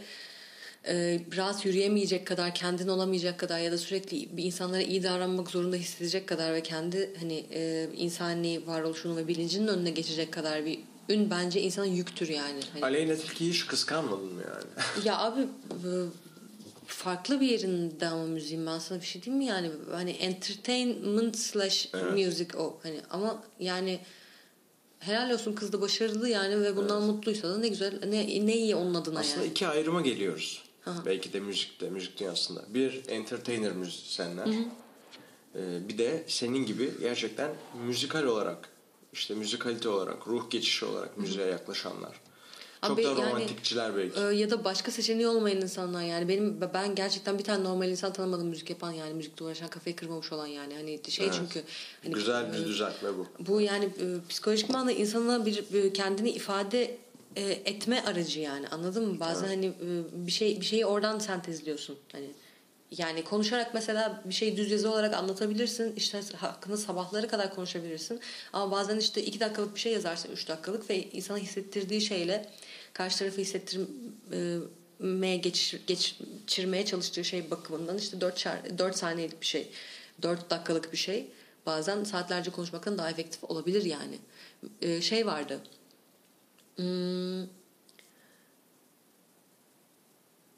e, 0.88 1.20
rahat 1.38 1.66
yürüyemeyecek 1.66 2.28
kadar, 2.28 2.56
kendin 2.56 2.88
olamayacak 2.88 3.40
kadar 3.40 3.60
ya 3.60 3.72
da 3.72 3.78
sürekli 3.78 4.38
bir 4.38 4.44
insanlara 4.44 4.82
iyi 4.82 5.04
davranmak 5.04 5.50
zorunda 5.50 5.76
hissedecek 5.76 6.28
kadar 6.28 6.54
ve 6.54 6.64
kendi 6.64 7.14
hani 7.20 7.46
e, 7.54 7.88
insani 7.98 8.68
varoluşunun 8.68 9.18
ve 9.18 9.28
bilincinin 9.28 9.68
önüne 9.68 9.90
geçecek 9.90 10.32
kadar 10.32 10.66
bir 10.66 10.80
ün 11.10 11.30
bence 11.30 11.62
insana 11.62 11.86
yüktür 11.86 12.30
yani. 12.30 12.60
Hani, 12.74 12.86
Aleyna 12.86 13.16
Tilki'yi 13.16 13.50
hiç 13.54 13.68
kıskanmadın 13.68 14.34
mı 14.34 14.42
yani? 14.42 14.66
ya 15.08 15.20
abi 15.20 15.42
farklı 16.88 17.42
bir 17.42 17.50
yerinde 17.50 18.08
ama 18.08 18.26
müziğin 18.26 18.66
ben 18.66 18.80
sana 18.80 19.02
bir 19.02 19.06
şey 19.06 19.24
diyeyim 19.24 19.38
mi 19.44 19.46
yani 19.46 19.72
hani 19.92 20.12
entertainment 20.12 21.38
slash 21.38 21.90
Evet. 21.94 22.14
music 22.14 22.58
o 22.58 22.80
hani 22.84 23.02
ama 23.10 23.44
yani 23.60 24.00
helal 25.02 25.32
olsun 25.32 25.54
kız 25.54 25.74
da 25.74 25.82
başarılı 25.82 26.30
yani 26.30 26.62
ve 26.62 26.76
bundan 26.76 27.02
mutluysa 27.04 27.50
da 27.50 27.58
ne 27.58 27.68
güzel 27.68 28.00
ne, 28.08 28.46
ne 28.46 28.58
iyi 28.58 28.76
onun 28.76 28.94
adına 28.94 29.20
Aslında 29.20 29.42
yani. 29.42 29.52
iki 29.52 29.68
ayrıma 29.68 30.02
geliyoruz. 30.02 30.64
Belki 31.06 31.34
de 31.34 31.40
müzikte, 31.40 31.90
müzik 31.90 32.20
dünyasında. 32.20 32.62
Bir 32.70 33.02
entertainer 33.08 33.72
müzisyenler. 33.74 34.48
Ee, 35.56 35.90
bir 35.90 35.98
de 35.98 36.24
senin 36.28 36.66
gibi 36.66 36.92
gerçekten 37.00 37.52
müzikal 37.86 38.24
olarak, 38.24 38.70
işte 39.14 39.36
müzikalite 39.36 39.90
olarak, 39.90 40.28
ruh 40.28 40.50
geçişi 40.50 40.86
olarak 40.86 41.18
müziğe 41.18 41.46
yaklaşanlar. 41.46 42.21
Çok 42.88 42.92
Abi 43.00 43.04
da 43.04 43.10
yani, 43.10 43.22
romantikçiler 43.22 43.98
belki. 43.98 44.20
Ee, 44.20 44.24
ya 44.24 44.50
da 44.50 44.64
başka 44.64 44.92
seçeneği 44.92 45.28
olmayan 45.28 45.62
insanlar 45.62 46.02
yani 46.02 46.28
benim 46.28 46.62
ben 46.74 46.96
gerçekten 46.96 47.40
bir 47.40 47.44
tane 47.44 47.64
normal 47.64 47.90
insan 47.90 48.14
tanımadım 48.14 48.48
müzik 48.48 48.70
yapan 48.70 48.92
yani 48.92 49.14
müzikle 49.14 49.46
uğraşan 49.46 49.68
kafayı 49.68 49.96
kırmamış 49.96 50.32
olan 50.32 50.48
yani 50.48 50.74
hani 50.76 51.00
şey 51.10 51.26
Evet. 51.26 51.36
çünkü 51.40 51.64
hani, 52.04 52.14
Güzel 52.14 52.54
bir 52.54 52.58
e, 52.60 52.66
düzeltme 52.66 53.10
bu. 53.18 53.28
bu 53.40 53.62
yani 53.62 53.86
e, 53.86 54.06
psikolojik 54.30 54.70
manada 54.70 54.92
insana 54.92 55.46
bir 55.46 55.74
e, 55.74 55.94
kendini 55.94 56.30
ifade 56.30 56.98
e, 57.36 57.42
etme 57.52 58.04
aracı 58.06 58.40
yani 58.40 58.68
anladın 58.68 59.08
mı? 59.08 59.20
Bazen 59.20 59.48
hani 59.48 59.66
e, 59.66 60.04
bir 60.14 60.32
şey 60.32 60.62
bir 60.62 60.66
şeyi 60.66 60.86
oradan 60.86 61.20
sentezliyorsun 61.20 61.98
hani 62.12 62.28
yani 62.98 63.24
konuşarak 63.24 63.74
mesela 63.74 64.22
bir 64.26 64.34
şeyi 64.34 64.58
düz 64.58 64.72
yazı 64.72 64.92
olarak 64.92 65.14
anlatabilirsin. 65.14 65.94
işte 65.96 66.22
hakkında 66.38 66.78
sabahları 66.78 67.28
kadar 67.28 67.56
konuşabilirsin. 67.56 68.20
Ama 68.54 68.72
bazen 68.72 68.98
işte 68.98 69.24
iki 69.24 69.40
dakikalık 69.40 69.76
bir 69.76 69.80
şey 69.80 69.94
yazarsın, 69.94 70.32
üç 70.32 70.48
dakikalık 70.48 70.90
ve 70.90 71.04
insana 71.04 71.38
hissettirdiği 71.38 72.02
şeyle 72.02 72.50
karşı 72.94 73.20
tarafı 73.20 73.42
hissettirmeye 73.42 75.38
geçir, 75.38 75.82
geçirmeye 75.88 76.86
çalıştığı 76.86 77.24
şey 77.24 77.52
bakımından 77.52 77.98
işte 77.98 78.22
dört, 78.22 78.40
şar, 78.40 78.78
dört 78.78 78.98
saniyelik 78.98 79.42
bir 79.42 79.46
şey, 79.46 79.68
dört 80.22 80.50
dakikalık 80.50 80.92
bir 80.92 80.98
şey 80.98 81.28
bazen 81.66 82.04
saatlerce 82.04 82.52
konuşmaktan 82.52 82.98
daha 82.98 83.10
efektif 83.10 83.44
olabilir 83.44 83.86
yani. 83.86 84.20
Ee, 84.82 85.02
şey 85.02 85.26
vardı. 85.26 85.60
Hmm, 86.76 87.44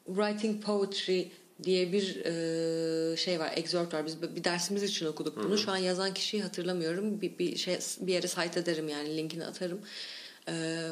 writing 0.05 0.63
poetry 0.63 1.23
diye 1.63 1.91
bir 1.91 2.25
e, 2.25 3.17
şey 3.17 3.39
var, 3.39 3.51
excerpt 3.55 3.93
var. 3.93 4.05
Biz 4.05 4.21
bir 4.21 4.43
dersimiz 4.43 4.83
için 4.83 5.05
okuduk 5.05 5.37
bunu. 5.43 5.57
Şu 5.57 5.71
an 5.71 5.77
yazan 5.77 6.13
kişiyi 6.13 6.43
hatırlamıyorum. 6.43 7.21
Bir, 7.21 7.37
bir 7.37 7.55
şey 7.57 7.77
bir 8.01 8.13
yere 8.13 8.27
site 8.27 8.59
ederim 8.59 8.89
yani 8.89 9.17
linkini 9.17 9.45
atarım. 9.45 9.81
Eee 10.47 10.91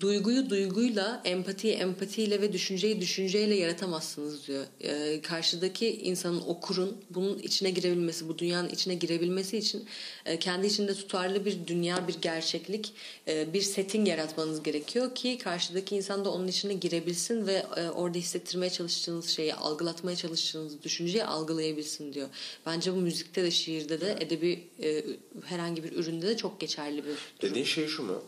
duyguyu 0.00 0.50
duyguyla, 0.50 1.22
empatiyi 1.24 1.74
empatiyle 1.74 2.40
ve 2.40 2.52
düşünceyi 2.52 3.00
düşünceyle 3.00 3.54
yaratamazsınız 3.54 4.46
diyor. 4.46 4.64
Ee, 4.80 5.20
karşıdaki 5.22 5.96
insanın 5.96 6.40
okurun 6.40 6.96
bunun 7.10 7.38
içine 7.38 7.70
girebilmesi, 7.70 8.28
bu 8.28 8.38
dünyanın 8.38 8.68
içine 8.68 8.94
girebilmesi 8.94 9.58
için 9.58 9.84
e, 10.26 10.38
kendi 10.38 10.66
içinde 10.66 10.94
tutarlı 10.94 11.44
bir 11.44 11.66
dünya, 11.66 12.08
bir 12.08 12.14
gerçeklik, 12.22 12.92
e, 13.28 13.52
bir 13.52 13.60
setting 13.60 14.08
yaratmanız 14.08 14.62
gerekiyor 14.62 15.14
ki 15.14 15.38
karşıdaki 15.38 15.96
insan 15.96 16.24
da 16.24 16.30
onun 16.30 16.48
içine 16.48 16.74
girebilsin 16.74 17.46
ve 17.46 17.66
e, 17.76 17.88
orada 17.88 18.18
hissettirmeye 18.18 18.70
çalıştığınız 18.70 19.28
şeyi, 19.28 19.54
algılatmaya 19.54 20.16
çalıştığınız 20.16 20.82
düşünceyi 20.82 21.24
algılayabilsin 21.24 22.12
diyor. 22.12 22.28
Bence 22.66 22.92
bu 22.92 22.96
müzikte 22.96 23.42
de, 23.42 23.50
şiirde 23.50 24.00
de, 24.00 24.16
edebi 24.20 24.64
e, 24.82 25.04
herhangi 25.44 25.84
bir 25.84 25.92
üründe 25.92 26.26
de 26.26 26.36
çok 26.36 26.60
geçerli 26.60 26.98
bir 26.98 27.04
durum. 27.04 27.16
Dediğin 27.42 27.64
şey 27.64 27.86
şu 27.86 28.02
mu? 28.02 28.22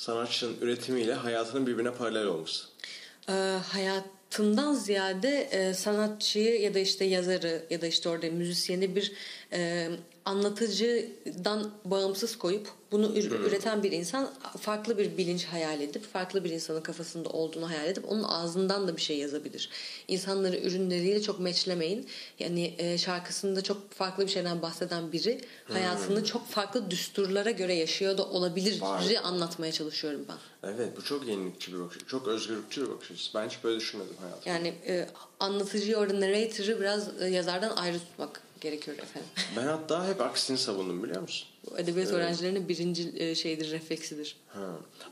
Sanatçının 0.00 0.56
üretimiyle 0.60 1.14
hayatının 1.14 1.66
birbirine 1.66 1.90
paralel 1.90 2.26
olması. 2.26 2.66
E, 3.28 3.32
hayatından 3.72 4.74
ziyade 4.74 5.40
e, 5.40 5.74
sanatçıyı 5.74 6.60
ya 6.60 6.74
da 6.74 6.78
işte 6.78 7.04
yazarı 7.04 7.66
ya 7.70 7.80
da 7.80 7.86
işte 7.86 8.08
orada 8.08 8.30
müzisyeni 8.30 8.96
bir 8.96 9.12
e, 9.52 9.88
anlatıcıdan 10.30 11.70
bağımsız 11.84 12.38
koyup 12.38 12.68
bunu 12.92 13.06
ür- 13.16 13.46
üreten 13.48 13.82
bir 13.82 13.92
insan 13.92 14.30
farklı 14.60 14.98
bir 14.98 15.16
bilinç 15.16 15.44
hayal 15.44 15.80
edip 15.80 16.12
farklı 16.12 16.44
bir 16.44 16.50
insanın 16.50 16.80
kafasında 16.80 17.28
olduğunu 17.28 17.70
hayal 17.70 17.88
edip 17.88 18.12
onun 18.12 18.22
ağzından 18.22 18.88
da 18.88 18.96
bir 18.96 19.02
şey 19.02 19.18
yazabilir. 19.18 19.70
İnsanları 20.08 20.56
ürünleriyle 20.56 21.22
çok 21.22 21.40
meçlemeyin. 21.40 22.06
Yani 22.38 22.74
e, 22.78 22.98
şarkısında 22.98 23.62
çok 23.62 23.92
farklı 23.92 24.26
bir 24.26 24.30
şeyden 24.30 24.62
bahseden 24.62 25.12
biri 25.12 25.40
hayatını 25.64 26.24
çok 26.24 26.46
farklı 26.48 26.90
düsturlara 26.90 27.50
göre 27.50 27.74
yaşıyor 27.74 28.18
da 28.18 28.24
olabilir 28.24 28.80
anlatmaya 29.24 29.72
çalışıyorum 29.72 30.24
ben. 30.28 30.70
Evet 30.74 30.96
bu 30.96 31.04
çok 31.04 31.26
yenilikçi 31.26 31.74
bir 31.74 31.78
bakış 31.80 31.98
Çok 32.06 32.28
özgürlükçü 32.28 32.86
bir 32.86 32.90
bakış 32.90 33.10
açısı. 33.10 33.30
Ben 33.34 33.48
hiç 33.48 33.64
böyle 33.64 33.80
düşünmedim 33.80 34.14
hayatımda. 34.20 34.48
Yani 34.50 34.74
e, 34.86 35.06
anlatıcıyı 35.40 35.96
orada 35.96 36.20
narrator'ı 36.20 36.80
biraz 36.80 37.22
e, 37.22 37.26
yazardan 37.28 37.76
ayrı 37.76 37.98
tutmak 37.98 38.42
gerekiyor 38.60 38.98
efendim. 38.98 39.28
Ben 39.56 39.66
hatta 39.66 40.08
hep 40.08 40.20
aksini 40.20 40.58
savundum 40.58 41.02
biliyor 41.02 41.22
musun? 41.22 41.48
Bu 41.70 41.78
edebiyat 41.78 42.08
evet. 42.08 42.18
öğrencilerinin 42.18 42.68
birinci 42.68 43.12
e, 43.16 43.34
şeydir, 43.34 43.70
refleksidir. 43.70 44.36
Ha. 44.48 44.60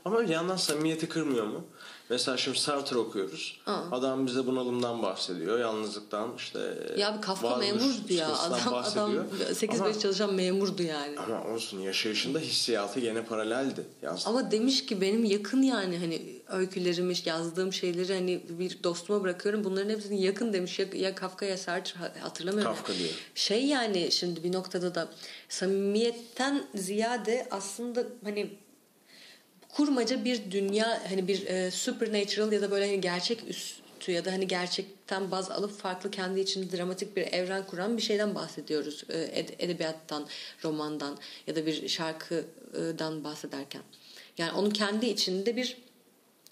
Ama 0.05 0.21
bir 0.21 0.27
yandan 0.27 0.55
samimiyeti 0.55 1.09
kırmıyor 1.09 1.45
mu? 1.45 1.65
Mesela 2.09 2.37
şimdi 2.37 2.59
Sartre 2.59 2.97
okuyoruz. 2.97 3.57
Aa. 3.65 3.81
Adam 3.91 4.27
bize 4.27 4.47
bunalımdan 4.47 5.03
bahsediyor. 5.03 5.59
Yalnızlıktan 5.59 6.29
işte. 6.37 6.59
Ya 6.97 7.17
bir 7.17 7.21
Kafka 7.21 7.55
memurdu 7.55 8.13
ya. 8.13 8.27
Adam, 8.37 8.73
adam 8.73 9.11
8-5 9.51 9.99
çalışan 9.99 10.33
memurdu 10.33 10.83
yani. 10.83 11.19
Ama 11.19 11.53
olsun 11.53 11.79
yaşayışında 11.79 12.39
hissiyatı 12.39 12.99
gene 12.99 13.25
paraleldi. 13.25 13.85
Yazdı. 14.01 14.29
Ama 14.29 14.51
demiş 14.51 14.85
ki 14.85 15.01
benim 15.01 15.25
yakın 15.25 15.61
yani 15.61 15.97
hani 15.97 16.21
öykülerimi 16.47 17.13
yazdığım 17.25 17.73
şeyleri 17.73 18.13
hani 18.13 18.41
bir 18.49 18.83
dostuma 18.83 19.23
bırakıyorum. 19.23 19.63
Bunların 19.63 19.89
hepsini 19.89 20.21
yakın 20.21 20.53
demiş. 20.53 20.79
Ya, 20.79 20.85
ya 20.93 21.15
Kafka 21.15 21.45
ya 21.45 21.57
Sartre 21.57 22.19
hatırlamıyorum. 22.19 22.75
Kafka 22.75 22.93
diyor. 22.93 23.09
Şey 23.35 23.65
yani 23.65 24.11
şimdi 24.11 24.43
bir 24.43 24.53
noktada 24.53 24.95
da 24.95 25.09
samimiyetten 25.49 26.63
ziyade 26.75 27.47
aslında 27.51 28.03
hani 28.23 28.49
kurmaca 29.69 30.25
bir 30.25 30.51
dünya 30.51 31.01
hani 31.09 31.27
bir 31.27 31.47
e, 31.47 31.71
supernatural 31.71 32.51
ya 32.51 32.61
da 32.61 32.71
böyle 32.71 32.85
hani 32.85 33.01
gerçek 33.01 33.49
üstü 33.49 34.11
ya 34.11 34.25
da 34.25 34.31
hani 34.31 34.47
gerçekten 34.47 35.31
baz 35.31 35.51
alıp 35.51 35.79
farklı 35.79 36.11
kendi 36.11 36.39
içinde 36.39 36.77
dramatik 36.77 37.15
bir 37.15 37.21
evren 37.21 37.67
kuran 37.67 37.97
bir 37.97 38.01
şeyden 38.01 38.35
bahsediyoruz. 38.35 39.03
E, 39.09 39.17
ed- 39.17 39.55
edebiyattan, 39.59 40.27
romandan 40.63 41.17
ya 41.47 41.55
da 41.55 41.65
bir 41.65 41.87
şarkıdan 41.87 43.23
bahsederken. 43.23 43.81
Yani 44.37 44.51
onun 44.51 44.69
kendi 44.69 45.05
içinde 45.05 45.55
bir 45.55 45.77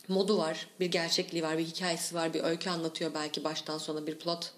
modu 0.08 0.38
var, 0.38 0.68
bir 0.80 0.86
gerçekliği 0.86 1.44
var, 1.44 1.58
bir 1.58 1.66
hikayesi 1.66 2.16
var, 2.16 2.34
bir 2.34 2.44
öykü 2.44 2.70
anlatıyor 2.70 3.14
belki 3.14 3.44
baştan 3.44 3.78
sona 3.78 4.08
bir 4.08 4.16
plot 4.16 4.54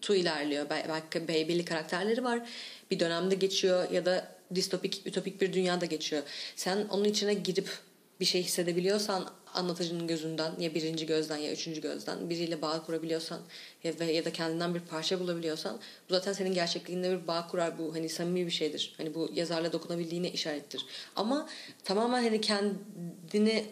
tu 0.00 0.14
ilerliyor. 0.14 0.66
Belki 0.70 1.28
belli 1.28 1.64
karakterleri 1.64 2.24
var. 2.24 2.48
Bir 2.90 3.00
dönemde 3.00 3.34
geçiyor 3.34 3.90
ya 3.90 4.06
da 4.06 4.28
distopik, 4.54 5.02
ütopik 5.06 5.40
bir 5.40 5.52
dünyada 5.52 5.86
geçiyor. 5.86 6.22
Sen 6.56 6.86
onun 6.90 7.04
içine 7.04 7.34
girip 7.34 7.68
bir 8.20 8.24
şey 8.24 8.42
hissedebiliyorsan 8.42 9.30
anlatıcının 9.54 10.06
gözünden 10.06 10.52
ya 10.58 10.74
birinci 10.74 11.06
gözden 11.06 11.36
ya 11.36 11.52
üçüncü 11.52 11.80
gözden 11.80 12.30
biriyle 12.30 12.62
bağ 12.62 12.82
kurabiliyorsan 12.82 13.40
ya, 13.84 13.92
ya 14.04 14.24
da 14.24 14.32
kendinden 14.32 14.74
bir 14.74 14.80
parça 14.80 15.20
bulabiliyorsan 15.20 15.78
bu 16.08 16.14
zaten 16.14 16.32
senin 16.32 16.54
gerçekliğinde 16.54 17.10
bir 17.10 17.26
bağ 17.26 17.46
kurar 17.48 17.78
bu 17.78 17.94
hani 17.94 18.08
samimi 18.08 18.46
bir 18.46 18.50
şeydir. 18.50 18.94
Hani 18.96 19.14
bu 19.14 19.30
yazarla 19.34 19.72
dokunabildiğine 19.72 20.30
işarettir. 20.30 20.86
Ama 21.16 21.48
tamamen 21.84 22.22
hani 22.22 22.40
kendini 22.40 23.64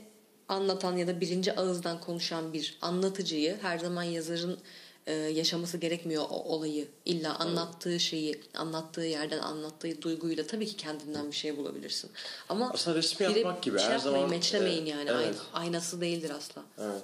anlatan 0.49 0.97
ya 0.97 1.07
da 1.07 1.21
birinci 1.21 1.57
ağızdan 1.57 2.01
konuşan 2.01 2.53
bir 2.53 2.79
anlatıcıyı 2.81 3.57
her 3.63 3.79
zaman 3.79 4.03
yazarın 4.03 4.59
e, 5.07 5.13
yaşaması 5.13 5.79
gerekmiyor 5.79 6.23
o 6.31 6.35
olayı. 6.35 6.89
İlla 7.05 7.39
anlattığı 7.39 8.01
şeyi, 8.01 8.41
anlattığı 8.55 9.01
yerden 9.01 9.39
anlattığı 9.39 10.03
duyguyla 10.03 10.47
tabii 10.47 10.67
ki 10.67 10.77
kendinden 10.77 11.31
bir 11.31 11.37
şey 11.37 11.57
bulabilirsin. 11.57 12.11
Ama 12.49 12.71
aslında 12.75 12.97
resim 12.97 13.31
yapmak 13.31 13.63
gibi 13.63 13.79
şey 13.79 13.89
her 13.89 13.99
zaman 13.99 14.31
meçlemeyin 14.31 14.87
yani. 14.87 15.11
Evet. 15.11 15.35
Aynası 15.53 16.01
değildir 16.01 16.31
asla. 16.31 16.63
Evet. 16.79 17.03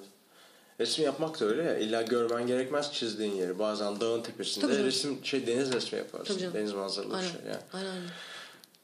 Resim 0.80 1.05
yapmak 1.05 1.40
da 1.40 1.44
öyle 1.44 1.62
ya. 1.62 1.78
İlla 1.78 2.03
görmen 2.03 2.47
gerekmez 2.47 2.92
çizdiğin 2.92 3.34
yeri. 3.34 3.59
Bazen 3.59 4.01
dağın 4.01 4.22
tepesinde 4.22 4.84
resim 4.84 5.24
şey 5.24 5.47
deniz 5.47 5.72
resmi 5.72 5.99
yaparsın. 5.99 6.53
Deniz 6.55 6.72
manzaralı 6.72 7.22
şey 7.22 7.30
yani. 7.47 7.57
Aynen. 7.72 7.90
aynen. 7.90 8.09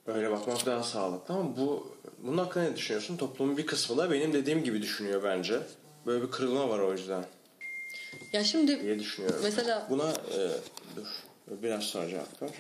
Öyle 0.06 0.30
bakmak 0.30 0.66
daha 0.66 0.82
sağlıklı 0.82 1.34
ama 1.34 1.56
bu 1.56 1.96
bunun 2.18 2.38
hakkında 2.38 2.64
ne 2.64 2.76
düşünüyorsun? 2.76 3.16
Toplumun 3.16 3.56
bir 3.56 3.66
kısmı 3.66 3.96
da 3.96 4.10
benim 4.10 4.32
dediğim 4.32 4.64
gibi 4.64 4.82
düşünüyor 4.82 5.22
bence. 5.22 5.60
Böyle 6.06 6.22
bir 6.22 6.30
kırılma 6.30 6.68
var 6.68 6.78
o 6.78 6.92
yüzden. 6.92 7.24
Ya 8.32 8.44
şimdi 8.44 8.82
diye 8.82 8.98
düşünüyorum. 8.98 9.40
Mesela 9.42 9.86
buna 9.90 10.10
e, 10.10 10.50
dur 10.96 11.06
biraz 11.62 11.84
sonra 11.84 12.08
cevap 12.08 12.42
ver. 12.42 12.50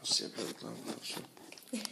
Nasıl 0.00 0.24
yapıyorduk 0.24 0.64
lan 0.64 0.74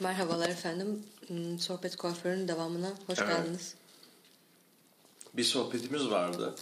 Merhabalar 0.00 0.48
efendim. 0.48 1.06
Hmm, 1.26 1.58
sohbet 1.58 1.96
kuaförünün 1.96 2.48
devamına 2.48 2.88
hoş 3.06 3.18
evet. 3.18 3.28
geldiniz. 3.36 3.74
Bir 5.34 5.44
sohbetimiz 5.44 6.10
vardı 6.10 6.54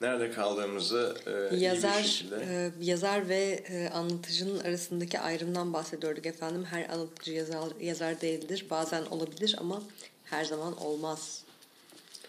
nerede 0.00 0.30
kaldığımızı 0.30 1.16
e, 1.26 1.56
yazar, 1.56 1.94
iyi 1.94 2.04
bir 2.04 2.08
şekilde. 2.08 2.36
E, 2.36 2.84
yazar 2.84 3.28
ve 3.28 3.64
e, 3.68 3.88
anlatıcının 3.88 4.60
arasındaki 4.60 5.20
ayrımdan 5.20 5.72
bahsediyorduk 5.72 6.26
efendim. 6.26 6.64
Her 6.64 6.88
anlatıcı 6.88 7.32
yazar, 7.32 7.80
yazar 7.80 8.20
değildir. 8.20 8.66
Bazen 8.70 9.02
olabilir 9.06 9.56
ama 9.58 9.82
her 10.24 10.44
zaman 10.44 10.76
olmaz 10.76 11.42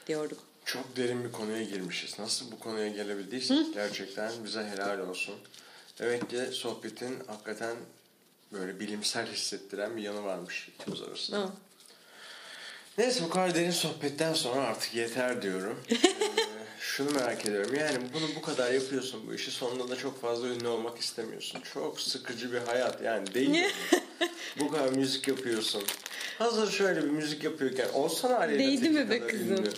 diyorduk. 0.07 0.39
Çok 0.65 0.95
derin 0.97 1.23
bir 1.23 1.31
konuya 1.31 1.63
girmişiz. 1.63 2.19
Nasıl 2.19 2.51
bu 2.51 2.59
konuya 2.59 2.87
gelebildiysek 2.87 3.73
gerçekten 3.73 4.31
bize 4.43 4.63
helal 4.63 4.99
olsun. 4.99 5.35
Demek 5.99 6.29
ki 6.29 6.39
sohbetin 6.51 7.19
hakikaten 7.27 7.75
böyle 8.53 8.79
bilimsel 8.79 9.27
hissettiren 9.27 9.97
bir 9.97 10.01
yanı 10.01 10.23
varmış 10.23 10.69
ikimiz 10.75 11.01
arasında. 11.01 11.39
Ha. 11.39 11.53
Neyse 12.97 13.23
bu 13.23 13.29
kadar 13.29 13.55
derin 13.55 13.71
sohbetten 13.71 14.33
sonra 14.33 14.61
artık 14.61 14.95
yeter 14.95 15.41
diyorum. 15.41 15.79
Şunu 16.99 17.11
merak 17.11 17.45
ediyorum. 17.45 17.75
Yani 17.75 17.97
bunu 18.13 18.23
bu 18.35 18.41
kadar 18.41 18.71
yapıyorsun 18.71 19.21
bu 19.27 19.33
işi 19.33 19.51
sonunda 19.51 19.89
da 19.89 19.95
çok 19.95 20.21
fazla 20.21 20.47
ünlü 20.47 20.67
olmak 20.67 20.97
istemiyorsun. 20.97 21.61
Çok 21.73 22.01
sıkıcı 22.01 22.53
bir 22.53 22.57
hayat 22.57 23.01
yani 23.01 23.33
değil 23.33 23.49
mi? 23.49 23.67
bu 24.59 24.71
kadar 24.71 24.89
müzik 24.89 25.27
yapıyorsun. 25.27 25.83
Hazır 26.37 26.71
şöyle 26.71 27.03
bir 27.03 27.09
müzik 27.09 27.43
yapıyorken 27.43 27.89
olsana 27.93 28.37
Aleyna 28.37 28.59
Değdi 28.59 28.89
mi 28.89 29.09
be 29.09 29.27
kızım? 29.27 29.57
ünlü. 29.57 29.69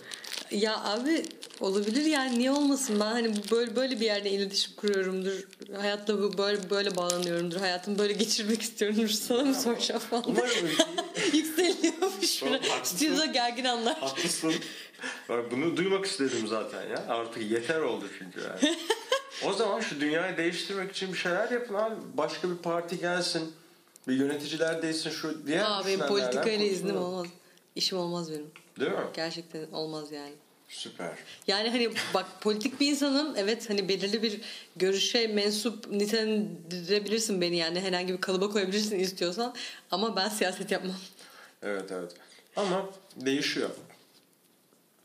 Ya 0.51 0.83
abi 0.83 1.25
olabilir 1.61 2.05
yani 2.05 2.39
niye 2.39 2.51
olmasın 2.51 2.99
ben 2.99 3.05
hani 3.05 3.33
böyle 3.51 3.75
böyle 3.75 3.99
bir 3.99 4.05
yerde 4.05 4.29
iletişim 4.31 4.75
kuruyorumdur. 4.75 5.47
Hayatla 5.77 6.21
bu 6.21 6.37
böyle 6.37 6.69
böyle 6.69 6.95
bağlanıyorumdur. 6.95 7.59
Hayatımı 7.59 7.99
böyle 7.99 8.13
geçirmek 8.13 8.61
istiyorumdur. 8.61 9.07
Sana 9.09 9.43
mı 9.43 9.55
soracağım 9.55 10.01
falan. 10.09 10.23
Umarım 10.27 10.69
Yükseliyormuş. 11.33 12.43
Stüdyoda 12.83 13.25
gergin 13.25 13.65
anlar. 13.65 13.99
Haklısın. 13.99 14.53
Bak 15.29 15.51
bunu 15.51 15.77
duymak 15.77 16.05
istedim 16.05 16.47
zaten 16.47 16.87
ya. 16.89 17.05
Artık 17.07 17.51
yeter 17.51 17.79
oldu 17.79 18.05
çünkü 18.19 18.39
yani. 18.39 18.77
o 19.45 19.53
zaman 19.53 19.81
şu 19.81 19.99
dünyayı 19.99 20.37
değiştirmek 20.37 20.91
için 20.91 21.13
bir 21.13 21.17
şeyler 21.17 21.51
yapın 21.51 21.73
abi. 21.73 21.95
Başka 22.13 22.49
bir 22.49 22.57
parti 22.57 22.99
gelsin. 22.99 23.53
Bir 24.07 24.13
yöneticiler 24.13 24.81
değilsin 24.81 25.09
şu 25.09 25.47
diğer 25.47 25.63
Aa 25.63 25.85
benim 25.87 25.99
politikayla 25.99 26.65
iznim 26.65 26.97
olmaz. 26.97 27.27
İşim 27.75 27.97
olmaz 27.97 28.31
benim. 28.31 28.51
Değil 28.79 28.91
mi? 28.91 28.97
Gerçekten 29.13 29.71
olmaz 29.71 30.11
yani. 30.11 30.33
Süper. 30.71 31.11
Yani 31.47 31.69
hani 31.69 31.89
bak 32.13 32.25
politik 32.41 32.79
bir 32.79 32.87
insanım. 32.91 33.33
Evet 33.37 33.69
hani 33.69 33.89
belirli 33.89 34.23
bir 34.23 34.41
görüşe 34.75 35.27
mensup 35.27 35.87
nitelendirebilirsin 35.91 37.41
beni 37.41 37.57
yani. 37.57 37.79
Herhangi 37.79 38.13
bir 38.13 38.21
kalıba 38.21 38.49
koyabilirsin 38.49 38.99
istiyorsan. 38.99 39.55
Ama 39.91 40.15
ben 40.15 40.29
siyaset 40.29 40.71
yapmam. 40.71 40.95
Evet 41.63 41.91
evet. 41.91 42.11
Ama 42.55 42.89
değişiyor. 43.15 43.69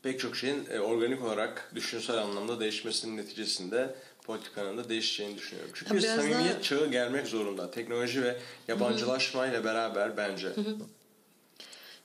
Pek 0.03 0.19
çok 0.19 0.35
şeyin 0.35 0.65
e, 0.71 0.79
organik 0.79 1.23
olarak 1.23 1.71
düşünsel 1.75 2.17
anlamda 2.17 2.59
değişmesinin 2.59 3.17
neticesinde 3.17 3.95
politikanın 4.23 4.77
da 4.77 4.89
değişeceğini 4.89 5.37
düşünüyorum. 5.37 5.71
Çünkü 5.73 5.93
biraz 5.93 6.15
samimiyet 6.15 6.53
daha- 6.53 6.61
çağı 6.61 6.91
gelmek 6.91 7.27
zorunda. 7.27 7.71
Teknoloji 7.71 8.23
ve 8.23 8.37
yabancılaşmayla 8.67 9.63
beraber 9.63 10.17
bence. 10.17 10.47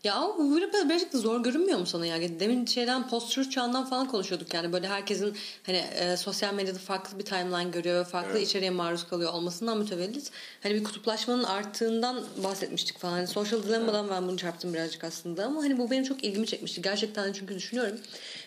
Ya 0.04 0.14
ama 0.14 0.38
bu 0.38 0.56
biraz 0.56 0.88
birazcık 0.88 1.12
da 1.12 1.18
zor 1.18 1.42
görünmüyor 1.42 1.78
mu 1.78 1.86
sana 1.86 2.06
ya? 2.06 2.40
Demin 2.40 2.66
şeyden 2.66 3.08
post 3.08 3.50
çağından 3.50 3.84
falan 3.84 4.08
konuşuyorduk 4.08 4.54
yani 4.54 4.72
böyle 4.72 4.88
herkesin 4.88 5.36
hani 5.66 5.76
e, 5.76 6.16
sosyal 6.16 6.54
medyada 6.54 6.78
farklı 6.78 7.18
bir 7.18 7.24
timeline 7.24 7.70
görüyor 7.70 8.00
ve 8.00 8.04
farklı 8.04 8.38
Evet. 8.38 8.48
içeriğe 8.48 8.70
maruz 8.70 9.08
kalıyor 9.08 9.32
olmasından 9.32 9.78
mütevellit. 9.78 10.30
Hani 10.62 10.74
bir 10.74 10.84
kutuplaşmanın 10.84 11.44
arttığından 11.44 12.24
bahsetmiştik 12.44 12.98
falan. 12.98 13.12
Hani 13.12 13.26
social 13.26 13.62
dilemma'dan 13.62 14.10
ben 14.10 14.28
bunu 14.28 14.36
çarptım 14.36 14.74
birazcık 14.74 15.04
aslında 15.04 15.44
ama 15.44 15.62
hani 15.62 15.78
bu 15.78 15.90
benim 15.90 16.04
çok 16.04 16.24
ilgimi 16.24 16.46
çekmişti. 16.46 16.82
Gerçekten 16.82 17.32
çünkü 17.32 17.54
düşünüyorum. 17.54 17.98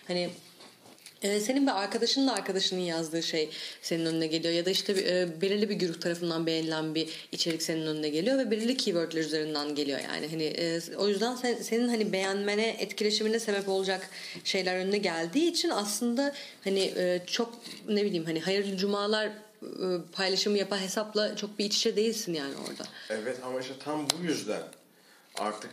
Hani 0.06 0.30
senin 1.20 1.66
bir 1.66 1.82
arkadaşının 1.82 2.28
da 2.28 2.34
arkadaşının 2.34 2.80
yazdığı 2.80 3.22
şey 3.22 3.50
senin 3.82 4.06
önüne 4.06 4.26
geliyor 4.26 4.54
ya 4.54 4.66
da 4.66 4.70
işte 4.70 4.92
e, 4.92 5.40
belirli 5.40 5.68
bir 5.68 5.74
güruh 5.74 6.00
tarafından 6.00 6.46
beğenilen 6.46 6.94
bir 6.94 7.28
içerik 7.32 7.62
senin 7.62 7.86
önüne 7.86 8.08
geliyor 8.08 8.38
ve 8.38 8.50
belirli 8.50 8.76
keywordler 8.76 9.20
üzerinden 9.20 9.74
geliyor 9.74 10.00
yani 10.00 10.28
hani 10.28 10.44
e, 10.44 10.80
o 10.96 11.08
yüzden 11.08 11.36
sen, 11.36 11.54
senin 11.54 11.88
hani 11.88 12.12
beğenmene 12.12 12.68
etkileşimine 12.68 13.40
sebep 13.40 13.68
olacak 13.68 14.10
şeyler 14.44 14.76
önüne 14.76 14.98
geldiği 14.98 15.50
için 15.50 15.70
aslında 15.70 16.34
hani 16.64 16.92
e, 16.96 17.22
çok 17.26 17.54
ne 17.88 18.04
bileyim 18.04 18.24
hani 18.24 18.40
hayırlı 18.40 18.76
cumalar 18.76 19.30
paylaşımı 20.12 20.58
yapan 20.58 20.78
hesapla 20.78 21.36
çok 21.36 21.58
bir 21.58 21.64
iç 21.64 21.76
içe 21.76 21.96
değilsin 21.96 22.34
yani 22.34 22.54
orada. 22.56 22.84
Evet 23.10 23.38
ama 23.44 23.60
işte 23.60 23.74
tam 23.84 24.06
bu 24.10 24.24
yüzden 24.24 24.62
artık 25.38 25.70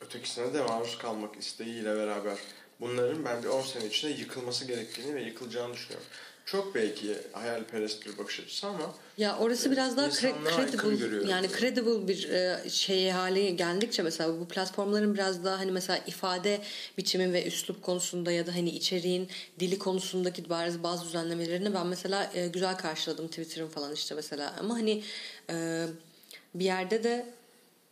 ötekisine 0.00 0.54
de 0.54 0.62
maruz 0.62 0.98
kalmak 0.98 1.36
isteğiyle 1.36 1.96
beraber 1.96 2.38
bunların 2.80 3.24
ben 3.24 3.42
bir 3.42 3.48
10 3.48 3.62
sene 3.62 3.86
içinde 3.86 4.12
yıkılması 4.12 4.64
gerektiğini 4.64 5.14
ve 5.14 5.22
yıkılacağını 5.22 5.74
düşünüyorum. 5.74 6.06
Çok 6.46 6.74
belki 6.74 7.16
hayalperest 7.32 8.06
bir 8.06 8.18
bakış 8.18 8.40
açısı 8.40 8.66
ama 8.66 8.94
Ya 9.18 9.36
orası 9.38 9.70
biraz 9.70 9.96
daha 9.96 10.06
cre- 10.06 10.32
credible 10.56 11.30
yani 11.30 11.48
credible 11.58 12.08
bir 12.08 12.28
e, 12.30 12.70
şey 12.70 13.10
hali 13.10 13.56
geldikçe 13.56 14.02
mesela 14.02 14.40
bu 14.40 14.48
platformların 14.48 15.14
biraz 15.14 15.44
daha 15.44 15.58
hani 15.58 15.72
mesela 15.72 15.98
ifade 16.06 16.60
biçimi 16.98 17.32
ve 17.32 17.46
üslup 17.46 17.82
konusunda 17.82 18.32
ya 18.32 18.46
da 18.46 18.54
hani 18.54 18.70
içeriğin 18.70 19.28
dili 19.60 19.78
konusundaki 19.78 20.50
bazı 20.50 20.82
bazı 20.82 21.04
düzenlemelerini 21.04 21.74
ben 21.74 21.86
mesela 21.86 22.30
e, 22.34 22.46
güzel 22.48 22.76
karşıladım 22.78 23.28
Twitter'ın 23.28 23.68
falan 23.68 23.92
işte 23.94 24.14
mesela 24.14 24.54
ama 24.60 24.74
hani 24.74 25.02
e, 25.50 25.86
bir 26.54 26.64
yerde 26.64 27.04
de 27.04 27.26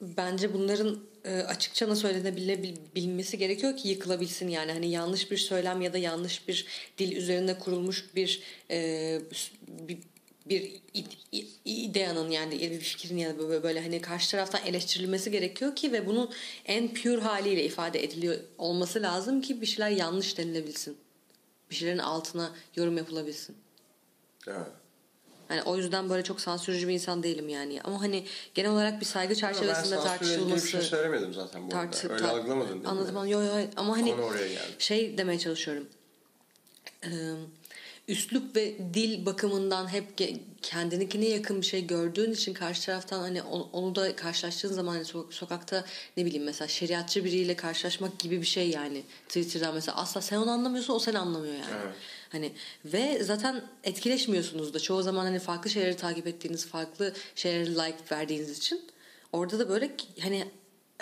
bence 0.00 0.52
bunların 0.54 0.88
e, 0.94 1.13
açıkça 1.30 1.88
nasıl 1.88 2.02
söylenebilmesi 2.02 3.38
gerekiyor 3.38 3.76
ki 3.76 3.88
yıkılabilsin 3.88 4.48
yani 4.48 4.72
hani 4.72 4.90
yanlış 4.90 5.30
bir 5.30 5.36
söylem 5.36 5.80
ya 5.80 5.92
da 5.92 5.98
yanlış 5.98 6.48
bir 6.48 6.66
dil 6.98 7.16
üzerinde 7.16 7.58
kurulmuş 7.58 8.04
bir 8.14 8.42
e, 8.70 9.20
bir, 9.68 9.98
bir 10.46 10.80
ideanın 11.64 12.30
yani 12.30 12.60
bir 12.60 12.80
fikrin 12.80 13.16
ya 13.16 13.38
da 13.38 13.62
böyle 13.62 13.80
hani 13.80 14.00
karşı 14.00 14.30
taraftan 14.30 14.66
eleştirilmesi 14.66 15.30
gerekiyor 15.30 15.76
ki 15.76 15.92
ve 15.92 16.06
bunun 16.06 16.30
en 16.64 16.94
pure 16.94 17.20
haliyle 17.20 17.64
ifade 17.64 18.04
ediliyor 18.04 18.36
olması 18.58 19.02
lazım 19.02 19.40
ki 19.40 19.60
bir 19.60 19.66
şeyler 19.66 19.90
yanlış 19.90 20.38
denilebilsin. 20.38 20.96
Bir 21.70 21.74
şeylerin 21.74 21.98
altına 21.98 22.54
yorum 22.76 22.96
yapılabilsin. 22.96 23.56
evet. 24.46 24.83
Hani 25.48 25.62
o 25.62 25.76
yüzden 25.76 26.10
böyle 26.10 26.22
çok 26.22 26.40
sansürcü 26.40 26.88
bir 26.88 26.92
insan 26.92 27.22
değilim 27.22 27.48
yani. 27.48 27.80
Ama 27.84 28.00
hani 28.00 28.24
genel 28.54 28.70
olarak 28.70 29.00
bir 29.00 29.06
saygı 29.06 29.34
çerçevesinde 29.34 29.96
ben 29.96 30.02
bir 30.02 30.08
tartışılması 30.08 30.68
şey 30.68 30.80
söylemedim 30.80 31.34
zaten 31.34 31.66
bu 31.66 31.68
tartı, 31.68 32.08
arada. 32.08 32.14
Öyle 32.14 32.24
tar- 32.24 32.40
algılamadın 32.40 32.70
değil 32.70 32.80
mi? 32.80 32.88
Anladım. 32.88 33.16
anladım. 33.16 33.30
Yo, 33.30 33.42
yo, 33.42 33.66
ama 33.76 33.96
hani 33.96 34.14
şey 34.78 35.18
demeye 35.18 35.38
çalışıyorum. 35.38 35.88
Ee, 37.04 37.08
üslup 38.08 38.56
ve 38.56 38.74
dil 38.94 39.26
bakımından 39.26 39.92
hep 39.92 40.04
kendininkine 40.62 41.24
yakın 41.28 41.60
bir 41.60 41.66
şey 41.66 41.86
gördüğün 41.86 42.32
için 42.32 42.54
karşı 42.54 42.86
taraftan 42.86 43.20
hani 43.20 43.42
onu, 43.72 43.94
da 43.94 44.16
karşılaştığın 44.16 44.72
zaman 44.72 44.92
hani 44.92 45.04
so- 45.04 45.32
sokakta 45.32 45.84
ne 46.16 46.24
bileyim 46.24 46.44
mesela 46.44 46.68
şeriatçı 46.68 47.24
biriyle 47.24 47.56
karşılaşmak 47.56 48.18
gibi 48.18 48.40
bir 48.40 48.46
şey 48.46 48.70
yani 48.70 49.02
Twitter'dan 49.28 49.74
mesela 49.74 49.96
asla 49.96 50.20
sen 50.20 50.36
onu 50.36 50.50
anlamıyorsun 50.50 50.94
o 50.94 50.98
seni 50.98 51.18
anlamıyor 51.18 51.54
yani. 51.54 51.82
Evet. 51.84 51.94
Hani 52.34 52.52
ve 52.84 53.24
zaten 53.24 53.62
etkileşmiyorsunuz 53.84 54.74
da 54.74 54.80
çoğu 54.80 55.02
zaman 55.02 55.24
hani 55.24 55.38
farklı 55.38 55.70
şeyleri 55.70 55.96
takip 55.96 56.26
ettiğiniz, 56.26 56.66
farklı 56.66 57.12
şeylere 57.34 57.70
like 57.70 57.98
verdiğiniz 58.12 58.58
için 58.58 58.80
orada 59.32 59.58
da 59.58 59.68
böyle 59.68 59.90
hani 60.20 60.44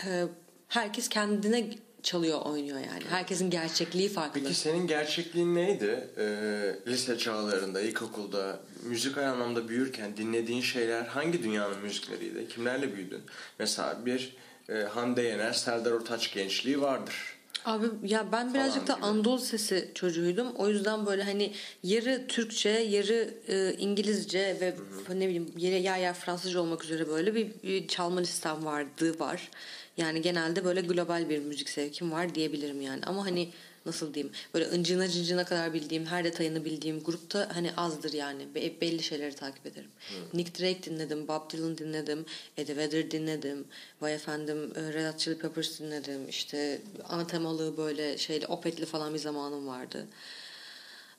e, 0.06 0.24
herkes 0.68 1.08
kendine 1.08 1.70
çalıyor 2.02 2.40
oynuyor 2.42 2.78
yani. 2.78 3.04
Herkesin 3.10 3.50
gerçekliği 3.50 4.08
farklı. 4.08 4.40
Peki 4.40 4.54
senin 4.54 4.86
gerçekliğin 4.86 5.54
neydi? 5.54 6.08
Ee, 6.18 6.76
lise 6.86 7.18
çağlarında, 7.18 7.80
ilkokulda, 7.80 8.60
müzikal 8.82 9.22
anlamda 9.22 9.68
büyürken 9.68 10.16
dinlediğin 10.16 10.60
şeyler 10.60 11.04
hangi 11.04 11.42
dünyanın 11.42 11.78
müzikleriydi? 11.78 12.48
Kimlerle 12.48 12.94
büyüdün? 12.94 13.22
Mesela 13.58 14.06
bir 14.06 14.36
e, 14.68 14.74
Hande 14.74 15.22
Yener, 15.22 15.52
Serdar 15.52 15.90
Ortaç 15.90 16.34
gençliği 16.34 16.80
vardır. 16.80 17.31
Abi 17.64 17.86
ya 18.04 18.32
ben 18.32 18.54
birazcık 18.54 18.86
da 18.86 18.94
gibi. 18.94 19.04
Anadolu 19.04 19.38
sesi 19.38 19.90
çocuğuydum. 19.94 20.52
O 20.56 20.68
yüzden 20.68 21.06
böyle 21.06 21.22
hani 21.22 21.52
yarı 21.82 22.26
Türkçe, 22.28 22.68
yarı 22.68 23.34
e, 23.48 23.74
İngilizce 23.78 24.56
ve 24.60 24.74
ne 25.08 25.24
bileyim 25.28 25.52
yer 25.56 25.98
yer 25.98 26.14
Fransızca 26.14 26.60
olmak 26.60 26.84
üzere 26.84 27.08
böyle 27.08 27.34
bir, 27.34 27.50
bir 27.62 27.88
çalma 27.88 28.20
listem 28.20 28.64
vardı 28.64 29.18
var. 29.20 29.50
Yani 29.96 30.22
genelde 30.22 30.64
böyle 30.64 30.80
global 30.80 31.28
bir 31.28 31.38
müzik 31.38 31.68
sevkim 31.68 32.12
var 32.12 32.34
diyebilirim 32.34 32.80
yani. 32.80 33.04
Ama 33.06 33.26
hani 33.26 33.48
nasıl 33.86 34.14
diyeyim 34.14 34.34
böyle 34.54 34.70
ıncına 34.70 35.08
cıncına 35.08 35.44
kadar 35.44 35.72
bildiğim 35.72 36.06
her 36.06 36.24
detayını 36.24 36.64
bildiğim 36.64 37.02
grupta 37.02 37.48
hani 37.54 37.72
azdır 37.76 38.12
yani 38.12 38.54
Be- 38.54 38.80
belli 38.80 39.02
şeyleri 39.02 39.34
takip 39.34 39.66
ederim. 39.66 39.90
Nick 40.34 40.62
Drake 40.62 40.82
dinledim, 40.82 41.28
Bob 41.28 41.50
Dylan 41.50 41.78
dinledim, 41.78 42.24
Eddie 42.56 42.76
Vedder 42.76 43.10
dinledim, 43.10 43.64
vay 44.00 44.14
efendim 44.14 44.72
e, 44.76 44.92
Red 44.92 45.12
Hot 45.12 45.18
Chili 45.18 45.38
Peppers 45.38 45.80
dinledim. 45.80 46.28
İşte 46.28 46.82
ana 47.08 47.26
temalı 47.26 47.76
böyle 47.76 48.18
şeyli 48.18 48.46
opetli 48.46 48.86
falan 48.86 49.14
bir 49.14 49.18
zamanım 49.18 49.66
vardı. 49.66 50.06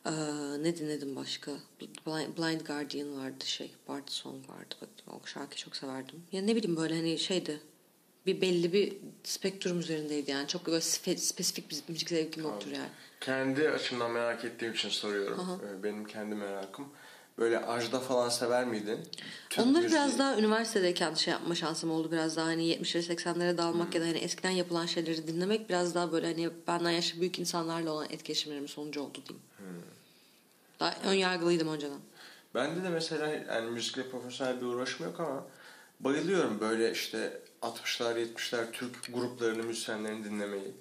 Ee, 0.06 0.12
ne 0.64 0.78
dinledim 0.78 1.16
başka? 1.16 1.52
Blind, 1.82 2.38
Blind 2.38 2.62
Guardian 2.62 3.18
vardı 3.18 3.46
şey. 3.46 3.72
Bart 3.88 4.12
Song 4.12 4.50
vardı. 4.50 4.76
Bak, 4.82 4.90
o 5.08 5.28
şarkıyı 5.28 5.58
çok 5.58 5.76
severdim. 5.76 6.24
Ya 6.32 6.42
ne 6.42 6.56
bileyim 6.56 6.78
böyle 6.78 6.96
hani 6.96 7.20
şeydi. 7.20 7.60
Bir 8.26 8.42
belli 8.42 8.74
bir 8.74 8.94
spektrum 9.24 9.80
üzerindeydi 9.80 10.32
yani. 10.32 10.48
Çok 10.48 10.66
böyle 10.66 10.78
spe- 10.78 11.18
spesifik 11.18 11.72
bir 11.72 11.84
müzik 11.88 12.10
zevkim 12.10 12.44
yoktur 12.44 12.72
yani. 12.72 12.90
Kendi 13.22 13.70
açımdan 13.70 14.12
merak 14.12 14.46
ettiğim 14.46 14.74
için 14.74 14.90
soruyorum. 14.90 15.62
Ee, 15.80 15.84
Benim 15.84 16.06
kendi 16.06 16.36
merakım. 16.36 16.88
Böyle 17.38 17.60
Ajda 17.66 18.00
falan 18.00 18.30
sever 18.30 18.66
miydin? 18.66 19.00
Türk 19.50 19.66
Onları 19.66 19.84
müziği. 19.84 20.00
biraz 20.00 20.20
daha 20.20 20.38
üniversitedeyken 20.38 21.14
şey 21.14 21.32
yapma 21.32 21.56
şansım 21.56 21.92
oldu. 21.92 22.12
Biraz 22.12 22.38
daha 22.38 22.46
hani 22.46 22.64
70'lere 22.76 23.14
80'lere 23.16 23.58
dalmak 23.58 23.96
ya 23.96 24.02
da 24.02 24.06
hani 24.06 24.18
eskiden 24.18 24.50
yapılan 24.50 24.86
şeyleri 24.86 25.28
dinlemek 25.28 25.70
biraz 25.70 25.96
daha 25.96 26.12
böyle 26.12 26.28
hani 26.28 26.50
benden 26.68 26.92
yaşlı 26.92 27.20
büyük 27.22 27.40
insanlarla 27.40 27.92
olan 27.92 28.08
etkileşimlerimin 28.10 28.68
sonucu 28.68 29.02
oldu 29.02 29.20
diyeyim. 29.28 29.46
Daha 30.80 30.96
ön 31.06 31.14
yargılıydım 31.14 31.68
önceden. 31.68 32.00
Bende 32.56 32.84
de 32.84 32.90
mesela 32.90 33.28
yani 33.28 33.72
müzikle 33.72 34.10
profesyonel 34.10 34.62
bir 34.62 34.66
uğraşım 34.66 35.06
yok 35.06 35.20
ama 35.20 35.46
bayılıyorum 36.00 36.60
böyle 36.60 36.92
işte 36.92 37.42
60'lar 37.64 38.16
70'ler 38.20 38.72
Türk 38.72 39.14
gruplarını, 39.14 39.64
müzisyenlerini 39.64 40.24
dinlemeyi. 40.26 40.72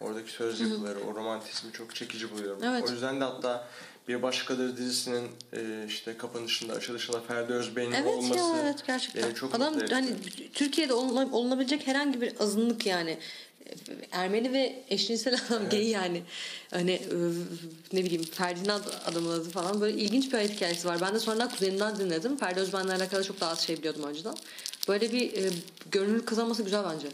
Oradaki 0.00 0.30
söz 0.30 0.60
yapıları, 0.60 0.98
o 1.00 1.14
romantizmi 1.14 1.72
çok 1.72 1.94
çekici 1.94 2.30
buluyorum. 2.30 2.62
Evet. 2.64 2.84
O 2.88 2.92
yüzden 2.92 3.20
de 3.20 3.24
hatta 3.24 3.68
Bir 4.08 4.22
Başkadır 4.22 4.76
dizisinin 4.76 5.28
e, 5.52 5.84
işte 5.88 6.16
kapanışında, 6.16 6.72
açılışında 6.72 7.20
Ferdi 7.20 7.52
Özbey'in 7.52 7.92
Evet 7.92 8.06
olması 8.14 8.38
ya 8.38 8.62
evet 8.64 8.86
gerçekten. 8.86 9.22
beni 9.22 9.34
çok 9.34 9.54
Adam 9.54 9.74
hani 9.90 10.10
Türkiye'de 10.52 10.92
oluna- 10.92 11.32
olunabilecek 11.32 11.86
herhangi 11.86 12.20
bir 12.20 12.32
azınlık 12.40 12.86
yani. 12.86 13.18
Ermeni 14.12 14.52
ve 14.52 14.82
eşcinsel 14.88 15.34
adam 15.48 15.68
gay 15.70 15.88
yani. 15.88 16.22
Hani 16.70 16.90
e, 16.92 17.16
ne 17.92 18.04
bileyim 18.04 18.24
Ferdinand 18.24 18.84
adamın 19.06 19.40
adı 19.40 19.50
falan 19.50 19.80
böyle 19.80 19.98
ilginç 19.98 20.26
bir 20.26 20.32
hayat 20.32 20.50
hikayesi 20.50 20.88
var. 20.88 21.00
Ben 21.00 21.14
de 21.14 21.20
sonradan 21.20 21.50
kuzenimden 21.50 21.98
dinledim. 21.98 22.36
Ferdi 22.36 22.60
Özben'le 22.60 22.88
alakalı 22.88 23.24
çok 23.24 23.40
daha 23.40 23.50
az 23.50 23.60
şey 23.60 23.78
biliyordum 23.78 24.02
önceden. 24.02 24.34
Böyle 24.88 25.12
bir 25.12 25.32
e, 25.32 25.50
gönüllülük 25.90 26.26
kazanması 26.26 26.62
güzel 26.62 26.84
bence. 26.84 27.08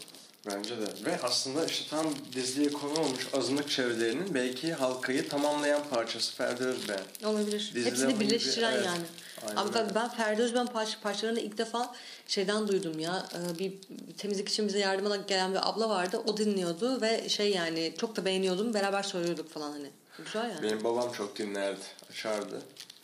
Bence 0.47 0.77
de. 0.77 1.05
Ve 1.05 1.19
aslında 1.23 1.65
işte 1.65 1.89
tam 1.89 2.05
diziye 2.33 2.71
konu 2.71 2.99
olmuş 2.99 3.27
azınlık 3.33 3.69
çevrelerinin 3.69 4.33
belki 4.33 4.73
halkayı 4.73 5.29
tamamlayan 5.29 5.81
parçası 5.89 6.35
Ferdi 6.35 6.63
Özbeğen. 6.63 7.03
Olabilir. 7.25 7.71
Dizide 7.75 7.89
Hepsini 7.89 8.07
onun 8.07 8.15
gibi, 8.19 8.27
birleştiren 8.27 8.73
evet. 8.73 8.85
yani. 8.85 9.03
Aynen 9.47 9.61
Abi 9.61 9.95
ben, 9.95 10.09
Ferdi 10.09 10.41
Özben 10.41 10.67
parça, 10.67 10.97
parçalarını 11.03 11.39
ilk 11.39 11.57
defa 11.57 11.95
şeyden 12.27 12.67
duydum 12.67 12.99
ya. 12.99 13.25
Ee, 13.33 13.59
Bir 13.59 13.73
temizlik 14.17 14.49
için 14.49 14.67
bize 14.67 14.79
yardıma 14.79 15.15
gelen 15.15 15.51
bir 15.51 15.69
abla 15.69 15.89
vardı. 15.89 16.21
O 16.25 16.37
dinliyordu 16.37 17.01
ve 17.01 17.29
şey 17.29 17.51
yani 17.51 17.93
çok 17.97 18.15
da 18.15 18.25
beğeniyordum. 18.25 18.73
Beraber 18.73 19.03
söylüyorduk 19.03 19.49
falan 19.49 19.71
hani. 19.71 19.89
Güzel 20.25 20.49
yani. 20.49 20.63
Benim 20.63 20.83
babam 20.83 21.11
çok 21.11 21.37
dinlerdi, 21.37 21.79
açardı. 22.09 22.61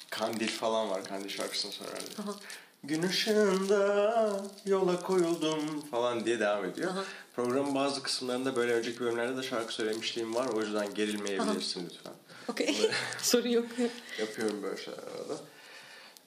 Kandil 0.10 0.48
falan 0.48 0.90
var, 0.90 1.04
Kandil 1.04 1.30
şarkısını 1.30 1.72
söylerdi. 1.72 2.10
Aha. 2.24 2.36
Gün 2.84 3.04
ışığında 3.04 4.42
yola 4.66 5.00
koyuldum 5.02 5.82
falan 5.92 6.26
diye 6.26 6.40
devam 6.40 6.66
ediyor. 6.66 6.92
Aha. 6.92 7.04
Programın 7.36 7.76
bazı 7.76 8.04
kısımlarında 8.04 8.56
böyle 8.56 8.74
önceki 8.74 9.00
bölümlerde 9.00 9.38
de 9.38 9.44
şarkı 9.44 9.74
söylemişliğim 9.74 10.36
var. 10.36 10.48
O 10.48 10.62
yüzden 10.62 10.94
gerilmeyebilirsin 10.94 11.90
lütfen. 11.90 12.14
Okey. 12.48 12.92
Sorun 13.22 13.50
yok. 13.50 13.66
Yapıyorum 14.20 14.64
böyle 14.64 14.78
şeyler 14.84 15.00
arada. 15.00 15.34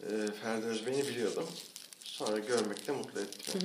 Ee, 0.03 0.07
Ferdi 0.43 0.67
Özbey'i 0.67 1.09
biliyordum. 1.09 1.49
Sonra 2.01 2.39
görmek 2.39 2.87
de 2.87 2.93
mutlu 2.93 3.21
etti. 3.21 3.59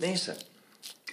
Neyse. 0.00 0.36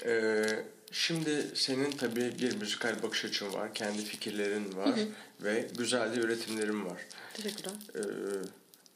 Ee, 0.06 0.46
şimdi 0.92 1.48
senin 1.56 1.92
tabii 1.92 2.40
bir 2.40 2.56
müzikal 2.56 3.04
bakış 3.04 3.26
açın 3.26 3.54
var. 3.54 3.74
Kendi 3.74 4.06
fikirlerin 4.06 4.78
var. 4.78 5.00
Ve 5.42 5.68
güzel 5.78 6.16
de 6.16 6.20
üretimlerin 6.20 6.86
var. 6.86 6.98
Teşekkürler. 7.34 7.74
Ee, 7.96 8.00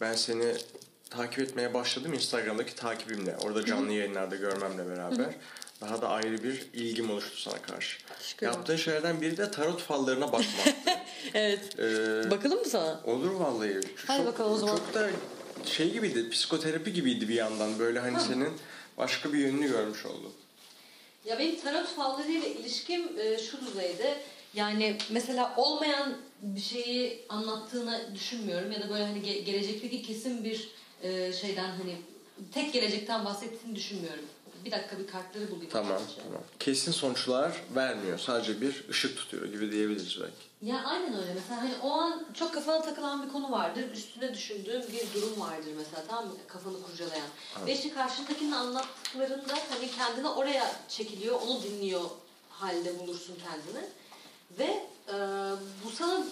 ben 0.02 0.14
seni 0.14 0.56
takip 1.10 1.40
etmeye 1.40 1.74
başladım 1.74 2.14
Instagram'daki 2.14 2.76
takibimle. 2.76 3.38
Orada 3.38 3.66
canlı 3.66 3.94
yayınlarda 3.94 4.36
görmemle 4.36 4.90
beraber. 4.90 5.36
Daha 5.82 6.02
da 6.02 6.10
ayrı 6.10 6.44
bir 6.44 6.68
ilgim 6.74 7.10
oluştu 7.12 7.38
sana 7.38 7.62
karşı. 7.62 7.98
Teşekkür. 8.20 8.46
Yaptığın 8.46 8.76
şeylerden 8.76 9.22
biri 9.22 9.38
de 9.38 9.52
tarot 9.52 9.82
fallarına 9.82 10.26
bakmak. 10.32 10.68
Evet. 11.34 11.80
Ee, 11.80 12.32
Bakalım 12.32 12.60
mı 12.60 12.66
sana? 12.66 13.02
Olur 13.06 13.32
vallahi. 13.32 13.80
Hadi 14.08 14.18
çok, 14.18 14.26
bakalım 14.28 14.54
o 14.54 14.58
zaman. 14.58 14.76
Çok 14.78 14.94
da 14.94 15.10
şey 15.66 15.92
gibiydi, 15.92 16.30
psikoterapi 16.30 16.94
gibiydi 16.94 17.30
bir 17.30 17.34
yandan. 17.36 17.80
Böyle 17.80 18.00
hani 18.00 18.20
senin 18.20 18.50
başka 18.98 19.34
bir 19.34 19.38
yönünü 19.38 19.68
görmüş 19.68 20.06
oldum. 20.06 20.34
Ya 21.26 21.40
benim 21.40 21.60
tarot 21.60 21.88
fallarıyla 21.88 22.48
ilişkim 22.48 23.20
e, 23.20 23.38
şu 23.38 23.66
düzeyde. 23.66 24.18
Yani 24.54 24.98
mesela 25.10 25.54
olmayan 25.58 26.18
bir 26.42 26.62
şeyi 26.62 27.26
anlattığını 27.30 28.02
düşünmüyorum 28.16 28.72
ya 28.72 28.82
da 28.82 28.90
böyle 28.90 29.04
hani 29.06 29.20
ge- 29.20 29.40
gelecekteki 29.42 30.02
kesin 30.04 30.44
bir 30.44 30.70
e, 31.04 31.34
şeyden 31.34 31.70
hani 31.70 31.96
tek 32.54 32.74
gelecekten 32.74 33.26
bahsettiğini 33.26 33.76
düşünmüyorum. 33.76 34.26
Bir 34.66 34.72
dakika 34.72 35.00
bir 35.00 35.08
kartları 35.08 35.52
bulayım. 35.52 35.70
Tamam, 35.72 36.02
tamam. 36.24 36.42
Kesin 36.60 36.92
sonuçlar 36.92 37.52
vermiyor. 37.76 38.20
Sadece 38.20 38.62
bir 38.62 38.84
ışık 38.90 39.18
tutuyor 39.18 39.46
gibi 39.46 39.72
diyebiliriz 39.72 40.18
belki. 40.22 40.51
Ya 40.62 40.84
aynen 40.86 41.14
öyle. 41.14 41.34
Mesela 41.34 41.62
hani 41.62 41.74
o 41.84 41.92
an 41.92 42.26
çok 42.34 42.54
kafana 42.54 42.82
takılan 42.82 43.26
bir 43.26 43.32
konu 43.32 43.52
vardır. 43.52 43.92
Üstüne 43.94 44.34
düşündüğün 44.34 44.84
bir 44.92 45.14
durum 45.14 45.40
vardır 45.42 45.72
mesela 45.78 46.04
tamam 46.08 46.28
mı? 46.28 46.34
Kafanı 46.48 46.82
kurcalayan. 46.84 47.28
Ve 47.66 47.74
işte 47.74 47.94
karşındakinin 47.94 48.52
anlattıklarında 48.52 49.54
hani 49.70 49.92
kendine 49.92 50.30
oraya 50.30 50.72
çekiliyor, 50.90 51.42
onu 51.42 51.64
dinliyor 51.64 52.02
halde 52.50 53.00
bulursun 53.00 53.38
kendini. 53.44 53.90
Ve 54.60 54.86
e, 55.08 55.16
bu 55.86 55.90
sana 55.92 56.24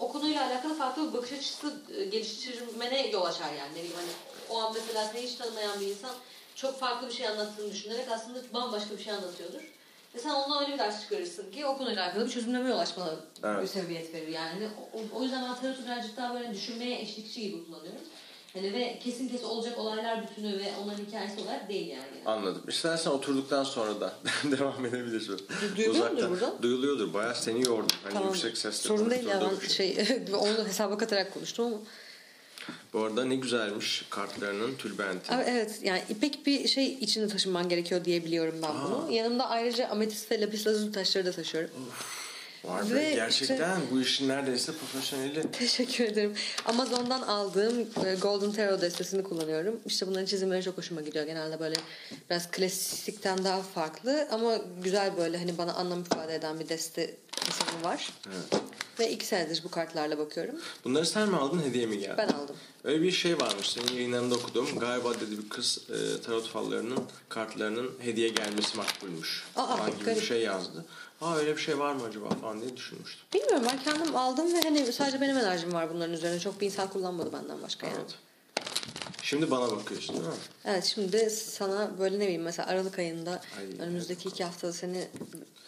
o 0.00 0.12
konuyla 0.12 0.46
alakalı 0.46 0.74
farklı 0.74 1.08
bir 1.08 1.18
bakış 1.18 1.32
açısı 1.32 1.74
e, 1.96 2.04
geliştirmene 2.04 3.06
yol 3.08 3.24
açar 3.24 3.52
yani. 3.52 3.72
Ne 3.72 3.76
bileyim 3.78 3.96
hani 3.96 4.10
o 4.50 4.58
an 4.62 4.74
mesela 4.74 5.08
seni 5.12 5.22
hiç 5.22 5.34
tanımayan 5.34 5.80
bir 5.80 5.86
insan 5.86 6.14
çok 6.54 6.80
farklı 6.80 7.08
bir 7.08 7.12
şey 7.12 7.28
anlattığını 7.28 7.72
düşünerek 7.72 8.08
aslında 8.10 8.38
bambaşka 8.54 8.96
bir 8.96 9.02
şey 9.04 9.12
anlatıyordur. 9.12 9.73
Ve 10.14 10.18
sen 10.18 10.30
ondan 10.30 10.62
öyle 10.64 10.72
bir 10.72 10.78
ders 10.78 11.02
çıkarırsın 11.02 11.50
ki 11.50 11.66
o 11.66 11.78
konuyla 11.78 12.04
alakalı 12.04 12.26
bir 12.26 12.30
çözümleme 12.30 12.68
yol 12.70 12.78
açmana 12.78 13.10
Evet. 13.44 13.62
bir 13.62 13.66
sebebiyet 13.68 14.14
verir. 14.14 14.28
Yani 14.28 14.68
o, 14.92 15.18
o- 15.18 15.22
yüzden 15.22 15.42
ben 15.44 15.54
tarotu 15.60 15.84
birazcık 15.84 16.16
daha 16.16 16.34
böyle 16.34 16.54
düşünmeye 16.54 17.00
eşlikçi 17.00 17.40
gibi 17.40 17.64
kullanıyorum. 17.66 18.00
Hani 18.52 18.72
ve 18.72 18.98
kesin 19.04 19.28
kesin 19.28 19.44
olacak 19.44 19.78
olaylar 19.78 20.22
bütünü 20.22 20.58
ve 20.58 20.72
onların 20.82 21.04
hikayesi 21.04 21.40
olarak 21.40 21.68
değil 21.68 21.86
yani. 21.88 22.02
Anladım. 22.26 22.62
İstersen 22.68 23.10
oturduktan 23.10 23.64
sonra 23.64 24.00
da 24.00 24.12
devam 24.58 24.86
edebiliriz. 24.86 25.28
duyuluyor 25.76 26.10
mudur 26.10 26.30
burada? 26.30 26.62
Duyuluyordur. 26.62 27.14
Bayağı 27.14 27.34
seni 27.34 27.64
yordum. 27.64 27.86
Hani 28.02 28.12
Tamam. 28.14 28.28
yüksek 28.28 28.58
sesle 28.58 28.88
Sorun 28.88 29.10
değil 29.10 29.26
ya 29.26 29.40
ben 29.62 29.68
şey 29.68 29.96
onu 30.38 30.68
hesaba 30.68 30.98
katarak 30.98 31.34
konuştum 31.34 31.66
ama. 31.66 31.76
Bu 32.94 33.04
arada 33.04 33.24
ne 33.24 33.36
güzelmiş 33.36 34.04
kartlarının 34.10 34.74
tülbenti. 34.74 35.34
Evet 35.46 35.80
yani 35.82 36.02
ipek 36.08 36.46
bir 36.46 36.68
şey 36.68 36.92
içinde 36.92 37.28
taşınman 37.28 37.68
gerekiyor 37.68 38.04
diye 38.04 38.24
biliyorum 38.24 38.54
ben 38.62 38.70
bunu. 38.84 39.12
Yanımda 39.12 39.48
ayrıca 39.48 39.88
ametist 39.88 40.30
ve 40.30 40.40
lapis 40.40 40.66
lazuli 40.66 40.92
taşları 40.92 41.26
da 41.26 41.32
taşıyorum. 41.32 41.70
Be, 42.64 42.94
Ve 42.94 43.14
gerçekten 43.14 43.80
bu 43.90 44.00
işin 44.00 44.28
neredeyse 44.28 44.72
profesyoneli. 44.72 45.50
Teşekkür 45.52 46.04
ederim. 46.04 46.34
Amazon'dan 46.64 47.22
aldığım 47.22 47.80
e, 47.80 48.14
Golden 48.14 48.52
Tarot 48.52 48.82
destesini 48.82 49.22
kullanıyorum. 49.22 49.80
İşte 49.86 50.06
bunların 50.06 50.26
çizimleri 50.26 50.62
çok 50.62 50.78
hoşuma 50.78 51.00
gidiyor. 51.00 51.26
Genelde 51.26 51.60
böyle 51.60 51.76
biraz 52.30 52.50
klasikten 52.50 53.44
daha 53.44 53.62
farklı 53.62 54.28
ama 54.30 54.58
güzel 54.84 55.16
böyle 55.16 55.38
hani 55.38 55.58
bana 55.58 55.72
anlam 55.74 56.00
ifade 56.00 56.34
eden 56.34 56.60
bir 56.60 56.68
deste 56.68 57.14
tasarımı 57.32 57.84
var. 57.84 58.12
Evet. 58.26 58.62
Ve 58.98 59.10
iki 59.10 59.26
senedir 59.26 59.60
bu 59.64 59.70
kartlarla 59.70 60.18
bakıyorum. 60.18 60.54
Bunları 60.84 61.06
sen 61.06 61.28
mi 61.28 61.36
aldın 61.36 61.62
hediye 61.62 61.86
mi 61.86 61.98
geldi? 61.98 62.14
Ben 62.18 62.28
aldım. 62.28 62.56
Öyle 62.84 63.02
bir 63.02 63.12
şey 63.12 63.40
varmış 63.40 63.70
senin 63.70 63.96
yayınlarında 63.96 64.34
okudum. 64.34 64.68
Galiba 64.78 65.14
dedi 65.14 65.38
bir 65.44 65.48
kız 65.48 65.78
e, 65.90 66.20
tarot 66.22 66.48
fallarının 66.48 66.98
kartlarının 67.28 67.90
hediye 68.00 68.28
gelmesi 68.28 68.76
makbulmuş. 68.76 69.44
Aa, 69.56 69.76
falan 69.76 69.90
gibi 69.90 70.00
bir 70.00 70.04
garip. 70.04 70.24
şey 70.24 70.40
yazdı. 70.42 70.84
Aa 71.24 71.36
öyle 71.36 71.56
bir 71.56 71.60
şey 71.60 71.78
var 71.78 71.92
mı 71.92 72.02
acaba 72.08 72.28
falan 72.28 72.60
diye 72.60 72.76
düşünmüştüm. 72.76 73.26
Bilmiyorum 73.34 73.66
ben 73.70 73.78
kendim 73.78 74.16
aldım 74.16 74.54
ve 74.54 74.60
hani 74.60 74.92
sadece 74.92 75.20
benim 75.20 75.38
enerjim 75.38 75.72
var 75.74 75.90
bunların 75.94 76.14
üzerine. 76.14 76.40
Çok 76.40 76.60
bir 76.60 76.66
insan 76.66 76.88
kullanmadı 76.88 77.32
benden 77.32 77.62
başka 77.62 77.86
yani. 77.86 77.96
Evet. 77.98 78.14
Şimdi 79.24 79.50
bana 79.50 79.70
bakıyorsun 79.70 80.16
değil 80.16 80.26
mi? 80.28 80.34
Evet 80.64 80.84
şimdi 80.84 81.30
sana 81.30 81.90
böyle 81.98 82.18
ne 82.18 82.22
bileyim 82.24 82.42
mesela 82.42 82.68
Aralık 82.68 82.98
ayında 82.98 83.30
Ay, 83.30 83.86
önümüzdeki 83.86 84.28
iki 84.28 84.44
haftada 84.44 84.72
seni 84.72 85.04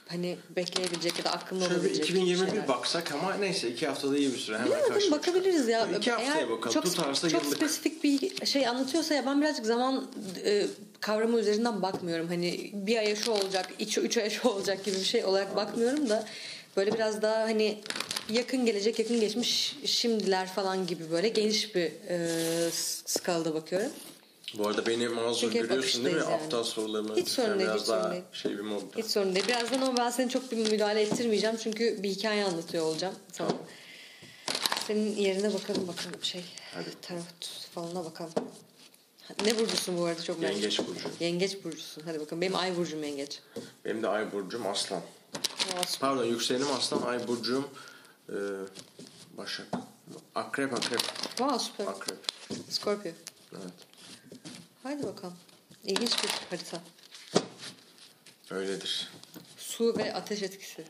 hani 0.09 0.36
bekleyebilecek 0.57 1.18
ya 1.18 1.24
da 1.24 1.32
aklında 1.32 1.64
Şöyle 1.64 1.74
olabilecek 1.74 2.04
2021 2.04 2.50
şeyler. 2.50 2.68
baksak 2.68 3.12
ama 3.12 3.34
neyse 3.34 3.70
iki 3.70 3.86
haftada 3.86 4.18
iyi 4.18 4.32
bir 4.32 4.38
süre. 4.38 4.59
Hemen 4.59 4.70
karşılaştık. 4.80 5.12
bakabiliriz 5.12 5.68
ya. 5.68 5.88
İki 5.98 6.11
haftaya 6.11 6.34
Eğer 6.36 6.50
bakalım. 6.50 6.74
Çok, 6.74 6.84
Tutarsa 6.84 7.28
çok 7.28 7.44
yıllık. 7.44 7.57
spesifik 7.57 8.04
bir 8.04 8.46
şey 8.46 8.68
anlatıyorsa 8.68 9.14
ya 9.14 9.26
ben 9.26 9.40
birazcık 9.40 9.66
zaman 9.66 10.07
e, 10.44 10.66
kavramı 11.00 11.38
üzerinden 11.38 11.82
bakmıyorum. 11.82 12.28
Hani 12.28 12.70
bir 12.74 12.96
aya 12.96 13.16
şu 13.16 13.30
olacak, 13.30 13.68
üç, 13.80 13.98
üç 13.98 14.16
aya 14.16 14.30
şu 14.30 14.48
olacak 14.48 14.84
gibi 14.84 14.96
bir 14.96 15.04
şey 15.04 15.24
olarak 15.24 15.57
bakmıyorum 15.57 16.09
da 16.09 16.26
böyle 16.76 16.92
biraz 16.94 17.22
daha 17.22 17.40
hani 17.40 17.78
yakın 18.30 18.66
gelecek, 18.66 18.98
yakın 18.98 19.20
geçmiş, 19.20 19.76
şimdiler 19.84 20.48
falan 20.48 20.86
gibi 20.86 21.10
böyle 21.10 21.28
geniş 21.28 21.74
bir 21.74 21.92
e, 22.08 22.70
skalada 23.04 23.54
bakıyorum. 23.54 23.90
Bu 24.54 24.68
arada 24.68 24.86
beni 24.86 25.08
mazur 25.08 25.52
görüyorsun 25.52 26.04
değil 26.04 26.16
mi? 26.16 26.22
yani. 26.22 26.34
Aptal 26.34 26.64
sorularımı. 26.64 27.16
Hiç 27.16 27.28
sorun 27.28 27.58
değil, 27.58 27.70
Biraz 27.70 27.80
hiç 27.82 27.88
daha 27.88 28.12
değil. 28.12 28.22
şey 28.32 28.52
bir 28.52 28.60
modda. 28.62 28.84
Hiç 28.96 29.06
sorun 29.06 29.34
değil. 29.34 29.48
Birazdan 29.48 29.80
ama 29.82 29.96
ben 29.96 30.10
seni 30.10 30.30
çok 30.30 30.52
bir 30.52 30.56
müdahale 30.70 31.00
ettirmeyeceğim. 31.02 31.56
Çünkü 31.62 32.02
bir 32.02 32.10
hikaye 32.10 32.44
anlatıyor 32.44 32.84
olacağım 32.84 33.14
sana. 33.32 33.48
Senin 34.86 35.16
yerine 35.16 35.54
bakalım 35.54 35.88
bakalım 35.88 36.22
şey. 36.22 36.44
Hadi. 36.74 36.88
Tarot 37.02 37.68
falına 37.74 38.04
bakalım. 38.04 38.32
Ne 39.44 39.58
burcusun 39.58 39.98
bu 39.98 40.04
arada 40.04 40.22
çok 40.22 40.40
merak 40.40 40.54
Yengeç 40.54 40.78
burcu. 40.78 41.08
Yengeç 41.20 41.64
burcusun. 41.64 42.02
Hadi 42.06 42.20
bakalım. 42.20 42.40
Benim 42.40 42.56
ay 42.56 42.76
burcum 42.76 43.02
yengeç. 43.04 43.40
Benim 43.84 44.02
de 44.02 44.08
ay 44.08 44.32
burcum 44.32 44.66
aslan. 44.66 44.98
Aa, 44.98 45.82
Pardon 46.00 46.24
yükselenim 46.24 46.66
aslan, 46.78 47.02
ay 47.02 47.28
burcum 47.28 47.68
e, 48.28 48.36
başak. 49.36 49.66
Akrep 50.34 50.72
akrep. 50.72 51.00
Wow 51.28 51.58
süper. 51.58 51.86
Akrep. 51.86 52.18
Scorpio. 52.68 53.12
Evet. 53.52 53.72
Haydi 54.82 55.02
bakalım. 55.02 55.36
İlginç 55.84 56.24
bir 56.24 56.30
harita. 56.50 56.80
Öyledir. 58.50 59.10
Su 59.56 59.98
ve 59.98 60.14
ateş 60.14 60.42
etkisi. 60.42 60.84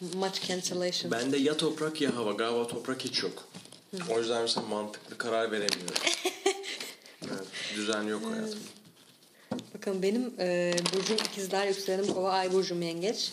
Much 0.00 0.48
cancellation. 0.48 1.12
Bende 1.12 1.36
ya 1.36 1.56
toprak 1.56 2.00
ya 2.00 2.16
hava. 2.16 2.32
Galiba 2.32 2.66
toprak 2.66 3.04
hiç 3.04 3.22
yok. 3.22 3.48
O 4.10 4.18
yüzden 4.18 4.42
mesela 4.42 4.66
mantıklı 4.66 5.18
karar 5.18 5.52
veremiyorum. 5.52 5.94
evet, 7.22 7.46
düzen 7.76 8.02
yok 8.02 8.22
hayatımda. 8.24 8.64
Bakın 9.74 10.02
benim 10.02 10.34
e, 10.38 10.74
burcum 10.94 11.16
ikizler, 11.16 11.66
yükselenim 11.66 12.14
kova, 12.14 12.30
ay 12.30 12.52
burcum 12.52 12.82
yengeç. 12.82 13.32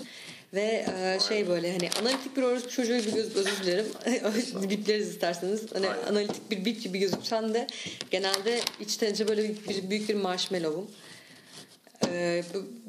Ve 0.58 0.86
e, 1.16 1.20
şey 1.28 1.48
böyle 1.48 1.72
hani 1.72 1.90
analitik 2.02 2.38
bir 2.38 2.42
orospu 2.44 2.70
çocuğu 2.70 2.98
gibi 2.98 3.14
göz 3.14 3.36
özür 3.36 3.64
dilerim. 3.64 3.86
Bipleriz 4.70 5.08
isterseniz. 5.10 5.62
Hani 5.74 5.90
Aynen. 5.90 6.04
analitik 6.04 6.52
bir 6.52 6.66
bip 6.66 6.84
gibi 6.84 7.00
gözüksen 7.00 7.54
de 7.54 7.68
genelde 8.12 8.60
içten 8.80 9.14
içe 9.14 9.28
böyle 9.28 9.44
bir, 9.44 9.70
bir- 9.70 9.90
büyük 9.90 10.10
bir 10.10 10.16
marshmallow'um. 10.16 10.92
Ee, 12.08 12.44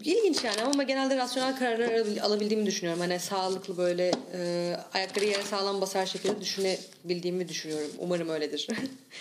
ilginç 0.05 0.45
yani 0.45 0.63
ama 0.63 0.83
genelde 0.83 1.17
rasyonel 1.17 1.59
kararlar 1.59 1.89
alabil- 1.89 2.21
alabildiğimi 2.21 2.67
düşünüyorum. 2.67 3.01
Hani 3.01 3.21
sağlıklı 3.21 3.77
böyle 3.77 4.13
e, 4.35 4.77
ayakları 4.95 5.25
yere 5.25 5.43
sağlam 5.43 5.81
basar 5.81 6.07
şekilde 6.07 6.41
düşünebildiğimi 6.41 7.49
düşünüyorum. 7.49 7.91
Umarım 7.99 8.29
öyledir. 8.29 8.69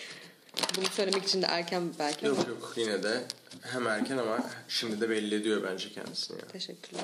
Bunu 0.77 0.85
söylemek 0.95 1.23
için 1.23 1.41
de 1.41 1.45
erken 1.45 1.83
belki 1.99 2.27
ama 2.29 2.37
Yok 2.37 2.47
yok 2.47 2.73
yine 2.77 3.03
de 3.03 3.21
hem 3.61 3.87
erken 3.87 4.17
ama 4.17 4.49
şimdi 4.67 5.01
de 5.01 5.09
belli 5.09 5.35
ediyor 5.35 5.63
bence 5.71 5.89
kendisini. 5.93 6.37
Yani. 6.39 6.51
teşekkürler. 6.51 7.03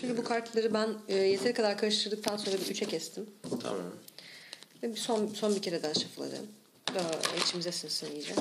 Şimdi 0.00 0.16
bu 0.16 0.24
kartları 0.24 0.74
ben 0.74 0.88
e, 1.08 1.16
yeteri 1.16 1.54
kadar 1.54 1.78
karıştırdıktan 1.78 2.36
sonra 2.36 2.56
bir 2.56 2.70
üçe 2.70 2.86
kestim. 2.86 3.26
Tamam. 3.62 3.80
Ve 4.82 4.90
bir 4.90 5.00
son, 5.00 5.26
son 5.34 5.56
bir 5.56 5.62
kere 5.62 5.82
daha 5.82 5.94
şıfladım. 5.94 6.46
Daha 6.94 7.10
içimize 7.42 7.72
sinsin 7.72 8.12
iyice. 8.12 8.34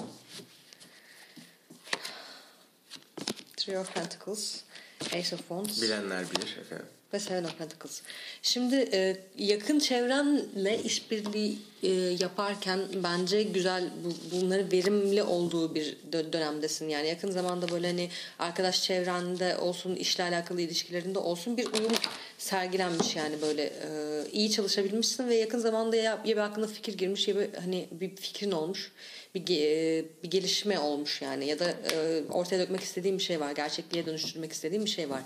Three 3.65 3.77
of 3.77 3.93
Pentacles, 3.93 4.61
Ace 5.05 5.35
of 5.35 5.39
Wands 5.39 5.81
Bilenler 5.81 6.25
bilir 6.31 6.57
efendim. 6.61 6.85
ve 7.13 7.19
Seven 7.19 7.43
of 7.43 7.57
Pentacles. 7.57 8.01
Şimdi 8.41 8.75
e, 8.75 9.17
yakın 9.37 9.79
çevrenle 9.79 10.83
işbirliği 10.83 11.57
e, 11.83 11.89
yaparken 12.19 12.79
bence 13.03 13.43
güzel 13.43 13.89
bu, 14.03 14.35
bunları 14.35 14.71
verimli 14.71 15.23
olduğu 15.23 15.75
bir 15.75 15.97
dö- 16.11 16.33
dönemdesin. 16.33 16.89
Yani 16.89 17.07
yakın 17.07 17.31
zamanda 17.31 17.69
böyle 17.69 17.87
hani 17.87 18.09
arkadaş 18.39 18.83
çevrende 18.83 19.57
olsun, 19.57 19.95
işle 19.95 20.23
alakalı 20.23 20.61
ilişkilerinde 20.61 21.19
olsun 21.19 21.57
bir 21.57 21.65
uyum 21.65 21.93
sergilenmiş 22.37 23.15
yani 23.15 23.41
böyle 23.41 23.63
e, 23.63 23.89
iyi 24.31 24.51
çalışabilmişsin 24.51 25.29
ve 25.29 25.35
yakın 25.35 25.59
zamanda 25.59 25.95
ya, 25.95 26.03
ya 26.03 26.35
bir 26.35 26.37
aklına 26.37 26.67
fikir 26.67 26.97
girmiş 26.97 27.27
ya 27.27 27.35
bir 27.35 27.53
hani 27.53 27.87
bir 27.91 28.15
fikrin 28.15 28.51
olmuş. 28.51 28.91
Bir, 29.35 29.61
e, 29.61 30.05
bir 30.23 30.31
gelişme 30.31 30.79
olmuş 30.79 31.21
yani 31.21 31.45
ya 31.47 31.59
da 31.59 31.69
e, 31.69 32.23
ortaya 32.31 32.59
dökmek 32.59 32.81
istediğim 32.81 33.17
bir 33.17 33.23
şey 33.23 33.39
var. 33.39 33.51
Gerçekliğe 33.51 34.05
dönüştürmek 34.05 34.51
istediğim 34.51 34.85
bir 34.85 34.89
şey 34.89 35.09
var. 35.09 35.21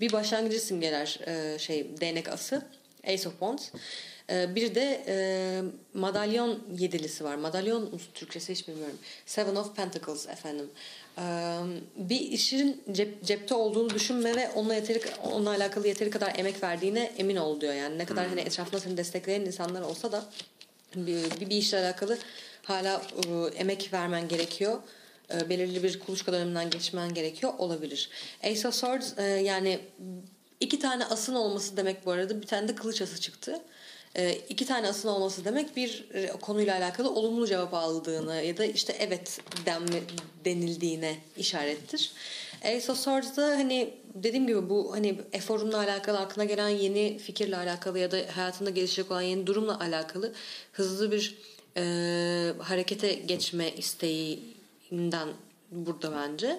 Bir 0.00 0.12
başlangıcı 0.12 0.60
simgeler 0.60 1.20
e, 1.26 1.58
şey 1.58 2.00
değnek 2.00 2.28
ası 2.28 2.62
Ace 3.06 3.28
of 3.28 3.32
Wands. 3.32 3.68
Bir 4.28 4.74
de 4.74 5.04
e, 5.06 5.16
madalyon 5.94 6.58
yedilisi 6.78 7.24
var. 7.24 7.34
Madalyon 7.36 8.00
Türkçesi 8.14 8.52
hiç 8.52 8.68
bilmiyorum. 8.68 8.98
Seven 9.26 9.56
of 9.56 9.76
Pentacles 9.76 10.28
efendim. 10.28 10.70
E, 11.18 11.22
bir 11.96 12.20
işin 12.20 12.82
cep, 12.92 13.24
cepte 13.24 13.54
olduğunu 13.54 13.90
düşünme 13.90 14.36
ve 14.36 14.50
onunla 14.50 14.74
yeteri 14.74 15.00
onunla 15.22 15.50
alakalı 15.50 15.88
yeteri 15.88 16.10
kadar 16.10 16.38
emek 16.38 16.62
verdiğine 16.62 17.12
emin 17.18 17.36
ol 17.36 17.60
diyor. 17.60 17.74
Yani 17.74 17.98
ne 17.98 18.04
kadar 18.04 18.28
hani 18.28 18.40
etrafında 18.40 18.80
seni 18.80 18.96
destekleyen 18.96 19.40
insanlar 19.40 19.82
olsa 19.82 20.12
da 20.12 20.24
bir, 20.96 21.40
bir 21.40 21.56
işle 21.56 21.78
alakalı 21.78 22.18
hala 22.62 23.02
e, 23.26 23.56
emek 23.56 23.92
vermen 23.92 24.28
gerekiyor. 24.28 24.78
E, 25.34 25.48
belirli 25.48 25.82
bir 25.82 25.98
kuluçka 25.98 26.32
döneminden 26.32 26.70
geçmen 26.70 27.14
gerekiyor 27.14 27.52
olabilir. 27.58 28.08
Ace 28.44 28.68
of 28.68 28.74
Swords 28.74 29.18
e, 29.18 29.22
yani 29.22 29.80
iki 30.60 30.78
tane 30.78 31.04
asın 31.04 31.34
olması 31.34 31.76
demek 31.76 32.06
bu 32.06 32.10
arada 32.10 32.42
bir 32.42 32.46
tane 32.46 32.68
de 32.68 32.74
kılıç 32.74 33.02
ası 33.02 33.20
çıktı. 33.20 33.60
E, 34.16 34.38
iki 34.48 34.66
tane 34.66 34.88
asın 34.88 35.08
olması 35.08 35.44
demek 35.44 35.76
bir 35.76 36.04
e, 36.14 36.26
konuyla 36.26 36.76
alakalı 36.76 37.10
olumlu 37.10 37.46
cevap 37.46 37.74
aldığını 37.74 38.42
ya 38.42 38.56
da 38.56 38.64
işte 38.64 38.96
evet 38.98 39.40
denme, 39.66 40.00
denildiğine 40.44 41.16
işarettir. 41.36 42.12
Ace 42.64 42.92
of 42.92 42.98
Swords'da 42.98 43.46
hani 43.46 43.94
dediğim 44.14 44.46
gibi 44.46 44.70
bu 44.70 44.92
hani 44.92 45.20
eforunla 45.32 45.78
alakalı 45.78 46.18
aklına 46.18 46.44
gelen 46.44 46.68
yeni 46.68 47.18
fikirle 47.18 47.56
alakalı 47.56 47.98
ya 47.98 48.10
da 48.10 48.18
hayatında 48.34 48.70
gelişecek 48.70 49.10
olan 49.10 49.22
yeni 49.22 49.46
durumla 49.46 49.80
alakalı 49.80 50.32
hızlı 50.72 51.12
bir 51.12 51.38
e, 51.76 51.82
harekete 52.58 53.12
geçme 53.12 53.72
isteğinden 53.72 55.28
burada 55.70 56.12
bence. 56.12 56.58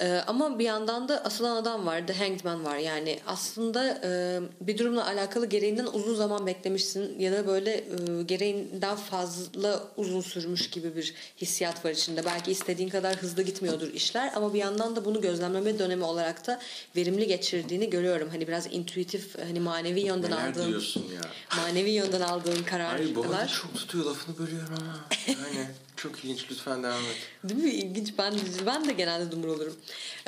Ee, 0.00 0.20
ama 0.26 0.58
bir 0.58 0.64
yandan 0.64 1.08
da 1.08 1.24
asılan 1.24 1.56
adam 1.56 1.86
var. 1.86 2.06
The 2.06 2.12
Hanged 2.14 2.44
Man 2.44 2.64
var. 2.64 2.76
Yani 2.76 3.20
aslında 3.26 4.00
e, 4.04 4.40
bir 4.60 4.78
durumla 4.78 5.06
alakalı 5.06 5.46
gereğinden 5.46 5.86
uzun 5.92 6.14
zaman 6.14 6.46
beklemişsin 6.46 7.18
ya 7.18 7.32
da 7.32 7.46
böyle 7.46 7.70
e, 7.74 8.22
gereğinden 8.22 8.96
fazla 8.96 9.84
uzun 9.96 10.20
sürmüş 10.20 10.70
gibi 10.70 10.96
bir 10.96 11.14
hissiyat 11.40 11.84
var 11.84 11.90
içinde. 11.90 12.24
Belki 12.24 12.50
istediğin 12.52 12.88
kadar 12.88 13.16
hızlı 13.16 13.42
gitmiyordur 13.42 13.88
işler 13.88 14.32
ama 14.36 14.54
bir 14.54 14.58
yandan 14.58 14.96
da 14.96 15.04
bunu 15.04 15.20
gözlemleme 15.20 15.78
dönemi 15.78 16.04
olarak 16.04 16.46
da 16.46 16.60
verimli 16.96 17.26
geçirdiğini 17.26 17.90
görüyorum. 17.90 18.28
Hani 18.32 18.48
biraz 18.48 18.66
intuitif, 18.72 19.38
hani 19.46 19.60
manevi 19.60 20.00
yönden 20.00 20.30
Neler 20.30 20.48
aldığın 20.50 20.68
diyorsun 20.68 21.04
ya? 21.14 21.20
manevi 21.62 21.90
yönden 21.90 22.20
aldığın 22.20 22.62
Hayır 22.70 23.14
bu 23.14 23.20
arada 23.20 23.30
kararlar. 23.32 23.48
çok 23.62 23.74
tutuyor 23.74 24.04
lafını 24.04 24.38
bölüyorum 24.38 24.74
ama. 24.80 24.98
Yani 25.28 25.66
çok 26.02 26.24
ilginç 26.24 26.46
lütfen 26.50 26.82
devam 26.82 27.02
et. 27.02 27.16
Değil 27.44 27.64
mi? 27.64 27.70
İlginç. 27.70 28.14
Ben 28.18 28.34
ben 28.66 28.88
de 28.88 28.92
genelde 28.92 29.30
dumur 29.30 29.48
olurum. 29.48 29.76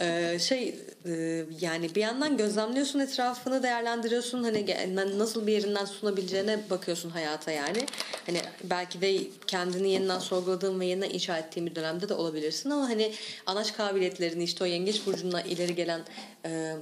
Ee, 0.01 0.39
şey 0.41 0.75
e, 1.07 1.45
yani 1.61 1.95
bir 1.95 2.01
yandan 2.01 2.37
gözlemliyorsun 2.37 2.99
etrafını 2.99 3.63
değerlendiriyorsun 3.63 4.45
hani 4.45 4.97
nasıl 5.19 5.47
bir 5.47 5.53
yerinden 5.53 5.85
sunabileceğine 5.85 6.71
bakıyorsun 6.71 7.11
hayata 7.11 7.51
yani. 7.51 7.87
Hani 8.27 8.41
belki 8.65 9.01
de 9.01 9.21
kendini 9.47 9.91
yeniden 9.91 10.19
sorguladığın 10.19 10.81
ve 10.81 10.87
yeniden 10.87 11.11
inşa 11.11 11.39
ettiğin 11.39 11.67
bir 11.67 11.75
dönemde 11.75 12.09
de 12.09 12.15
olabilirsin 12.15 12.71
ama 12.71 12.89
hani 12.89 13.15
anaç 13.47 13.77
kabiliyetlerini 13.77 14.45
işte 14.45 14.65
o 14.65 14.67
yengeç 14.67 15.07
burcuna 15.07 15.43
ileri 15.43 15.75
gelen 15.75 16.01
e, 16.45 16.77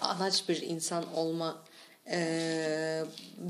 anaç 0.00 0.48
bir 0.48 0.62
insan 0.62 1.14
olma 1.14 1.62
e, 2.10 3.04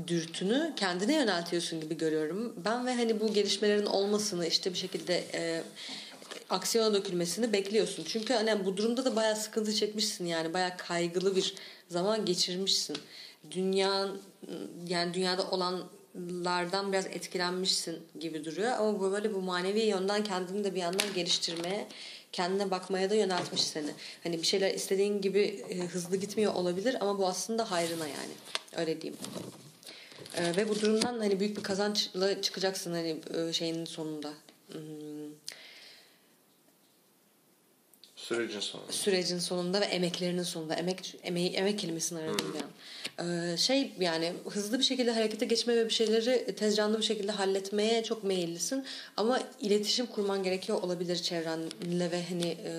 dürtünü 0.07 0.73
kendine 0.75 1.15
yöneltiyorsun 1.15 1.81
gibi 1.81 1.97
görüyorum. 1.97 2.53
Ben 2.65 2.85
ve 2.85 2.95
hani 2.95 3.19
bu 3.19 3.33
gelişmelerin 3.33 3.85
olmasını 3.85 4.47
işte 4.47 4.73
bir 4.73 4.77
şekilde 4.77 5.23
e, 5.33 5.63
aksiyona 6.49 6.93
dökülmesini 6.93 7.53
bekliyorsun. 7.53 8.03
Çünkü 8.07 8.33
hani 8.33 8.65
bu 8.65 8.77
durumda 8.77 9.05
da 9.05 9.15
bayağı 9.15 9.35
sıkıntı 9.35 9.73
çekmişsin 9.73 10.25
yani 10.25 10.53
bayağı 10.53 10.77
kaygılı 10.77 11.35
bir 11.35 11.55
zaman 11.89 12.25
geçirmişsin. 12.25 12.97
Dünya 13.51 14.07
yani 14.87 15.13
dünyada 15.13 15.43
olanlardan 15.51 16.91
biraz 16.91 17.05
etkilenmişsin 17.05 17.99
gibi 18.19 18.45
duruyor 18.45 18.71
ama 18.71 19.11
böyle 19.11 19.33
bu 19.33 19.41
manevi 19.41 19.79
yönden 19.79 20.23
kendini 20.23 20.63
de 20.63 20.75
bir 20.75 20.79
yandan 20.79 21.13
geliştirmeye 21.15 21.87
kendine 22.31 22.71
bakmaya 22.71 23.09
da 23.09 23.15
yöneltmiş 23.15 23.61
seni. 23.61 23.91
Hani 24.23 24.37
bir 24.41 24.47
şeyler 24.47 24.73
istediğin 24.73 25.21
gibi 25.21 25.65
e, 25.69 25.77
hızlı 25.77 26.17
gitmiyor 26.17 26.53
olabilir 26.53 26.97
ama 26.99 27.17
bu 27.17 27.27
aslında 27.27 27.71
hayrına 27.71 28.07
yani. 28.07 28.33
Öyle 28.75 29.01
diyeyim. 29.01 29.19
E, 30.37 30.57
ve 30.57 30.69
bu 30.69 30.81
durumdan 30.81 31.19
hani 31.19 31.39
büyük 31.39 31.57
bir 31.57 31.63
kazançla 31.63 32.41
çıkacaksın 32.41 32.93
hani 32.93 33.17
e, 33.37 33.53
şeyin 33.53 33.85
sonunda. 33.85 34.33
Hmm, 34.71 34.79
Sürecin 38.35 38.59
sonu. 38.59 38.81
sürecin 38.89 39.39
sonunda 39.39 39.81
ve 39.81 39.85
emeklerinin 39.85 40.43
sonunda 40.43 40.75
emek 40.75 41.15
emeği 41.23 41.49
emek 41.49 41.79
kelimesini 41.79 42.19
aradım 42.19 42.55
yani. 42.55 42.71
Ee, 43.53 43.57
şey 43.57 43.91
yani 43.99 44.33
hızlı 44.49 44.79
bir 44.79 44.83
şekilde 44.83 45.11
harekete 45.11 45.45
geçme 45.45 45.75
ve 45.75 45.85
bir 45.85 45.93
şeyleri 45.93 46.55
tez 46.55 46.75
canlı 46.75 46.97
bir 46.97 47.03
şekilde 47.03 47.31
halletmeye 47.31 48.03
çok 48.03 48.23
meyillisin 48.23 48.85
ama 49.17 49.39
iletişim 49.61 50.05
kurman 50.05 50.43
gerekiyor 50.43 50.81
olabilir 50.81 51.15
çevrenle 51.15 52.11
ve 52.11 52.23
hani 52.29 52.57
e, 52.65 52.73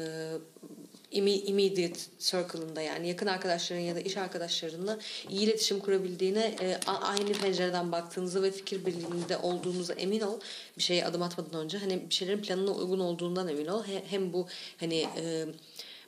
immediate 1.12 2.00
circle'ında 2.18 2.80
yani 2.80 3.08
yakın 3.08 3.26
arkadaşların 3.26 3.82
ya 3.82 3.94
da 3.96 4.00
iş 4.00 4.16
arkadaşlarınla 4.16 4.98
iyi 5.30 5.40
iletişim 5.42 5.78
kurabildiğine 5.80 6.54
e, 6.60 6.80
aynı 6.86 7.32
pencereden 7.32 7.92
baktığınızı 7.92 8.42
ve 8.42 8.50
fikir 8.50 8.86
birliğinde 8.86 9.36
olduğunuza 9.36 9.92
emin 9.94 10.20
ol. 10.20 10.40
Bir 10.78 10.82
şeye 10.82 11.04
adım 11.06 11.22
atmadan 11.22 11.60
önce 11.64 11.78
hani 11.78 12.10
bir 12.10 12.14
şeylerin 12.14 12.42
planına 12.42 12.70
uygun 12.70 12.98
olduğundan 13.00 13.48
emin 13.48 13.66
ol. 13.66 13.84
He- 13.84 14.02
Hem 14.10 14.32
bu 14.32 14.46
hani 14.80 15.06
e, 15.16 15.46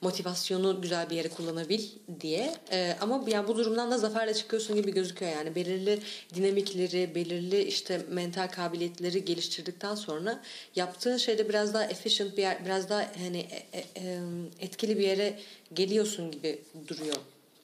motivasyonu 0.05 0.83
güzel 0.83 1.11
bir 1.11 1.17
yere 1.17 1.29
kullanabil 1.29 1.81
diye. 2.21 2.55
E, 2.73 2.97
ama 3.01 3.25
yani 3.29 3.49
bu 3.49 3.57
durumdan 3.57 3.91
da 3.91 3.99
zaferle 3.99 4.35
çıkıyorsun 4.35 4.77
gibi 4.77 4.93
gözüküyor 4.95 5.33
yani. 5.33 5.55
Belirli 5.55 5.99
dinamikleri, 6.35 7.15
belirli 7.15 7.63
işte 7.63 8.03
mental 8.11 8.49
kabiliyetleri 8.49 9.25
geliştirdikten 9.25 9.95
sonra 9.95 10.41
yaptığın 10.77 11.17
şeyde 11.17 11.49
biraz 11.49 11.75
daha 11.75 11.85
efficient 11.85 12.37
bir 12.37 12.43
yer, 12.43 12.65
biraz 12.65 12.89
daha 12.89 13.11
hani 13.19 13.47
e- 13.73 13.85
e- 14.01 14.19
etkili 14.61 14.99
bir 14.99 15.03
yere 15.05 15.39
geliyorsun 15.75 16.31
gibi 16.31 16.59
duruyor. 16.89 17.17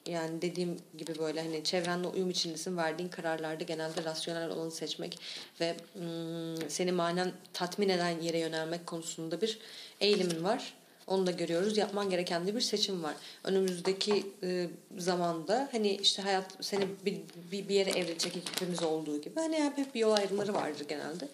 yani 0.05 0.41
dediğim 0.41 0.77
gibi 0.97 1.19
böyle 1.19 1.41
hani 1.41 1.63
çevrenle 1.63 2.07
uyum 2.07 2.29
içindesin 2.29 2.77
verdiğin 2.77 3.09
kararlarda 3.09 3.63
genelde 3.63 4.03
rasyonel 4.03 4.49
olanı 4.49 4.71
seçmek 4.71 5.19
ve 5.59 5.75
ım, 5.99 6.69
seni 6.69 6.91
manen 6.91 7.31
tatmin 7.53 7.89
eden 7.89 8.21
yere 8.21 8.39
yönelmek 8.39 8.87
konusunda 8.87 9.41
bir 9.41 9.59
eğilimin 9.99 10.43
var. 10.43 10.73
Onu 11.07 11.27
da 11.27 11.31
görüyoruz. 11.31 11.77
Yapman 11.77 12.09
gereken 12.09 12.47
de 12.47 12.55
bir 12.55 12.61
seçim 12.61 13.03
var. 13.03 13.15
Önümüzdeki 13.43 14.25
e, 14.43 14.67
zamanda 14.97 15.69
hani 15.71 15.95
işte 15.95 16.21
hayat 16.21 16.45
seni 16.61 16.87
bir, 17.05 17.17
bir, 17.51 17.69
bir 17.69 17.75
yere 17.75 17.89
evrilecek 17.89 18.35
hepimiz 18.35 18.83
olduğu 18.83 19.21
gibi 19.21 19.35
hani 19.35 19.55
hep, 19.55 19.77
hep 19.77 19.95
bir 19.95 19.99
yol 19.99 20.11
ayrımları 20.11 20.53
vardır 20.53 20.85
genelde. 20.87 21.27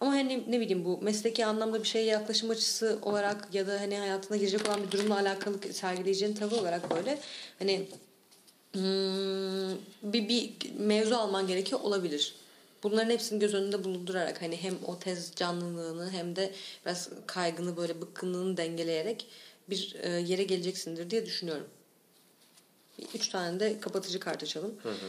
Ama 0.00 0.12
hani 0.12 0.44
ne 0.48 0.60
bileyim 0.60 0.84
bu 0.84 0.98
mesleki 1.02 1.46
anlamda 1.46 1.82
bir 1.82 1.88
şeye 1.88 2.04
yaklaşım 2.04 2.50
açısı 2.50 2.98
olarak 3.02 3.48
ya 3.52 3.66
da 3.66 3.80
hani 3.80 3.98
hayatına 3.98 4.36
girecek 4.36 4.68
olan 4.68 4.82
bir 4.86 4.90
durumla 4.90 5.16
alakalı 5.16 5.72
sergileyeceğin 5.72 6.34
tavır 6.34 6.58
olarak 6.58 6.90
böyle 6.90 7.18
hani 7.58 7.88
hmm, 8.72 9.70
bir, 10.12 10.28
bir 10.28 10.52
mevzu 10.78 11.14
alman 11.14 11.46
gerekiyor 11.46 11.80
olabilir. 11.80 12.34
Bunların 12.82 13.10
hepsini 13.10 13.38
göz 13.38 13.54
önünde 13.54 13.84
bulundurarak 13.84 14.42
hani 14.42 14.56
hem 14.56 14.74
o 14.86 14.98
tez 14.98 15.32
canlılığını 15.36 16.10
hem 16.10 16.36
de 16.36 16.52
biraz 16.84 17.10
kaygını 17.26 17.76
böyle 17.76 18.00
bıkkınlığını 18.00 18.56
dengeleyerek 18.56 19.26
bir 19.70 19.96
e, 20.02 20.10
yere 20.10 20.42
geleceksindir 20.42 21.10
diye 21.10 21.26
düşünüyorum. 21.26 21.66
Üç 23.14 23.28
tane 23.28 23.60
de 23.60 23.80
kapatıcı 23.80 24.20
kart 24.20 24.42
açalım. 24.42 24.74
Hı 24.82 24.90
hı. 24.90 25.06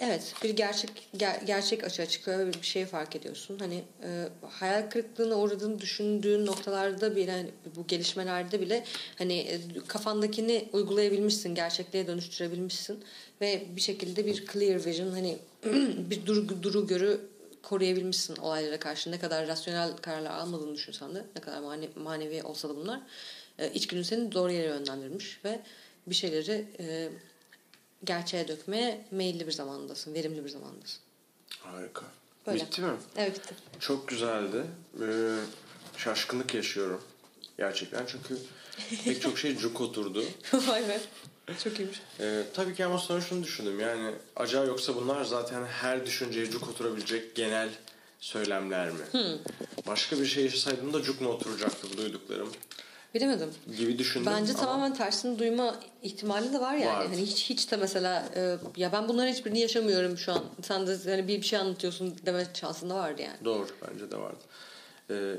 Evet 0.00 0.34
bir 0.42 0.50
gerçek 0.50 1.08
ger, 1.16 1.40
gerçek 1.46 1.84
açığa 1.84 2.06
çıkıyor 2.06 2.38
ve 2.38 2.52
bir 2.52 2.62
şey 2.62 2.86
fark 2.86 3.16
ediyorsun. 3.16 3.58
Hani 3.58 3.84
e, 4.02 4.28
hayal 4.50 4.90
kırıklığına 4.90 5.36
uğradığını 5.36 5.80
düşündüğün 5.80 6.46
noktalarda 6.46 7.16
bile 7.16 7.32
hani, 7.32 7.50
bu 7.76 7.86
gelişmelerde 7.86 8.60
bile 8.60 8.84
hani 9.18 9.38
e, 9.38 9.60
kafandakini 9.86 10.68
uygulayabilmişsin, 10.72 11.54
gerçekliğe 11.54 12.06
dönüştürebilmişsin 12.06 13.04
ve 13.40 13.62
bir 13.76 13.80
şekilde 13.80 14.26
bir 14.26 14.46
clear 14.46 14.86
vision 14.86 15.10
hani 15.10 15.38
bir 16.10 16.26
duru, 16.26 16.62
duru 16.62 16.86
görü 16.86 17.20
koruyabilmişsin 17.62 18.36
olaylara 18.36 18.78
karşı. 18.78 19.10
Ne 19.10 19.18
kadar 19.18 19.48
rasyonel 19.48 19.96
kararlar 19.96 20.30
almadığını 20.30 20.74
düşünsen 20.74 21.14
de 21.14 21.24
ne 21.36 21.40
kadar 21.40 21.60
mane, 21.60 21.88
manevi 21.96 22.42
olsa 22.42 22.68
da 22.68 22.76
bunlar 22.76 23.00
e, 23.58 23.72
içgüdün 23.72 24.02
seni 24.02 24.32
doğru 24.32 24.52
yere 24.52 24.66
yönlendirmiş 24.66 25.40
ve 25.44 25.60
bir 26.06 26.14
şeyleri 26.14 26.66
e, 26.80 27.08
gerçeğe 28.04 28.48
dökmeye 28.48 29.04
meyilli 29.10 29.46
bir 29.46 29.52
zamandasın, 29.52 30.14
verimli 30.14 30.44
bir 30.44 30.48
zamandasın. 30.48 31.00
Harika. 31.58 32.06
Böyle. 32.46 32.64
Bitti 32.64 32.82
mi? 32.82 32.92
Evet 33.16 33.36
bitti. 33.36 33.54
Çok 33.80 34.08
güzeldi. 34.08 34.64
Ee, 35.02 35.36
şaşkınlık 35.96 36.54
yaşıyorum. 36.54 37.02
Gerçekten 37.58 38.06
çünkü 38.06 38.38
pek 39.04 39.22
çok 39.22 39.38
şey 39.38 39.56
cuk 39.56 39.80
oturdu. 39.80 40.24
Vay 40.52 40.88
be. 40.88 41.00
Çok 41.64 41.80
iyiymiş. 41.80 42.00
Ee, 42.20 42.42
tabii 42.54 42.74
ki 42.74 42.84
ama 42.84 42.98
sonra 42.98 43.20
şunu 43.20 43.42
düşündüm. 43.42 43.80
Yani 43.80 44.10
acaba 44.36 44.64
yoksa 44.64 44.96
bunlar 44.96 45.24
zaten 45.24 45.64
her 45.64 46.06
düşünceye 46.06 46.50
cuk 46.50 46.68
oturabilecek 46.68 47.34
genel 47.34 47.68
söylemler 48.20 48.90
mi? 48.90 49.04
Hmm. 49.12 49.38
Başka 49.86 50.18
bir 50.18 50.26
şey 50.26 50.44
yaşasaydım 50.44 50.92
da 50.92 51.02
cuk 51.02 51.20
mu 51.20 51.28
oturacaktı 51.28 51.86
bu 51.92 51.96
duyduklarım? 51.96 52.52
Bilemedim. 53.14 53.50
Gibi 53.78 53.98
düşündüm. 53.98 54.32
Bence 54.32 54.52
ama... 54.52 54.60
tamamen 54.60 54.94
tersini 54.94 55.38
duyma 55.38 55.76
ihtimali 56.02 56.52
de 56.52 56.60
var 56.60 56.74
yani. 56.74 56.86
Var. 56.86 57.06
Hani 57.06 57.22
hiç 57.22 57.50
hiç 57.50 57.70
de 57.70 57.76
mesela 57.76 58.28
e, 58.36 58.56
ya 58.76 58.92
ben 58.92 59.08
bunların 59.08 59.32
hiçbirini 59.32 59.60
yaşamıyorum 59.60 60.18
şu 60.18 60.32
an. 60.32 60.44
Sen 60.62 60.86
de 60.86 61.10
hani 61.10 61.28
bir, 61.28 61.36
bir 61.36 61.46
şey 61.46 61.58
anlatıyorsun 61.58 62.16
deme 62.26 62.46
şansında 62.54 62.94
vardı 62.94 63.22
yani. 63.22 63.44
Doğru 63.44 63.66
bence 63.88 64.10
de 64.10 64.16
vardı. 64.16 64.44
Ee, 65.10 65.34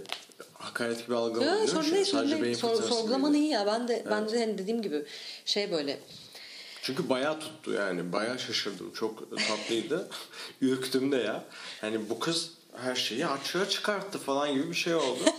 hakaret 0.53 1.07
gibi 1.07 1.15
değil 1.15 1.67
sorun 1.67 1.91
değil, 1.91 2.05
Sadece 2.05 2.41
beyin 2.41 2.53
Sor, 2.53 2.83
sorgulaman 2.83 3.33
iyi 3.33 3.49
ya. 3.49 3.65
Ben 3.65 3.87
de 3.87 3.93
evet. 3.93 4.07
bence 4.11 4.39
hani 4.39 4.57
dediğim 4.57 4.81
gibi 4.81 5.05
şey 5.45 5.71
böyle 5.71 5.99
çünkü 6.81 7.09
bayağı 7.09 7.39
tuttu 7.39 7.71
yani. 7.71 8.13
Bayağı 8.13 8.39
şaşırdım. 8.39 8.93
Çok 8.93 9.37
tatlıydı. 9.47 10.07
Ürktüm 10.61 11.11
de 11.11 11.17
ya. 11.17 11.43
Hani 11.81 12.09
bu 12.09 12.19
kız 12.19 12.51
her 12.75 12.95
şeyi 12.95 13.27
açığa 13.27 13.69
çıkarttı 13.69 14.17
falan 14.19 14.53
gibi 14.53 14.69
bir 14.69 14.75
şey 14.75 14.95
oldu. 14.95 15.23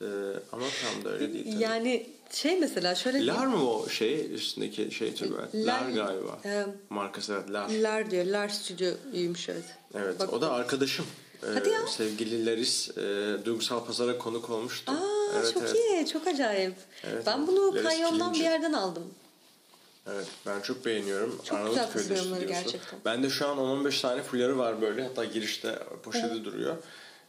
Ee, 0.00 0.06
ama 0.52 0.64
tam 0.82 1.04
da 1.04 1.14
öyle 1.14 1.32
değil 1.32 1.44
tabii. 1.44 1.62
Yani 1.62 2.06
şey 2.30 2.60
mesela 2.60 2.94
şöyle 2.94 3.26
Lar 3.26 3.46
mı 3.46 3.70
o 3.70 3.88
şey 3.88 4.34
üstündeki 4.34 4.90
şey 4.90 5.14
türü? 5.14 5.32
Lar, 5.32 5.48
Lar 5.54 5.88
galiba. 5.88 6.38
E, 6.44 6.64
Markası 6.90 7.32
evet 7.32 7.50
Lar. 7.50 7.70
Lar 7.70 8.10
diyor. 8.10 8.26
Lar 8.26 8.48
stüdyoymuş 8.48 9.48
evet. 9.48 9.64
Evet 9.94 10.20
Bak, 10.20 10.32
o 10.32 10.40
da 10.40 10.52
arkadaşım. 10.52 11.06
Hadi 11.54 11.68
ya. 11.68 11.86
Sevgili 11.86 12.46
Laris 12.46 12.98
e, 12.98 13.36
duygusal 13.44 13.84
pazara 13.84 14.18
konuk 14.18 14.50
olmuştu. 14.50 14.92
Aa, 14.92 15.38
evet, 15.38 15.54
çok 15.54 15.62
evet. 15.62 15.76
iyi. 15.76 16.06
Çok 16.06 16.26
acayip. 16.26 16.74
Evet, 17.04 17.26
ben 17.26 17.46
bunu 17.46 17.74
Laris 17.74 17.82
Kanyon'dan 17.82 18.34
bir 18.34 18.38
yerden 18.38 18.72
aldım. 18.72 19.04
Evet 20.12 20.26
ben 20.46 20.60
çok 20.60 20.84
beğeniyorum. 20.84 21.40
Çok 21.44 21.58
Arnavut 21.58 21.94
güzel 21.94 22.44
gerçekten. 22.46 23.00
Ben 23.04 23.22
de 23.22 23.30
şu 23.30 23.48
an 23.48 23.58
10-15 23.58 24.02
tane 24.02 24.22
fuları 24.22 24.58
var 24.58 24.80
böyle. 24.80 25.02
Hatta 25.02 25.24
girişte 25.24 25.78
poşeti 26.02 26.26
evet. 26.32 26.44
duruyor. 26.44 26.76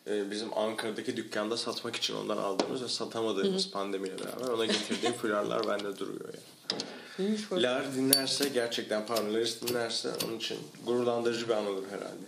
Ee, 0.07 0.31
bizim 0.31 0.57
Ankara'daki 0.57 1.17
dükkanda 1.17 1.57
satmak 1.57 1.95
için 1.95 2.15
ondan 2.15 2.37
aldığımız 2.37 2.83
ve 2.83 2.87
satamadığımız 2.87 3.65
Hı-hı. 3.65 3.73
pandemiyle 3.73 4.19
beraber 4.19 4.47
ona 4.47 4.65
getirdiğim 4.65 5.13
fularlar 5.13 5.67
bende 5.67 5.97
duruyor 5.97 6.29
yani. 6.33 7.63
Lar 7.63 7.95
dinlerse 7.95 8.49
gerçekten 8.49 9.05
pardon 9.05 9.33
Laris 9.33 9.61
dinlerse 9.61 10.09
onun 10.25 10.37
için 10.37 10.57
gururlandırıcı 10.85 11.47
bir 11.47 11.53
an 11.53 11.67
olur 11.67 11.83
herhalde. 11.91 12.25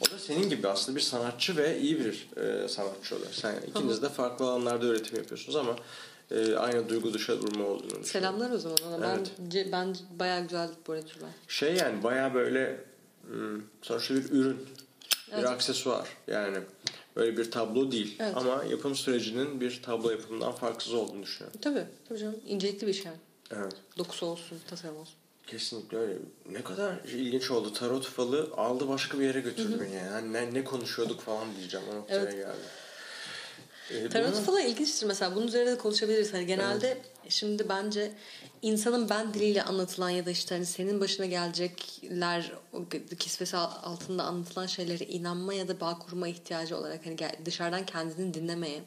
O 0.00 0.10
da 0.10 0.18
senin 0.18 0.50
gibi 0.50 0.68
aslında 0.68 0.96
bir 0.96 1.02
sanatçı 1.02 1.56
ve 1.56 1.80
iyi 1.80 1.98
bir 1.98 2.28
e, 2.36 2.68
sanatçı 2.68 3.16
oluyor. 3.16 3.32
Sen 3.32 3.54
ikiniz 3.68 4.02
de 4.02 4.08
farklı 4.08 4.44
alanlarda 4.44 4.86
üretim 4.86 5.16
yapıyorsunuz 5.16 5.56
ama 5.56 5.76
e, 6.30 6.54
aynı 6.54 6.88
duygu 6.88 7.14
dışa 7.14 7.36
vurma 7.36 7.64
olduğunu 7.64 7.80
düşünüyorum. 7.80 8.04
Selamlar 8.04 8.50
o 8.50 8.58
zaman 8.58 8.78
ona. 8.82 9.14
Evet. 9.14 9.32
Ben, 9.38 9.72
ben 9.72 9.96
bayağı 10.18 10.42
güzel 10.42 10.68
bu 10.86 10.92
arada. 10.92 11.06
Şey 11.48 11.74
yani 11.74 12.02
bayağı 12.02 12.34
böyle 12.34 12.84
sonuçta 13.82 14.14
bir 14.14 14.30
ürün. 14.30 14.56
Bir 15.28 15.34
evet. 15.34 15.46
aksesuar 15.46 16.08
yani. 16.26 16.58
Böyle 17.16 17.36
bir 17.36 17.50
tablo 17.50 17.92
değil. 17.92 18.16
Evet. 18.20 18.36
Ama 18.36 18.64
yapım 18.64 18.94
sürecinin 18.94 19.60
bir 19.60 19.82
tablo 19.82 20.10
yapımından 20.10 20.52
farksız 20.52 20.94
olduğunu 20.94 21.22
düşünüyorum. 21.22 21.60
Tabii. 21.62 21.84
Tabii 22.08 22.18
canım. 22.18 22.36
İncelikli 22.46 22.86
bir 22.86 22.92
şey. 22.92 23.12
Evet. 23.50 23.72
Dokusu 23.98 24.26
olsun, 24.26 24.58
tasarım 24.70 24.96
olsun. 24.96 25.14
Kesinlikle 25.50 25.98
öyle. 25.98 26.14
Ne 26.50 26.62
kadar 26.62 26.94
ilginç 27.04 27.50
oldu. 27.50 27.72
Tarot 27.72 28.06
falı 28.06 28.50
aldı 28.56 28.88
başka 28.88 29.18
bir 29.18 29.24
yere 29.24 29.40
götürdü 29.40 29.80
beni 29.80 29.94
yani. 29.94 30.08
Hani 30.08 30.32
ne, 30.32 30.54
ne 30.54 30.64
konuşuyorduk 30.64 31.20
falan 31.20 31.56
diyeceğim. 31.56 31.86
O 31.92 31.96
noktaya 31.96 32.22
evet. 32.22 32.32
geldi. 32.32 32.54
Ee, 33.90 34.08
Tarot 34.08 34.32
bunu... 34.32 34.42
falan 34.42 34.62
ilginçtir 34.62 35.06
mesela. 35.06 35.34
Bunun 35.34 35.46
üzerine 35.46 35.70
de 35.70 35.78
konuşabiliriz. 35.78 36.34
Hani 36.34 36.46
genelde 36.46 36.88
evet. 36.88 37.02
Şimdi 37.28 37.68
bence 37.68 38.12
insanın 38.62 39.08
ben 39.08 39.34
diliyle 39.34 39.62
anlatılan 39.62 40.10
ya 40.10 40.26
da 40.26 40.30
işte 40.30 40.54
hani 40.54 40.66
senin 40.66 41.00
başına 41.00 41.26
gelecekler 41.26 42.52
kisvesi 43.18 43.56
altında 43.56 44.22
anlatılan 44.24 44.66
şeylere 44.66 45.04
inanma 45.04 45.54
ya 45.54 45.68
da 45.68 45.80
bağ 45.80 45.98
kurma 45.98 46.28
ihtiyacı 46.28 46.76
olarak 46.76 47.06
hani 47.06 47.16
dışarıdan 47.44 47.86
kendini 47.86 48.34
dinlemeye, 48.34 48.80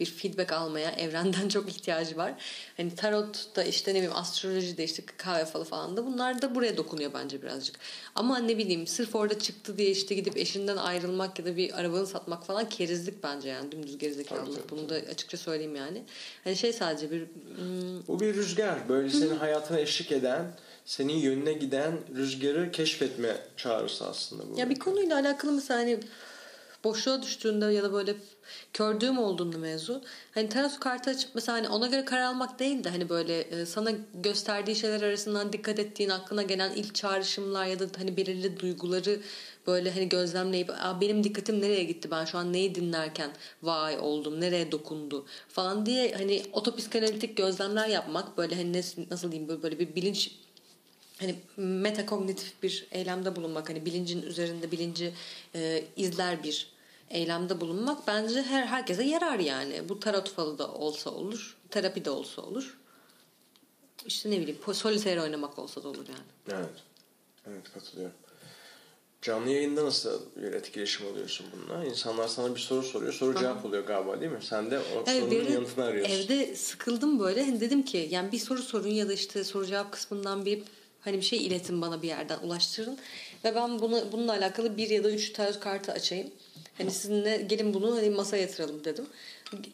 bir 0.00 0.06
feedback 0.06 0.52
almaya 0.52 0.90
evrenden 0.90 1.48
çok 1.48 1.68
ihtiyacı 1.68 2.16
var. 2.16 2.34
Hani 2.76 2.94
tarot 2.94 3.56
da 3.56 3.64
işte 3.64 3.90
ne 3.90 3.94
bileyim 3.94 4.16
astroloji 4.16 4.76
de 4.76 4.84
işte 4.84 5.02
kahve 5.16 5.44
falı 5.44 5.64
falan 5.64 5.96
da 5.96 6.06
bunlar 6.06 6.42
da 6.42 6.54
buraya 6.54 6.76
dokunuyor 6.76 7.10
bence 7.14 7.42
birazcık. 7.42 7.76
Ama 8.14 8.38
ne 8.38 8.58
bileyim 8.58 8.86
sırf 8.86 9.14
orada 9.14 9.38
çıktı 9.38 9.78
diye 9.78 9.90
işte 9.90 10.14
gidip 10.14 10.36
eşinden 10.36 10.76
ayrılmak 10.76 11.38
ya 11.38 11.44
da 11.44 11.56
bir 11.56 11.80
arabanı 11.80 12.06
satmak 12.06 12.46
falan 12.46 12.68
kerizlik 12.68 13.22
bence 13.22 13.48
yani 13.48 13.72
dümdüz 13.72 13.98
gerizekalılık. 13.98 14.70
Bunu 14.70 14.88
da 14.88 14.94
açıkça 14.94 15.36
söyleyeyim 15.36 15.76
yani. 15.76 16.02
Hani 16.44 16.56
şey 16.56 16.72
sadece 16.72 17.10
bir... 17.10 17.26
Bu 18.08 18.20
bir 18.20 18.34
rüzgar. 18.34 18.88
Böyle 18.88 19.10
senin 19.10 19.36
hayatına 19.36 19.80
eşlik 19.80 20.12
eden 20.12 20.52
senin 20.84 21.16
yönüne 21.16 21.52
giden 21.52 21.98
rüzgarı 22.16 22.70
keşfetme 22.72 23.36
çağrısı 23.56 24.06
aslında 24.06 24.42
bu. 24.50 24.58
Ya 24.58 24.70
bir 24.70 24.78
konuyla 24.78 25.16
alakalı 25.16 25.52
mesela 25.52 25.80
hani 25.80 26.00
boşluğa 26.84 27.22
düştüğünde 27.22 27.66
ya 27.66 27.82
da 27.82 27.92
böyle 27.92 28.14
kördüğüm 28.72 29.18
olduğunda 29.18 29.58
mevzu. 29.58 30.02
Hani 30.34 30.48
tarot 30.48 30.80
kartı 30.80 31.10
açıp 31.10 31.30
mesela 31.34 31.58
hani 31.58 31.68
ona 31.68 31.86
göre 31.86 32.04
karar 32.04 32.22
almak 32.22 32.58
değil 32.58 32.84
de 32.84 32.88
hani 32.88 33.08
böyle 33.08 33.40
e, 33.40 33.66
sana 33.66 33.90
gösterdiği 34.14 34.76
şeyler 34.76 35.02
arasından 35.02 35.52
dikkat 35.52 35.78
ettiğin 35.78 36.10
aklına 36.10 36.42
gelen 36.42 36.72
ilk 36.72 36.94
çağrışımlar 36.94 37.66
ya 37.66 37.78
da 37.78 37.86
hani 37.98 38.16
belirli 38.16 38.60
duyguları 38.60 39.20
böyle 39.68 39.90
hani 39.90 40.08
gözlemleyip 40.08 40.70
benim 41.00 41.24
dikkatim 41.24 41.60
nereye 41.60 41.84
gitti 41.84 42.10
ben 42.10 42.24
şu 42.24 42.38
an 42.38 42.52
neyi 42.52 42.74
dinlerken 42.74 43.30
vay 43.62 43.98
oldum 43.98 44.40
nereye 44.40 44.72
dokundu 44.72 45.26
falan 45.48 45.86
diye 45.86 46.14
hani 46.14 46.42
otopsikanalitik 46.52 47.36
gözlemler 47.36 47.88
yapmak 47.88 48.38
böyle 48.38 48.54
hani 48.54 48.72
nasıl 49.10 49.32
diyeyim 49.32 49.48
böyle, 49.48 49.62
böyle 49.62 49.78
bir 49.78 49.94
bilinç 49.94 50.30
hani 51.20 51.34
metakognitif 51.56 52.62
bir 52.62 52.86
eylemde 52.90 53.36
bulunmak 53.36 53.68
hani 53.68 53.86
bilincin 53.86 54.22
üzerinde 54.22 54.70
bilinci 54.70 55.14
e, 55.54 55.84
izler 55.96 56.42
bir 56.42 56.72
eylemde 57.10 57.60
bulunmak 57.60 58.06
bence 58.06 58.42
her 58.42 58.66
herkese 58.66 59.04
yarar 59.04 59.38
yani. 59.38 59.88
Bu 59.88 60.00
tarot 60.00 60.30
falı 60.30 60.58
da 60.58 60.72
olsa 60.72 61.10
olur, 61.10 61.56
terapi 61.70 62.04
de 62.04 62.10
olsa 62.10 62.42
olur. 62.42 62.78
İşte 64.06 64.30
ne 64.30 64.40
bileyim 64.40 64.58
solitaire 64.72 65.22
oynamak 65.22 65.58
olsa 65.58 65.82
da 65.82 65.88
olur 65.88 66.06
yani. 66.08 66.58
Evet. 66.58 66.82
Evet 67.46 67.72
katılıyorum. 67.74 68.14
Canlı 69.22 69.50
yayında 69.50 69.84
nasıl 69.84 70.20
bir 70.36 70.52
etkileşim 70.52 71.06
alıyorsun 71.06 71.46
bununla? 71.52 71.84
İnsanlar 71.84 72.28
sana 72.28 72.54
bir 72.54 72.60
soru 72.60 72.82
soruyor. 72.82 73.12
Soru 73.12 73.30
Aha. 73.30 73.40
cevap 73.40 73.64
oluyor 73.64 73.86
galiba 73.86 74.20
değil 74.20 74.32
mi? 74.32 74.38
Sen 74.42 74.70
de 74.70 74.78
o 74.78 75.04
evet, 75.06 75.22
sorunun 75.22 75.52
yanıtını 75.52 75.84
arıyorsun. 75.84 76.14
Evde 76.14 76.56
sıkıldım 76.56 77.20
böyle. 77.20 77.44
Hani 77.44 77.60
dedim 77.60 77.82
ki 77.82 78.08
yani 78.10 78.32
bir 78.32 78.38
soru 78.38 78.62
sorun 78.62 78.88
ya 78.88 79.08
da 79.08 79.12
işte 79.12 79.44
soru 79.44 79.66
cevap 79.66 79.92
kısmından 79.92 80.44
bir 80.44 80.62
Hani 81.00 81.16
bir 81.16 81.22
şey 81.22 81.46
iletin 81.46 81.82
bana 81.82 82.02
bir 82.02 82.08
yerden 82.08 82.38
ulaştırın. 82.38 82.98
Ve 83.44 83.54
ben 83.54 83.80
bunu, 83.80 84.04
bununla 84.12 84.32
alakalı 84.32 84.76
bir 84.76 84.90
ya 84.90 85.04
da 85.04 85.10
üç 85.10 85.32
tarot 85.32 85.60
kartı 85.60 85.92
açayım. 85.92 86.30
Hani 86.78 86.90
sizinle 86.90 87.36
gelin 87.36 87.74
bunu 87.74 87.96
hani 87.96 88.10
masaya 88.10 88.42
yatıralım 88.42 88.84
dedim. 88.84 89.06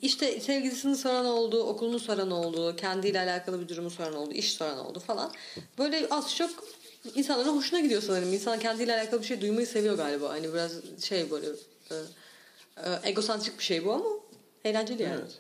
İşte 0.02 0.40
sevgilisini 0.40 0.96
soran 0.96 1.26
oldu, 1.26 1.62
okulunu 1.62 1.98
soran 1.98 2.30
oldu, 2.30 2.76
kendiyle 2.76 3.20
alakalı 3.20 3.60
bir 3.60 3.68
durumu 3.68 3.90
soran 3.90 4.14
oldu, 4.14 4.32
iş 4.32 4.52
soran 4.52 4.78
oldu 4.78 5.00
falan. 5.00 5.32
Böyle 5.78 6.06
az 6.10 6.36
çok 6.36 6.50
insanların 7.14 7.56
hoşuna 7.56 7.80
gidiyor 7.80 8.02
sanırım. 8.02 8.32
İnsan 8.32 8.58
kendiyle 8.58 8.94
alakalı 8.94 9.20
bir 9.20 9.26
şey 9.26 9.40
duymayı 9.40 9.66
seviyor 9.66 9.94
galiba. 9.96 10.28
Hani 10.30 10.52
biraz 10.54 10.72
şey 11.04 11.30
böyle 11.30 11.46
e, 11.90 11.94
e, 12.76 13.00
egosantrik 13.10 13.58
bir 13.58 13.64
şey 13.64 13.84
bu 13.84 13.92
ama 13.92 14.04
eğlenceli 14.64 15.02
yani. 15.02 15.20
Evet. 15.20 15.38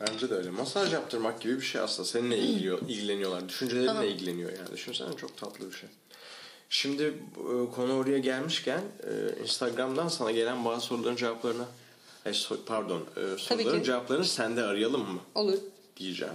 Bence 0.00 0.30
de 0.30 0.34
öyle. 0.34 0.50
Masaj 0.50 0.92
yaptırmak 0.92 1.40
gibi 1.40 1.56
bir 1.56 1.64
şey 1.66 1.80
aslında. 1.80 2.08
Seninle 2.08 2.38
ilgiliyor, 2.38 2.80
ilgileniyorlar. 2.88 3.48
Düşüncelerinle 3.48 3.90
Aha. 3.90 4.04
ilgileniyor 4.04 4.52
yani. 4.52 4.70
Düşünsene 4.72 5.16
çok 5.16 5.36
tatlı 5.36 5.70
bir 5.70 5.76
şey. 5.76 5.88
Şimdi 6.68 7.02
e, 7.02 7.14
konu 7.74 7.96
oraya 7.96 8.18
gelmişken 8.18 8.80
e, 9.02 9.42
Instagram'dan 9.42 10.08
sana 10.08 10.30
gelen 10.30 10.64
bazı 10.64 10.86
soruların 10.86 11.16
cevaplarına 11.16 11.64
e, 12.26 12.30
so- 12.30 12.64
pardon 12.66 13.04
e, 13.16 13.38
soruların 13.38 13.82
cevaplarını 13.82 14.24
sende 14.24 14.62
arayalım 14.62 15.12
mı 15.12 15.20
Olur. 15.34 15.58
diyeceğim. 15.96 16.34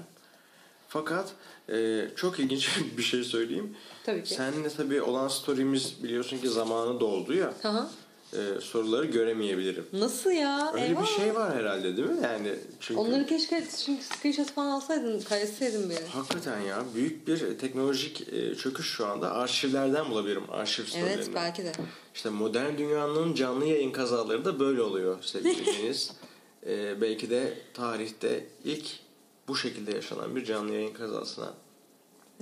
Fakat 0.88 1.30
e, 1.72 2.08
çok 2.16 2.40
ilginç 2.40 2.70
bir 2.98 3.04
şey 3.04 3.24
söyleyeyim. 3.24 3.76
Tabii 4.04 4.24
ki. 4.24 4.34
Seninle 4.34 4.70
tabii 4.70 5.02
olan 5.02 5.28
story'miz 5.28 6.04
biliyorsun 6.04 6.38
ki 6.38 6.50
zamanı 6.50 7.00
doldu 7.00 7.34
ya. 7.34 7.54
Hı 7.62 7.70
hı. 7.70 7.88
e, 8.34 8.62
soruları 8.62 9.06
göremeyebilirim. 9.06 9.86
Nasıl 9.94 10.32
ya? 10.32 10.72
Öyle 10.74 10.86
Eyvah. 10.86 11.02
bir 11.02 11.08
şey 11.08 11.36
var 11.36 11.56
herhalde 11.56 11.98
değil 11.98 12.10
mi? 12.10 12.20
Yani 12.24 12.56
çünkü 12.80 13.00
Onları 13.02 13.26
keşke 13.26 13.64
çünkü 13.86 14.04
screenshot 14.04 14.52
falan 14.52 14.72
alsaydın, 14.72 15.20
kaydetseydin 15.20 15.90
bir 15.90 15.94
yere. 15.96 16.06
hakikaten 16.08 16.60
ya 16.62 16.84
büyük 16.96 17.28
bir 17.28 17.60
teknolojik 17.60 18.34
e, 18.34 18.56
çöküş 18.56 18.90
şu 18.90 19.06
anda. 19.06 19.32
Arşivlerden 19.32 20.10
bulabilirim 20.12 20.44
arşiv 20.52 20.84
storylerini. 20.84 21.14
Evet 21.14 21.30
belki 21.36 21.64
de. 21.64 21.72
İşte 22.16 22.30
modern 22.30 22.78
dünyanın 22.78 23.34
canlı 23.36 23.66
yayın 23.66 23.92
kazaları 23.92 24.46
da 24.46 24.60
böyle 24.60 24.82
oluyor 24.82 25.18
sevgili 25.22 25.66
Deniz. 25.84 26.12
E, 26.68 27.02
belki 27.02 27.30
de 27.30 27.54
tarihte 27.74 28.46
ilk 28.66 28.86
bu 29.48 29.56
şekilde 29.56 29.92
yaşanan 29.92 30.36
bir 30.36 30.46
canlı 30.46 30.74
yayın 30.74 30.94
kazasına 30.94 31.54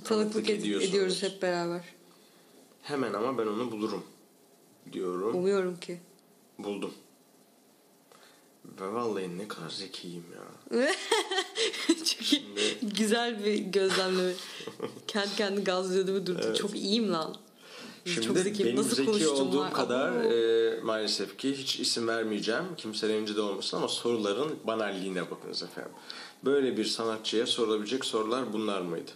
Tanıklık 0.04 0.50
ed- 0.50 0.54
ediyorsunuz. 0.54 0.90
ediyoruz 0.94 1.24
hep 1.24 1.42
beraber. 1.42 1.82
hemen 2.82 3.14
ama 3.14 3.38
ben 3.38 3.48
onu 3.48 3.72
bulurum 3.72 4.04
diyorum. 4.94 5.36
Umuyorum 5.36 5.80
ki. 5.80 6.00
Buldum. 6.60 6.94
Ve 8.82 8.94
vallahi 8.94 9.38
ne 9.38 9.48
kadar 9.48 9.70
zekiyim 9.70 10.24
ya. 10.36 10.86
Çok 11.88 12.34
iyi. 12.34 12.44
güzel 12.82 13.46
bir 13.46 13.54
gözlemleme. 13.58 14.34
Kendi 15.08 15.36
kendini 15.36 15.64
gazlıyor 15.64 16.08
değil 16.08 16.20
mi? 16.20 16.26
Dur, 16.26 16.54
Çok 16.56 16.76
iyiyim 16.76 17.14
lan. 17.14 17.36
Şimdi 18.06 18.28
Çok 18.28 18.38
zekiyim. 18.38 18.68
benim 18.68 18.78
Nasıl 18.80 18.96
zeki 18.96 19.28
olduğum 19.28 19.60
var? 19.60 19.74
kadar 19.74 20.12
e, 20.24 20.80
maalesef 20.82 21.38
ki 21.38 21.54
hiç 21.58 21.80
isim 21.80 22.08
vermeyeceğim. 22.08 22.64
Kimse 22.78 23.10
rencide 23.10 23.42
olmasın 23.42 23.78
ama 23.78 23.88
soruların 23.88 24.56
banalliğine 24.68 25.32
bakınız 25.32 25.64
efendim. 25.64 25.92
Böyle 26.46 26.78
bir 26.78 26.86
sanatçıya 26.86 27.46
sorulabilecek 27.48 28.06
sorular 28.06 28.54
bunlar 28.54 28.82
mıydı? 28.82 29.12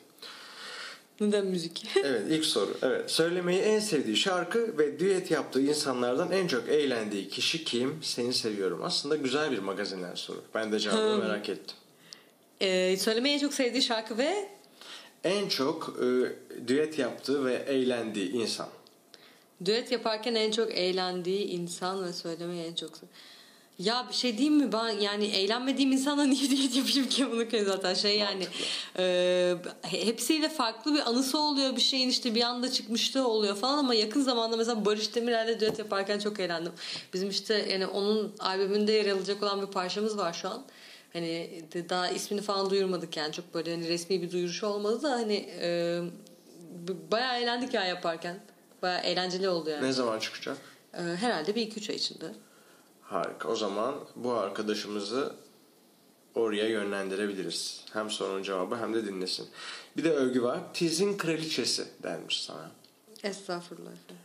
Neden 1.20 1.46
müzik? 1.46 1.86
Evet 2.04 2.22
ilk 2.30 2.46
soru. 2.46 2.78
Evet. 2.82 3.12
Söylemeyi 3.12 3.62
en 3.62 3.80
sevdiği 3.80 4.18
şarkı 4.18 4.78
ve 4.78 5.00
düet 5.00 5.32
yaptığı 5.32 5.62
insanlardan 5.62 6.32
en 6.32 6.48
çok 6.48 6.70
eğlendiği 6.70 7.30
kişi 7.30 7.64
kim? 7.64 8.00
Seni 8.04 8.34
seviyorum. 8.34 8.80
Aslında 8.84 9.16
güzel 9.16 9.52
bir 9.52 9.60
magazinel 9.60 10.16
soru. 10.16 10.42
Ben 10.56 10.72
de 10.72 10.80
cevabını 10.80 11.14
Hmm. 11.14 11.20
merak 11.24 11.50
ettim. 11.50 11.76
ee, 12.62 12.98
söylemeyi 12.98 13.36
en 13.36 13.40
çok 13.40 13.54
sevdiği 13.54 13.82
şarkı 13.84 14.18
ve 14.18 14.50
En 15.24 15.50
çok 15.50 15.96
e, 16.04 16.08
düet 16.68 17.00
yaptığı 17.00 17.46
ve 17.46 17.54
eğlendiği 17.54 18.32
insan. 18.32 18.68
düet 19.66 19.92
yaparken 19.92 20.36
en 20.36 20.52
çok 20.52 20.72
eğlendiği 20.78 21.46
insan 21.46 22.04
ve 22.06 22.14
söylemeyi 22.14 22.64
en 22.64 22.76
çok 22.76 22.92
ya 23.80 24.06
bir 24.10 24.14
şey 24.14 24.38
diyeyim 24.38 24.58
mi 24.58 24.72
ben 24.72 24.90
yani 24.90 25.26
eğlenmediğim 25.26 25.92
insana 25.92 26.24
niye 26.26 26.50
diyet 26.50 26.76
yapayım 26.76 27.10
ki 27.10 27.32
bunu 27.32 27.48
ki 27.48 27.64
zaten 27.66 27.94
şey 27.94 28.18
yani 28.18 28.48
e, 28.98 29.56
hepsiyle 29.82 30.50
farklı 30.50 30.94
bir 30.94 31.10
anısı 31.10 31.40
oluyor 31.40 31.76
bir 31.76 31.82
şeyin 31.82 32.10
işte 32.10 32.36
bir 32.36 32.42
anda 32.42 32.72
çıkmışlığı 32.72 33.28
oluyor 33.28 33.56
falan 33.56 33.78
ama 33.78 33.94
yakın 33.94 34.22
zamanda 34.22 34.58
mesela 34.58 34.86
Barış 34.86 35.16
Demirer'le 35.16 35.60
düet 35.60 35.80
yaparken 35.80 36.20
çok 36.20 36.40
eğlendim. 36.40 36.72
Bizim 37.14 37.30
işte 37.30 37.66
yani 37.72 37.88
onun 37.88 38.36
albümünde 38.40 38.92
yer 38.92 39.12
alacak 39.12 39.44
olan 39.44 39.62
bir 39.62 39.68
parçamız 39.68 40.18
var 40.18 40.34
şu 40.34 40.50
an. 40.50 40.64
Hani 41.14 41.64
daha 41.90 42.10
ismini 42.10 42.42
falan 42.42 42.70
duyurmadık 42.70 43.18
yani 43.18 43.34
çok 43.34 43.54
böyle 43.54 43.72
hani 43.72 43.88
resmi 43.88 44.22
bir 44.22 44.32
duyuruşu 44.32 44.68
olmadı 44.68 45.04
da 45.04 45.12
hani 45.12 45.50
e, 45.62 46.00
bayağı 47.12 47.40
eğlendik 47.40 47.74
ya 47.74 47.86
yaparken. 47.86 48.40
Bayağı 48.82 49.02
eğlenceli 49.02 49.50
oldu 49.50 49.70
yani. 49.70 49.88
Ne 49.88 49.92
zaman 49.92 50.20
çıkacak? 50.20 50.58
E, 50.94 51.02
herhalde 51.02 51.56
bir 51.56 51.62
iki 51.62 51.80
üç 51.80 51.90
ay 51.90 51.96
içinde. 51.96 52.26
Harika. 53.10 53.48
O 53.50 53.56
zaman 53.56 53.96
bu 54.16 54.34
arkadaşımızı 54.34 55.36
oraya 56.36 56.68
yönlendirebiliriz. 56.70 57.86
Hem 57.94 58.10
sorunun 58.10 58.44
cevabı 58.44 58.76
hem 58.76 58.94
de 58.94 59.06
dinlesin. 59.06 59.48
Bir 59.98 60.04
de 60.04 60.12
övgü 60.12 60.44
var. 60.44 60.60
Tizin 60.74 61.18
kraliçesi 61.18 61.86
denmiş 62.04 62.42
sana. 62.44 62.72
Estağfurullah 63.24 63.92
efendim. 63.92 64.16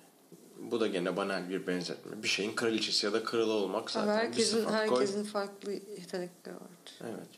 Bu 0.58 0.80
da 0.80 0.86
gene 0.86 1.16
banal 1.16 1.50
bir 1.50 1.66
benzetme. 1.66 2.22
Bir 2.22 2.28
şeyin 2.28 2.54
kraliçesi 2.54 3.06
ya 3.06 3.12
da 3.12 3.24
kralı 3.24 3.52
olmak 3.52 3.90
zaten 3.90 4.08
Ama 4.08 4.18
bir 4.20 4.26
herkesin 4.26 4.58
sıfat. 4.58 4.88
Koy. 4.88 4.98
herkesin 5.00 5.24
farklı 5.24 5.72
yetenekleri 5.72 6.54
vardır. 6.54 6.94
Evet. 7.02 7.28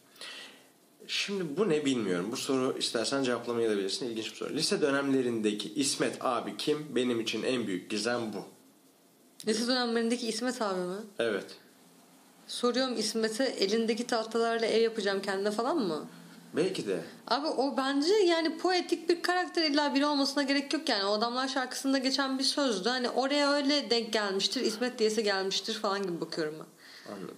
Şimdi 1.06 1.56
bu 1.56 1.68
ne 1.68 1.84
bilmiyorum. 1.84 2.28
Bu 2.32 2.36
soru 2.36 2.78
istersen 2.78 3.22
cevaplamayı 3.22 3.70
da 3.70 3.76
bilirsin. 3.76 4.06
İlginç 4.06 4.30
bir 4.30 4.36
soru. 4.36 4.54
Lise 4.54 4.80
dönemlerindeki 4.80 5.74
İsmet 5.74 6.24
abi 6.24 6.56
kim? 6.56 6.86
Benim 6.96 7.20
için 7.20 7.42
en 7.42 7.66
büyük 7.66 7.90
gizem 7.90 8.20
bu. 8.32 8.55
Lise 9.46 9.66
dönemlerindeki 9.66 10.28
İsmet 10.28 10.62
abi 10.62 10.80
mi? 10.80 10.96
Evet. 11.18 11.44
Soruyorum 12.46 12.98
İsmet'e 12.98 13.44
elindeki 13.44 14.06
tahtalarla 14.06 14.66
ev 14.66 14.82
yapacağım 14.82 15.22
kendine 15.22 15.50
falan 15.50 15.78
mı? 15.78 16.06
Belki 16.56 16.86
de. 16.86 17.00
Abi 17.28 17.46
o 17.46 17.76
bence 17.76 18.12
yani 18.14 18.58
poetik 18.58 19.08
bir 19.08 19.22
karakter 19.22 19.70
illa 19.70 19.94
biri 19.94 20.06
olmasına 20.06 20.42
gerek 20.42 20.72
yok 20.72 20.88
yani. 20.88 21.04
O 21.04 21.12
adamlar 21.12 21.48
şarkısında 21.48 21.98
geçen 21.98 22.38
bir 22.38 22.44
sözdü. 22.44 22.88
Hani 22.88 23.10
oraya 23.10 23.52
öyle 23.52 23.90
denk 23.90 24.12
gelmiştir. 24.12 24.60
İsmet 24.60 24.98
diyesi 24.98 25.22
gelmiştir 25.22 25.74
falan 25.74 26.02
gibi 26.02 26.20
bakıyorum 26.20 26.54
ben. 26.58 27.12
Anladım. 27.12 27.36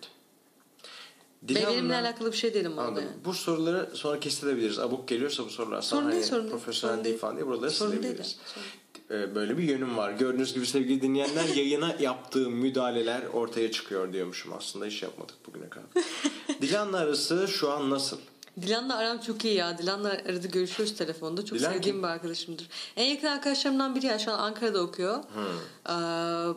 Dilan'la- 1.48 1.68
benimle 1.70 1.94
alakalı 1.94 2.32
bir 2.32 2.36
şey 2.36 2.54
değilim 2.54 2.78
Anladım. 2.78 3.04
yani. 3.04 3.24
Bu 3.24 3.34
soruları 3.34 3.90
sonra 3.94 4.20
kesilebiliriz. 4.20 4.78
Abuk 4.78 5.08
geliyorsa 5.08 5.44
bu 5.44 5.50
sorular 5.50 5.82
sana 5.82 6.00
Sorun 6.00 6.12
değil, 6.12 6.22
hani 6.22 6.30
sorun 6.30 6.42
değil. 6.42 6.50
profesyonel 6.52 6.94
Sorun 6.94 7.04
değil 7.04 7.12
değil. 7.14 7.20
falan 7.20 7.36
diye 7.36 7.46
buraları 7.46 7.70
Sorun 7.70 7.92
değil 7.92 8.02
silebiliriz. 8.02 8.36
yani, 8.56 8.66
Ee, 8.66 8.77
Böyle 9.10 9.58
bir 9.58 9.62
yönüm 9.62 9.96
var. 9.96 10.12
Gördüğünüz 10.12 10.54
gibi 10.54 10.66
sevgili 10.66 11.02
dinleyenler 11.02 11.48
yayına 11.56 11.96
yaptığım 12.00 12.52
müdahaleler 12.52 13.22
ortaya 13.32 13.70
çıkıyor 13.70 14.12
diyormuşum. 14.12 14.52
Aslında 14.52 14.86
hiç 14.86 15.02
yapmadık 15.02 15.34
bugüne 15.46 15.68
kadar. 15.68 15.86
Dilan'la 16.62 16.98
arası 16.98 17.48
şu 17.48 17.70
an 17.70 17.90
nasıl? 17.90 18.16
Dilan'la 18.62 18.96
aram 18.96 19.18
çok 19.18 19.44
iyi 19.44 19.54
ya. 19.54 19.78
Dilan'la 19.78 20.08
arada 20.08 20.46
görüşüyoruz 20.46 20.96
telefonda. 20.96 21.44
Çok 21.44 21.58
Dilan 21.58 21.72
sevdiğim 21.72 21.96
kim? 21.96 22.02
bir 22.02 22.08
arkadaşımdır. 22.08 22.68
En 22.96 23.04
yakın 23.04 23.26
arkadaşlarımdan 23.26 23.94
biri 23.94 24.06
ya. 24.06 24.18
Şu 24.18 24.32
an 24.32 24.38
Ankara'da 24.38 24.82
okuyor. 24.82 25.18
Ee, 25.86 25.92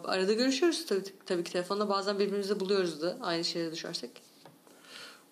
arada 0.07 0.33
görüşüyoruz 0.33 0.85
tabii, 0.85 1.03
tabii 1.25 1.43
ki 1.43 1.51
telefonda. 1.51 1.89
Bazen 1.89 2.19
birbirimizi 2.19 2.59
buluyoruz 2.59 3.01
da 3.01 3.17
aynı 3.21 3.43
şehirde 3.43 3.71
düşersek. 3.71 4.11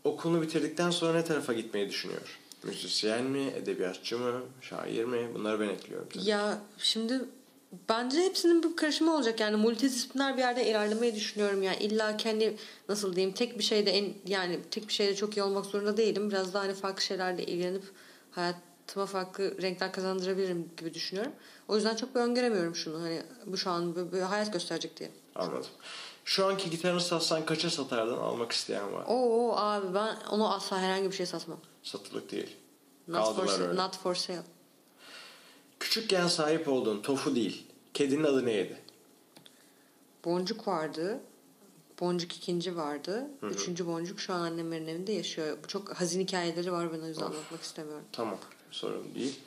Okulunu 0.03 0.41
bitirdikten 0.41 0.89
sonra 0.89 1.13
ne 1.13 1.24
tarafa 1.24 1.53
gitmeyi 1.53 1.89
düşünüyor? 1.89 2.39
Müzisyen 2.64 3.24
mi, 3.24 3.53
edebiyatçı 3.55 4.18
mı, 4.18 4.41
şair 4.62 5.05
mi? 5.05 5.30
Bunları 5.34 5.60
ben 5.60 5.70
ekliyorum. 5.70 6.07
tabii. 6.14 6.30
Ya 6.30 6.57
şimdi 6.78 7.22
bence 7.89 8.22
hepsinin 8.22 8.64
bir 8.64 8.76
karışımı 8.76 9.16
olacak. 9.16 9.39
Yani 9.39 9.55
multidisipliner 9.55 10.38
bir 10.38 10.41
yerde 10.41 10.70
ilerlemeyi 10.70 11.16
düşünüyorum. 11.16 11.64
Yani 11.64 11.78
illa 11.78 12.18
kendi 12.18 12.57
nasıl 12.89 13.16
diyeyim 13.16 13.36
tek 13.36 13.57
bir 13.60 13.64
şeyde 13.64 13.91
en 13.91 14.14
yani 14.28 14.60
tek 14.72 14.88
bir 14.88 14.93
şeyde 14.93 15.16
çok 15.16 15.38
iyi 15.38 15.43
olmak 15.43 15.66
zorunda 15.66 15.97
değilim. 15.97 16.30
Biraz 16.30 16.53
daha 16.53 16.64
hani 16.64 16.74
farklı 16.74 17.01
şeylerle 17.01 17.43
ilgilenip 17.45 17.84
hayatıma 18.32 19.05
farklı 19.05 19.62
renkler 19.62 19.91
kazandırabilirim 19.91 20.70
gibi 20.78 20.93
düşünüyorum. 20.93 21.32
O 21.68 21.76
yüzden 21.76 21.95
çok 21.95 22.16
bir 22.16 22.20
öngöremiyorum 22.20 22.76
şunu. 22.76 23.01
Hani 23.01 23.22
bu 23.45 23.57
şu 23.57 23.70
an 23.70 23.95
bir, 23.95 24.12
bir 24.12 24.22
hayat 24.22 24.53
gösterecek 24.53 24.99
diye. 24.99 25.10
Anladım. 25.36 25.66
Şu 26.30 26.45
anki 26.45 26.69
gitarını 26.69 27.01
satsan 27.01 27.45
kaça 27.45 27.69
satardın 27.69 28.17
almak 28.17 28.51
isteyen 28.51 28.93
var. 28.93 29.05
Oo 29.07 29.55
abi 29.55 29.93
ben 29.93 30.17
onu 30.32 30.53
asla 30.53 30.80
herhangi 30.80 31.11
bir 31.11 31.15
şey 31.15 31.25
satmam. 31.25 31.59
Satılık 31.84 32.32
değil. 32.32 32.55
Not 33.07 33.36
for, 33.36 33.45
Kaldılar 33.45 33.69
öyle. 33.69 33.82
not 33.82 33.97
for 33.97 34.15
sale. 34.15 34.41
Küçükken 35.80 36.27
sahip 36.27 36.67
olduğun 36.67 37.01
tofu 37.01 37.36
değil. 37.36 37.67
Kedinin 37.93 38.23
adı 38.23 38.45
neydi? 38.45 38.77
Boncuk 40.25 40.67
vardı. 40.67 41.19
Boncuk 41.99 42.36
ikinci 42.36 42.75
vardı. 42.75 43.27
Üçüncü 43.43 43.88
boncuk 43.88 44.19
şu 44.19 44.34
an 44.34 44.39
annemlerin 44.39 44.88
evinde 44.88 45.11
yaşıyor. 45.11 45.57
Çok 45.67 45.89
hazin 45.93 46.21
hikayeleri 46.21 46.71
var 46.71 46.93
ben 46.93 46.99
o 46.99 47.07
yüzden 47.07 47.25
anlatmak 47.25 47.61
istemiyorum. 47.61 48.05
Tamam 48.11 48.38
sorun 48.71 49.15
değil. 49.15 49.39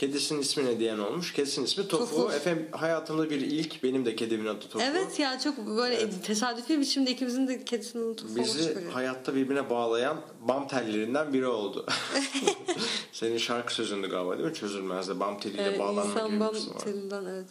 Kedisinin 0.00 0.40
ismi 0.40 0.64
ne 0.64 0.78
diyen 0.78 0.98
olmuş. 0.98 1.32
Kedisinin 1.32 1.66
ismi 1.66 1.88
Tofu. 1.88 2.16
Tofu. 2.16 2.32
Efendim 2.32 2.68
hayatımda 2.72 3.30
bir 3.30 3.40
ilk. 3.40 3.82
Benim 3.82 4.06
de 4.06 4.16
kedimin 4.16 4.46
adı 4.46 4.68
Tofu. 4.68 4.84
Evet 4.84 5.18
ya 5.18 5.38
çok 5.38 5.66
böyle 5.66 6.10
tesadüfi 6.10 6.80
biçimde 6.80 7.10
ikimizin 7.10 7.48
de 7.48 7.64
kedisinin 7.64 8.14
tutup 8.14 8.36
Bizi 8.36 8.88
hayatta 8.90 9.34
birbirine 9.34 9.70
bağlayan 9.70 10.20
bam 10.40 10.68
tellerinden 10.68 11.32
biri 11.32 11.46
oldu. 11.46 11.86
Senin 13.12 13.38
şarkı 13.38 13.74
sözündü 13.74 14.10
galiba 14.10 14.38
değil 14.38 14.48
mi? 14.48 14.54
Çözülmezdi. 14.54 15.20
Bam 15.20 15.40
teliyle 15.40 15.62
evet, 15.62 15.78
bağlanma 15.78 16.02
gibi 16.02 16.12
insan 16.12 16.32
bir 16.32 16.40
bam 16.40 16.52
kısmı 16.52 16.74
var. 16.74 16.80
telinden 16.80 17.24
evet. 17.24 17.46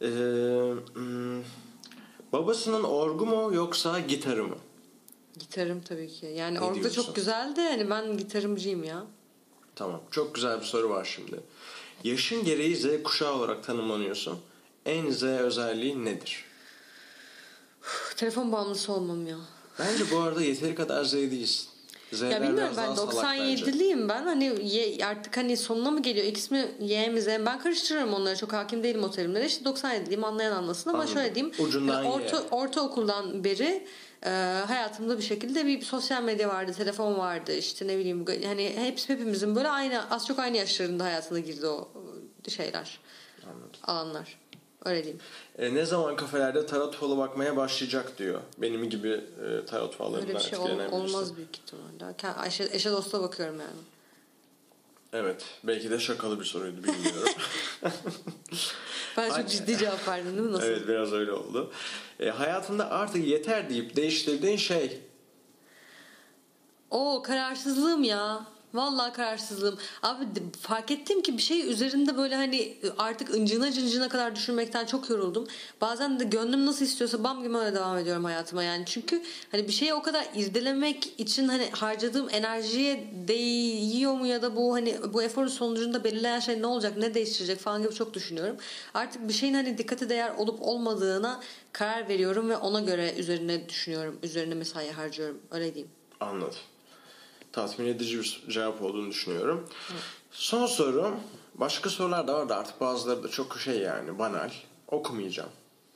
Ee, 0.00 0.06
hmm, 0.94 1.42
babasının 2.32 2.82
orgu 2.82 3.26
mu 3.26 3.54
yoksa 3.54 4.00
gitarı 4.00 4.44
mı? 4.44 4.56
Gitarım 5.38 5.80
tabii 5.80 6.08
ki. 6.08 6.26
Yani 6.26 6.54
Ne 6.54 6.60
orada 6.60 6.74
diyorsun? 6.74 7.02
çok 7.02 7.16
güzeldi. 7.16 7.60
Hani 7.60 7.90
ben 7.90 8.16
gitarımcıyım 8.16 8.84
ya. 8.84 9.04
Tamam. 9.80 10.00
Çok 10.10 10.34
güzel 10.34 10.60
bir 10.60 10.64
soru 10.64 10.90
var 10.90 11.04
şimdi. 11.04 11.40
Yaşın 12.04 12.44
gereği 12.44 12.76
Z 12.76 12.86
kuşağı 13.04 13.32
olarak 13.34 13.64
tanımlanıyorsun. 13.64 14.38
En 14.86 15.10
Z 15.10 15.22
özelliği 15.22 16.04
nedir? 16.04 16.44
Telefon 18.16 18.52
bağımlısı 18.52 18.92
olmam 18.92 19.26
ya. 19.26 19.36
Bence 19.78 20.04
bu 20.12 20.18
arada 20.18 20.42
yeteri 20.42 20.74
kadar 20.74 21.04
Z 21.04 21.12
değilsin. 21.12 21.68
Z'ler 22.12 22.30
Ya 22.30 22.42
bilmiyorum 22.42 22.74
ben 22.76 22.96
daha 22.96 22.96
salak 22.96 23.24
bence. 23.40 23.64
97'liyim 23.64 24.08
ben. 24.08 24.22
Hani 24.22 24.44
ye- 24.74 25.06
artık 25.06 25.36
hani 25.36 25.56
sonuna 25.56 25.90
mı 25.90 26.02
geliyor? 26.02 26.26
X 26.26 26.50
mi 26.50 26.68
Y 26.80 27.08
mi 27.08 27.22
Z 27.22 27.26
mi? 27.26 27.46
Ben 27.46 27.60
karıştırıyorum 27.60 28.14
onları. 28.14 28.36
Çok 28.36 28.52
hakim 28.52 28.82
değilim 28.82 29.04
o 29.04 29.10
terimlere. 29.10 29.46
İşte 29.46 29.64
97'liyim 29.64 30.24
anlayan 30.26 30.52
anlasın 30.52 30.90
ama 30.90 30.98
Anladım. 30.98 31.14
şöyle 31.14 31.34
diyeyim. 31.34 31.54
Ucundan 31.58 32.02
ye. 32.04 32.10
orta, 32.10 32.42
ortaokuldan 32.50 33.44
beri 33.44 33.86
e, 34.26 34.30
hayatımda 34.66 35.18
bir 35.18 35.22
şekilde 35.22 35.66
bir 35.66 35.82
sosyal 35.82 36.22
medya 36.22 36.48
vardı, 36.48 36.72
telefon 36.72 37.18
vardı. 37.18 37.52
işte 37.52 37.86
ne 37.86 37.98
bileyim 37.98 38.26
hani 38.44 38.72
hepsi 38.76 39.08
hepimizin 39.08 39.56
böyle 39.56 39.68
aynı 39.68 40.10
az 40.10 40.26
çok 40.26 40.38
aynı 40.38 40.56
yaşlarında 40.56 41.04
hayatına 41.04 41.38
girdi 41.38 41.66
o 41.66 41.88
e, 42.46 42.50
şeyler. 42.50 42.98
Anladım. 43.44 43.70
Alanlar. 43.82 44.38
Öyle 44.84 45.02
diyeyim. 45.04 45.20
E, 45.58 45.74
ne 45.74 45.84
zaman 45.84 46.16
kafelerde 46.16 46.66
tarot 46.66 46.96
falı 46.96 47.18
bakmaya 47.18 47.56
başlayacak 47.56 48.18
diyor. 48.18 48.40
Benim 48.58 48.90
gibi 48.90 49.08
e, 49.08 49.66
tarot 49.66 49.96
fallarından 49.96 50.28
Öyle 50.28 50.38
bir 50.38 50.44
şey 50.44 50.58
ol- 50.58 50.92
olmaz 50.92 51.36
büyük 51.36 51.56
ihtimalle. 51.56 52.46
Eşe, 52.46 52.68
eşe 52.72 52.90
dosta 52.90 53.22
bakıyorum 53.22 53.60
yani. 53.60 53.80
Evet. 55.12 55.44
Belki 55.64 55.90
de 55.90 55.98
şakalı 55.98 56.40
bir 56.40 56.44
soruydu 56.44 56.76
bilmiyorum. 56.84 57.32
Ben 59.16 59.28
çok 59.30 59.48
ciddi 59.48 59.78
cevap 59.78 60.08
verdim 60.08 60.32
değil 60.36 60.46
mi? 60.48 60.52
Nasıl? 60.52 60.66
evet 60.66 60.88
biraz 60.88 61.12
öyle 61.12 61.32
oldu. 61.32 61.72
E, 62.20 62.30
hayatında 62.30 62.90
artık 62.90 63.26
yeter 63.26 63.70
deyip 63.70 63.96
değiştirdiğin 63.96 64.56
şey 64.56 65.00
Oo 66.90 67.22
kararsızlığım 67.22 68.04
ya. 68.04 68.46
Vallahi 68.74 69.12
kararsızlığım. 69.12 69.78
Abi 70.02 70.24
fark 70.60 70.90
ettim 70.90 71.22
ki 71.22 71.36
bir 71.36 71.42
şey 71.42 71.72
üzerinde 71.72 72.16
böyle 72.16 72.36
hani 72.36 72.76
artık 72.98 73.34
incına 73.36 73.72
cıncına 73.72 74.08
kadar 74.08 74.36
düşünmekten 74.36 74.86
çok 74.86 75.10
yoruldum. 75.10 75.46
Bazen 75.80 76.20
de 76.20 76.24
gönlüm 76.24 76.66
nasıl 76.66 76.84
istiyorsa 76.84 77.24
bam 77.24 77.42
gibi 77.42 77.56
öyle 77.56 77.74
devam 77.74 77.98
ediyorum 77.98 78.24
hayatıma 78.24 78.62
yani. 78.62 78.84
Çünkü 78.86 79.22
hani 79.50 79.68
bir 79.68 79.72
şeyi 79.72 79.94
o 79.94 80.02
kadar 80.02 80.26
irdelemek 80.34 81.20
için 81.20 81.48
hani 81.48 81.70
harcadığım 81.70 82.28
enerjiye 82.30 83.10
değiyor 83.28 84.12
mu 84.12 84.26
ya 84.26 84.42
da 84.42 84.56
bu 84.56 84.74
hani 84.74 84.96
bu 85.12 85.22
eforun 85.22 85.48
sonucunda 85.48 86.04
belirleyen 86.04 86.40
şey 86.40 86.62
ne 86.62 86.66
olacak, 86.66 86.96
ne 86.96 87.14
değiştirecek 87.14 87.58
falan 87.58 87.82
gibi 87.82 87.94
çok 87.94 88.14
düşünüyorum. 88.14 88.56
Artık 88.94 89.28
bir 89.28 89.32
şeyin 89.32 89.54
hani 89.54 89.78
dikkate 89.78 90.08
değer 90.08 90.30
olup 90.38 90.62
olmadığına 90.62 91.40
karar 91.72 92.08
veriyorum 92.08 92.48
ve 92.48 92.56
ona 92.56 92.80
göre 92.80 93.14
üzerine 93.16 93.68
düşünüyorum. 93.68 94.18
Üzerine 94.22 94.54
mesai 94.54 94.90
harcıyorum. 94.90 95.38
Öyle 95.50 95.74
diyeyim. 95.74 95.92
anladım. 96.20 96.54
Tatmin 97.52 97.86
edici 97.86 98.18
bir 98.18 98.44
cevap 98.48 98.82
olduğunu 98.82 99.10
düşünüyorum. 99.10 99.68
Son 100.30 100.66
soru. 100.66 101.14
Başka 101.54 101.90
sorular 101.90 102.28
da 102.28 102.34
var 102.34 102.48
da 102.48 102.56
artık 102.56 102.80
bazıları 102.80 103.22
da 103.22 103.28
çok 103.28 103.58
şey 103.58 103.78
yani 103.78 104.18
banal. 104.18 104.50
Okumayacağım 104.88 105.50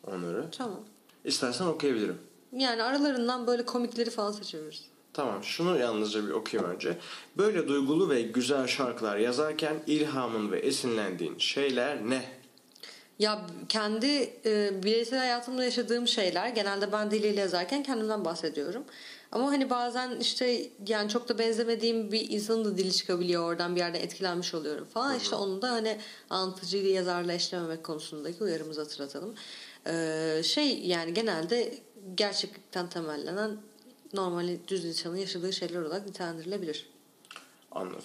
onları. 0.06 0.50
Tamam. 0.58 0.80
İstersen 1.24 1.66
okuyabilirim. 1.66 2.18
Yani 2.52 2.82
aralarından 2.82 3.46
böyle 3.46 3.64
komikleri 3.64 4.10
falan 4.10 4.32
seçiyoruz. 4.32 4.84
Tamam 5.12 5.44
şunu 5.44 5.78
yalnızca 5.78 6.26
bir 6.26 6.30
okuyayım 6.30 6.74
önce. 6.74 6.98
Böyle 7.36 7.68
duygulu 7.68 8.10
ve 8.10 8.22
güzel 8.22 8.66
şarkılar 8.66 9.16
yazarken 9.16 9.76
ilhamın 9.86 10.52
ve 10.52 10.58
esinlendiğin 10.58 11.38
şeyler 11.38 12.10
ne? 12.10 12.24
Ya 13.18 13.46
kendi 13.68 14.32
e, 14.44 14.82
bireysel 14.82 15.18
hayatımda 15.18 15.64
yaşadığım 15.64 16.08
şeyler 16.08 16.48
genelde 16.48 16.92
ben 16.92 17.10
diliyle 17.10 17.40
yazarken 17.40 17.82
kendimden 17.82 18.24
bahsediyorum. 18.24 18.84
Ama 19.34 19.46
hani 19.46 19.70
bazen 19.70 20.20
işte 20.20 20.70
yani 20.86 21.08
çok 21.08 21.28
da 21.28 21.38
benzemediğim 21.38 22.12
bir 22.12 22.30
insanın 22.30 22.64
da 22.64 22.78
dili 22.78 22.92
çıkabiliyor 22.92 23.44
oradan 23.44 23.76
bir 23.76 23.80
yerden 23.80 24.00
etkilenmiş 24.00 24.54
oluyorum 24.54 24.86
falan. 24.94 25.16
İşte 25.18 25.36
onu 25.36 25.62
da 25.62 25.70
hani 25.70 25.98
anlatıcıyla 26.30 26.90
yazarla 26.90 27.32
eşlememek 27.32 27.84
konusundaki 27.84 28.44
uyarımızı 28.44 28.80
hatırlatalım. 28.80 29.34
Ee, 29.86 30.40
şey 30.44 30.78
yani 30.78 31.14
genelde 31.14 31.78
gerçeklikten 32.14 32.88
temellenen 32.88 33.50
normal 34.12 34.48
düz 34.68 34.84
insanın 34.84 35.16
yaşadığı 35.16 35.52
şeyler 35.52 35.82
olarak 35.82 36.06
nitelendirilebilir. 36.06 36.86
Anladım. 37.72 38.02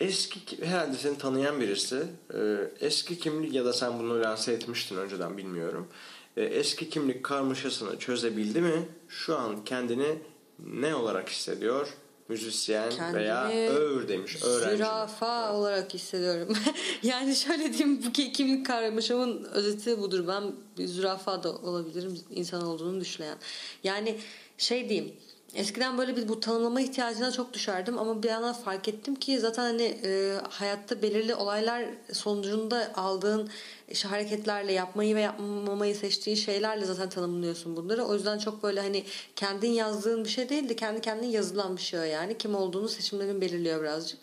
Eski 0.00 0.44
ki- 0.44 0.64
herhalde 0.64 0.96
seni 0.96 1.18
tanıyan 1.18 1.60
birisi 1.60 2.02
e, 2.34 2.38
eski 2.80 3.18
kimlik 3.18 3.54
ya 3.54 3.64
da 3.64 3.72
sen 3.72 3.98
bunu 3.98 4.22
lanse 4.22 4.52
etmiştin 4.52 4.96
önceden 4.96 5.36
bilmiyorum. 5.36 5.88
E, 6.36 6.42
eski 6.42 6.90
kimlik 6.90 7.22
karmaşasını 7.24 7.98
çözebildi 7.98 8.60
mi? 8.60 8.88
Şu 9.08 9.38
an 9.38 9.64
kendini 9.64 10.18
ne 10.58 10.94
olarak 10.94 11.28
hissediyor? 11.28 11.88
Müzisyen 12.28 13.14
veya 13.14 13.48
Kendimi 13.48 13.68
öğür 13.68 14.08
demiş. 14.08 14.42
Öğrenci. 14.42 14.70
mi? 14.70 14.76
Zürafa 14.76 15.52
olarak 15.52 15.94
hissediyorum. 15.94 16.56
yani 17.02 17.36
şöyle 17.36 17.72
diyeyim 17.72 18.02
bu 18.06 18.12
ki- 18.12 18.32
kimlik 18.32 18.66
karmaşamın 18.66 19.44
özeti 19.44 20.00
budur. 20.00 20.28
Ben 20.28 20.44
bir 20.78 20.86
zürafa 20.86 21.42
da 21.42 21.52
olabilirim 21.52 22.20
insan 22.30 22.62
olduğunu 22.66 23.00
düşünen. 23.00 23.36
Yani 23.84 24.18
şey 24.58 24.88
diyeyim 24.88 25.12
Eskiden 25.54 25.98
böyle 25.98 26.16
bir 26.16 26.28
bu 26.28 26.40
tanımlama 26.40 26.80
ihtiyacına 26.80 27.32
çok 27.32 27.52
düşerdim 27.52 27.98
ama 27.98 28.22
bir 28.22 28.28
yandan 28.28 28.54
fark 28.54 28.88
ettim 28.88 29.14
ki 29.14 29.40
zaten 29.40 29.62
hani 29.62 29.82
e, 29.82 30.34
hayatta 30.50 31.02
belirli 31.02 31.34
olaylar 31.34 31.84
sonucunda 32.12 32.92
aldığın 32.94 33.50
işte 33.88 34.08
hareketlerle 34.08 34.72
yapmayı 34.72 35.14
ve 35.16 35.20
yapmamayı 35.20 35.94
seçtiğin 35.94 36.36
şeylerle 36.36 36.84
zaten 36.84 37.08
tanımlıyorsun 37.08 37.76
bunları. 37.76 38.04
O 38.04 38.14
yüzden 38.14 38.38
çok 38.38 38.62
böyle 38.62 38.80
hani 38.80 39.04
kendin 39.36 39.70
yazdığın 39.70 40.24
bir 40.24 40.28
şey 40.28 40.48
değil 40.48 40.68
de 40.68 40.76
kendi 40.76 41.00
kendine 41.00 41.30
yazılan 41.30 41.76
bir 41.76 41.82
şey 41.82 42.00
yani. 42.00 42.38
Kim 42.38 42.54
olduğunu 42.54 42.88
seçimlerin 42.88 43.40
belirliyor 43.40 43.80
birazcık. 43.82 44.18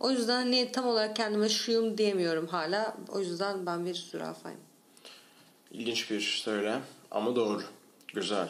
O 0.00 0.10
yüzden 0.10 0.42
hani 0.42 0.72
tam 0.72 0.86
olarak 0.86 1.16
kendime 1.16 1.48
şuyum 1.48 1.98
diyemiyorum 1.98 2.46
hala. 2.46 2.96
O 3.08 3.20
yüzden 3.20 3.66
ben 3.66 3.86
bir 3.86 3.94
zürafayım. 3.94 4.60
İlginç 5.70 6.10
bir 6.10 6.20
söylem 6.20 6.82
ama 7.10 7.36
doğru. 7.36 7.62
Güzel. 8.14 8.48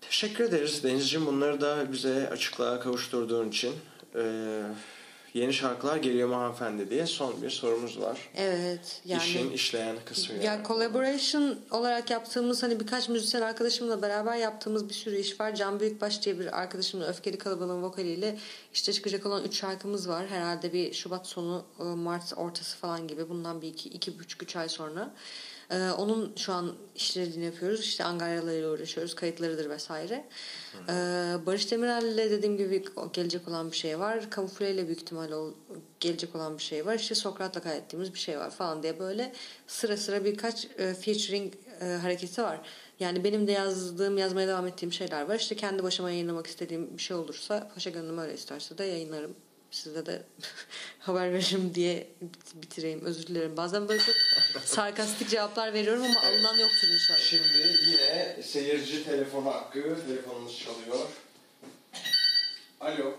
Teşekkür 0.00 0.44
ederiz 0.44 0.84
Denizciğim 0.84 1.26
bunları 1.26 1.60
da 1.60 1.92
bize 1.92 2.28
açıklığa 2.28 2.80
kavuşturduğun 2.80 3.48
için. 3.48 3.74
Ee, 4.14 4.62
yeni 5.34 5.52
şarkılar 5.52 5.96
geliyor 5.96 6.28
mu 6.28 6.36
hanımefendi 6.36 6.90
diye 6.90 7.06
son 7.06 7.42
bir 7.42 7.50
sorumuz 7.50 8.00
var. 8.00 8.18
Evet. 8.36 9.00
Yani 9.04 9.22
İşin 9.22 9.50
işleyen 9.50 9.96
kısmı 10.04 10.34
yani. 10.34 10.44
Ya 10.44 10.62
collaboration 10.68 11.58
olarak 11.70 12.10
yaptığımız 12.10 12.62
hani 12.62 12.80
birkaç 12.80 13.08
müzisyen 13.08 13.42
arkadaşımla 13.42 14.02
beraber 14.02 14.36
yaptığımız 14.36 14.88
bir 14.88 14.94
sürü 14.94 15.16
iş 15.16 15.40
var. 15.40 15.54
Can 15.54 15.80
Büyükbaş 15.80 16.22
diye 16.24 16.38
bir 16.38 16.60
arkadaşımla 16.60 17.06
Öfkeli 17.06 17.38
Kalabalığın 17.38 17.82
vokaliyle 17.82 18.38
işte 18.74 18.92
çıkacak 18.92 19.26
olan 19.26 19.44
üç 19.44 19.60
şarkımız 19.60 20.08
var. 20.08 20.26
Herhalde 20.26 20.72
bir 20.72 20.92
Şubat 20.92 21.26
sonu 21.26 21.64
e, 21.80 21.82
Mart 21.82 22.32
ortası 22.36 22.76
falan 22.76 23.08
gibi. 23.08 23.28
Bundan 23.28 23.62
bir 23.62 23.68
iki, 23.68 23.88
iki 23.88 24.18
buçuk 24.18 24.42
üç 24.42 24.56
ay 24.56 24.68
sonra. 24.68 25.14
Ee, 25.72 25.90
onun 25.90 26.32
şu 26.36 26.52
an 26.52 26.74
işlerini 26.94 27.44
yapıyoruz. 27.44 27.80
İşte 27.80 28.04
angaryalarıyla 28.04 28.70
uğraşıyoruz. 28.70 29.14
Kayıtlarıdır 29.14 29.70
vesaire. 29.70 30.24
Ee, 30.88 30.92
Barış 31.46 31.70
Demirel'le 31.70 32.30
dediğim 32.30 32.56
gibi 32.56 32.84
gelecek 33.12 33.48
olan 33.48 33.70
bir 33.70 33.76
şey 33.76 33.98
var. 33.98 34.30
Kamufle 34.30 34.74
ile 34.74 34.86
büyük 34.86 35.00
ihtimalle 35.00 35.34
gelecek 36.00 36.36
olan 36.36 36.58
bir 36.58 36.62
şey 36.62 36.86
var. 36.86 36.94
İşte 36.94 37.14
Sokrat'la 37.14 37.60
kaydettiğimiz 37.60 38.14
bir 38.14 38.18
şey 38.18 38.38
var 38.38 38.50
falan 38.50 38.82
diye 38.82 38.98
böyle 38.98 39.32
sıra 39.66 39.96
sıra 39.96 40.24
birkaç 40.24 40.64
e, 40.78 40.94
featuring 40.94 41.54
e, 41.80 41.84
hareketi 41.84 42.42
var. 42.42 42.60
Yani 43.00 43.24
benim 43.24 43.46
de 43.46 43.52
yazdığım, 43.52 44.18
yazmaya 44.18 44.48
devam 44.48 44.66
ettiğim 44.66 44.92
şeyler 44.92 45.28
var. 45.28 45.36
İşte 45.36 45.56
kendi 45.56 45.82
başıma 45.82 46.10
yayınlamak 46.10 46.46
istediğim 46.46 46.98
bir 46.98 47.02
şey 47.02 47.16
olursa 47.16 47.70
Paşa 47.74 47.90
Gönlüm 47.90 48.18
öyle 48.18 48.34
isterse 48.34 48.78
de 48.78 48.84
yayınlarım. 48.84 49.34
Size 49.72 50.06
de 50.06 50.22
haber 50.98 51.32
veririm 51.32 51.74
diye 51.74 52.06
bitireyim. 52.54 53.04
Özür 53.04 53.26
dilerim. 53.26 53.56
Bazen 53.56 53.88
böyle 53.88 54.02
çok 54.02 54.14
sarkastik 54.64 55.28
cevaplar 55.28 55.72
veriyorum 55.74 56.02
ama 56.02 56.20
alınan 56.20 56.58
yoktur 56.58 56.88
inşallah. 56.88 57.18
Şimdi 57.18 57.78
yine 57.86 58.42
seyirci 58.42 59.04
telefonu 59.04 59.46
hakkı. 59.46 60.06
Telefonumuz 60.06 60.58
çalıyor. 60.58 61.08
Alo. 62.80 63.16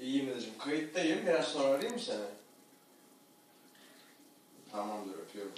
İyiyim 0.00 0.26
dedeciğim. 0.26 0.58
Kayıttayım. 0.58 1.26
Biraz 1.26 1.48
sonra 1.48 1.68
arayayım 1.68 1.94
mı 1.94 2.02
seni? 2.02 2.24
Tamamdır 4.72 5.18
öpüyorum. 5.18 5.52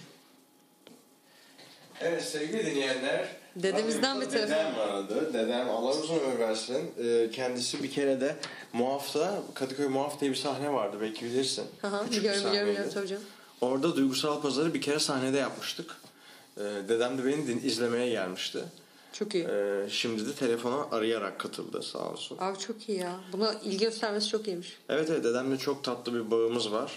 Evet 2.01 2.25
sevgili 2.25 2.67
dinleyenler. 2.67 3.40
Dedemizden 3.63 4.21
bir 4.21 4.27
telefon. 4.27 4.51
Dedem 4.57 4.77
vardı. 4.77 5.31
Dedem 5.33 5.71
Allah 5.71 5.91
uzun 5.91 6.19
ömür 6.19 6.39
versin. 6.39 6.91
Ee, 7.05 7.31
kendisi 7.33 7.83
bir 7.83 7.91
kere 7.91 8.21
de 8.21 8.37
Muaf'ta 8.73 9.43
Kadıköy 9.55 9.87
Muaf 9.89 10.21
diye 10.21 10.31
bir 10.31 10.37
sahne 10.37 10.73
vardı 10.73 10.97
belki 11.01 11.25
bilirsin. 11.25 11.65
Aha, 11.83 12.05
Küçük 12.05 12.13
bir 12.13 12.19
biliyorum 12.29 12.49
biliyorum 12.51 12.69
biliyorum 12.71 12.91
tabii 12.95 13.09
canım. 13.09 13.23
Orada 13.61 13.97
Duygusal 13.97 14.43
Pazarı 14.43 14.75
bir 14.75 14.81
kere 14.81 14.99
sahnede 14.99 15.37
yapmıştık. 15.39 15.97
Ee, 16.59 16.63
dedem 16.89 17.19
de 17.19 17.25
beni 17.27 17.47
din- 17.47 17.61
izlemeye 17.69 18.09
gelmişti. 18.11 18.59
Çok 19.13 19.35
iyi. 19.35 19.45
Ee, 19.45 19.87
şimdi 19.91 20.27
de 20.27 20.33
telefona 20.33 20.87
arayarak 20.93 21.39
katıldı 21.41 21.83
sağ 21.83 21.99
olsun. 22.11 22.39
Abi 22.41 22.59
çok 22.59 22.89
iyi 22.89 22.99
ya. 22.99 23.21
Buna 23.33 23.53
ilgi 23.65 23.79
göstermesi 23.79 24.29
çok 24.29 24.47
iyiymiş. 24.47 24.77
Evet 24.89 25.11
evet 25.11 25.25
dedemle 25.25 25.59
çok 25.59 25.85
tatlı 25.85 26.15
bir 26.15 26.31
bağımız 26.31 26.73
var. 26.73 26.93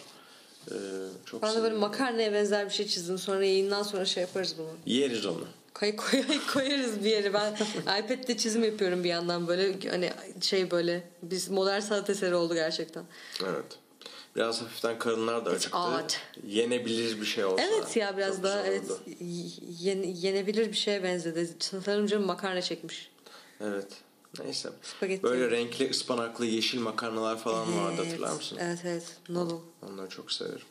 Ee, 0.72 0.74
çok 1.26 1.42
Ben 1.44 1.56
de 1.56 1.64
böyle 1.64 1.76
makarnaya 1.76 2.34
benzer 2.34 2.66
bir 2.66 2.74
şey 2.74 2.88
çizdim. 2.88 3.18
Sonra 3.18 3.46
yayından 3.46 3.84
sonra 3.84 4.06
şey 4.06 4.22
yaparız 4.22 4.56
bunu. 4.58 4.68
Yeriz 4.86 5.26
onu. 5.26 5.46
Koy, 5.74 5.96
koy, 5.96 6.22
koyarız 6.54 7.04
bir 7.04 7.10
yere. 7.10 7.34
Ben 7.34 7.54
iPad'de 8.00 8.38
çizim 8.38 8.64
yapıyorum 8.64 9.04
bir 9.04 9.10
yandan 9.10 9.48
böyle 9.48 9.90
hani 9.90 10.12
şey 10.42 10.72
böyle 10.72 11.04
biz 11.24 11.50
modern 11.50 11.80
sanat 11.80 12.10
eseri 12.10 12.36
oldu 12.36 12.54
gerçekten. 12.54 13.04
Evet. 13.44 13.66
Biraz 14.36 14.62
hafiften 14.62 15.00
karınlar 15.00 15.46
da 15.46 15.50
acıktı. 15.50 15.78
odd. 15.78 16.12
Yenebilir 16.48 17.22
bir 17.22 17.26
şey 17.26 17.46
olsa. 17.46 17.64
Evet 17.64 17.96
ya 17.96 18.18
biraz 18.18 18.36
çok 18.36 18.44
daha 18.44 18.66
evet 18.66 18.82
olurdu. 18.92 19.00
yen- 19.82 20.04
yenebilir 20.16 20.68
bir 20.68 20.78
şeye 20.78 21.04
benzedi. 21.04 21.50
Sanırım 21.60 22.08
canım 22.08 22.26
makarna 22.26 22.62
çekmiş. 22.62 23.12
Evet. 23.62 23.88
Neyse. 24.44 24.70
Spagetti. 24.84 25.24
Böyle 25.24 25.52
renkli 25.52 25.90
ıspanaklı 25.90 26.46
yeşil 26.46 26.80
makarnalar 26.80 27.40
falan 27.40 27.78
vardı 27.78 27.96
Evet. 28.02 28.08
hatırlar 28.12 28.32
mısın? 28.36 28.58
Evet 28.62 28.80
evet. 28.86 29.04
Noodle. 29.30 29.56
Onları 29.90 30.10
çok 30.10 30.32
severim. 30.32 30.66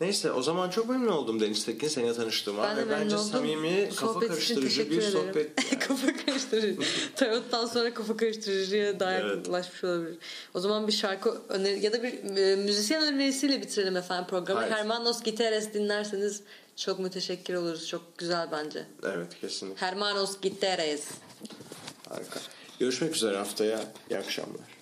Neyse 0.00 0.32
o 0.32 0.42
zaman 0.42 0.70
çok 0.70 0.88
memnun 0.88 1.08
oldum 1.08 1.40
Deniz 1.40 1.64
Tekin 1.64 1.88
seninle 1.88 2.14
tanıştığıma. 2.14 2.62
Ben 2.62 2.76
de 2.76 2.90
bence 2.90 3.16
oldum. 3.16 3.26
samimi, 3.28 3.88
kafa 3.96 4.12
Sohbet 4.12 4.28
karıştırıcı 4.28 4.90
bir 4.90 4.98
ederim. 4.98 5.12
sohbet. 5.12 5.50
yani. 5.72 5.78
kafa 5.78 6.06
karıştırıcı. 6.26 6.76
Tarottan 7.16 7.66
sonra 7.66 7.94
kafa 7.94 8.16
karıştırıcıya 8.16 9.00
daha 9.00 9.12
Evet. 9.12 9.48
olabilir. 9.48 10.18
O 10.54 10.60
zaman 10.60 10.86
bir 10.86 10.92
şarkı 10.92 11.38
öneri 11.48 11.84
ya 11.84 11.92
da 11.92 12.02
bir 12.02 12.36
e, 12.36 12.56
müzisyen 12.56 13.02
önerisiyle 13.14 13.60
bitirelim 13.62 13.96
efendim 13.96 14.26
programı. 14.30 14.60
Haydi. 14.60 14.74
Hermanos 14.74 15.22
Giteres 15.22 15.74
dinlerseniz 15.74 16.42
çok 16.76 16.98
müteşekkir 16.98 17.54
oluruz. 17.54 17.88
Çok 17.88 18.18
güzel 18.18 18.48
bence. 18.52 18.84
Evet 19.04 19.40
kesinlikle. 19.40 19.86
Hermanos 19.86 20.40
Giteres. 20.40 21.04
Harika. 22.08 22.40
Görüşmek 22.78 23.16
üzere 23.16 23.36
haftaya. 23.36 23.80
İyi 24.10 24.18
akşamlar. 24.18 24.75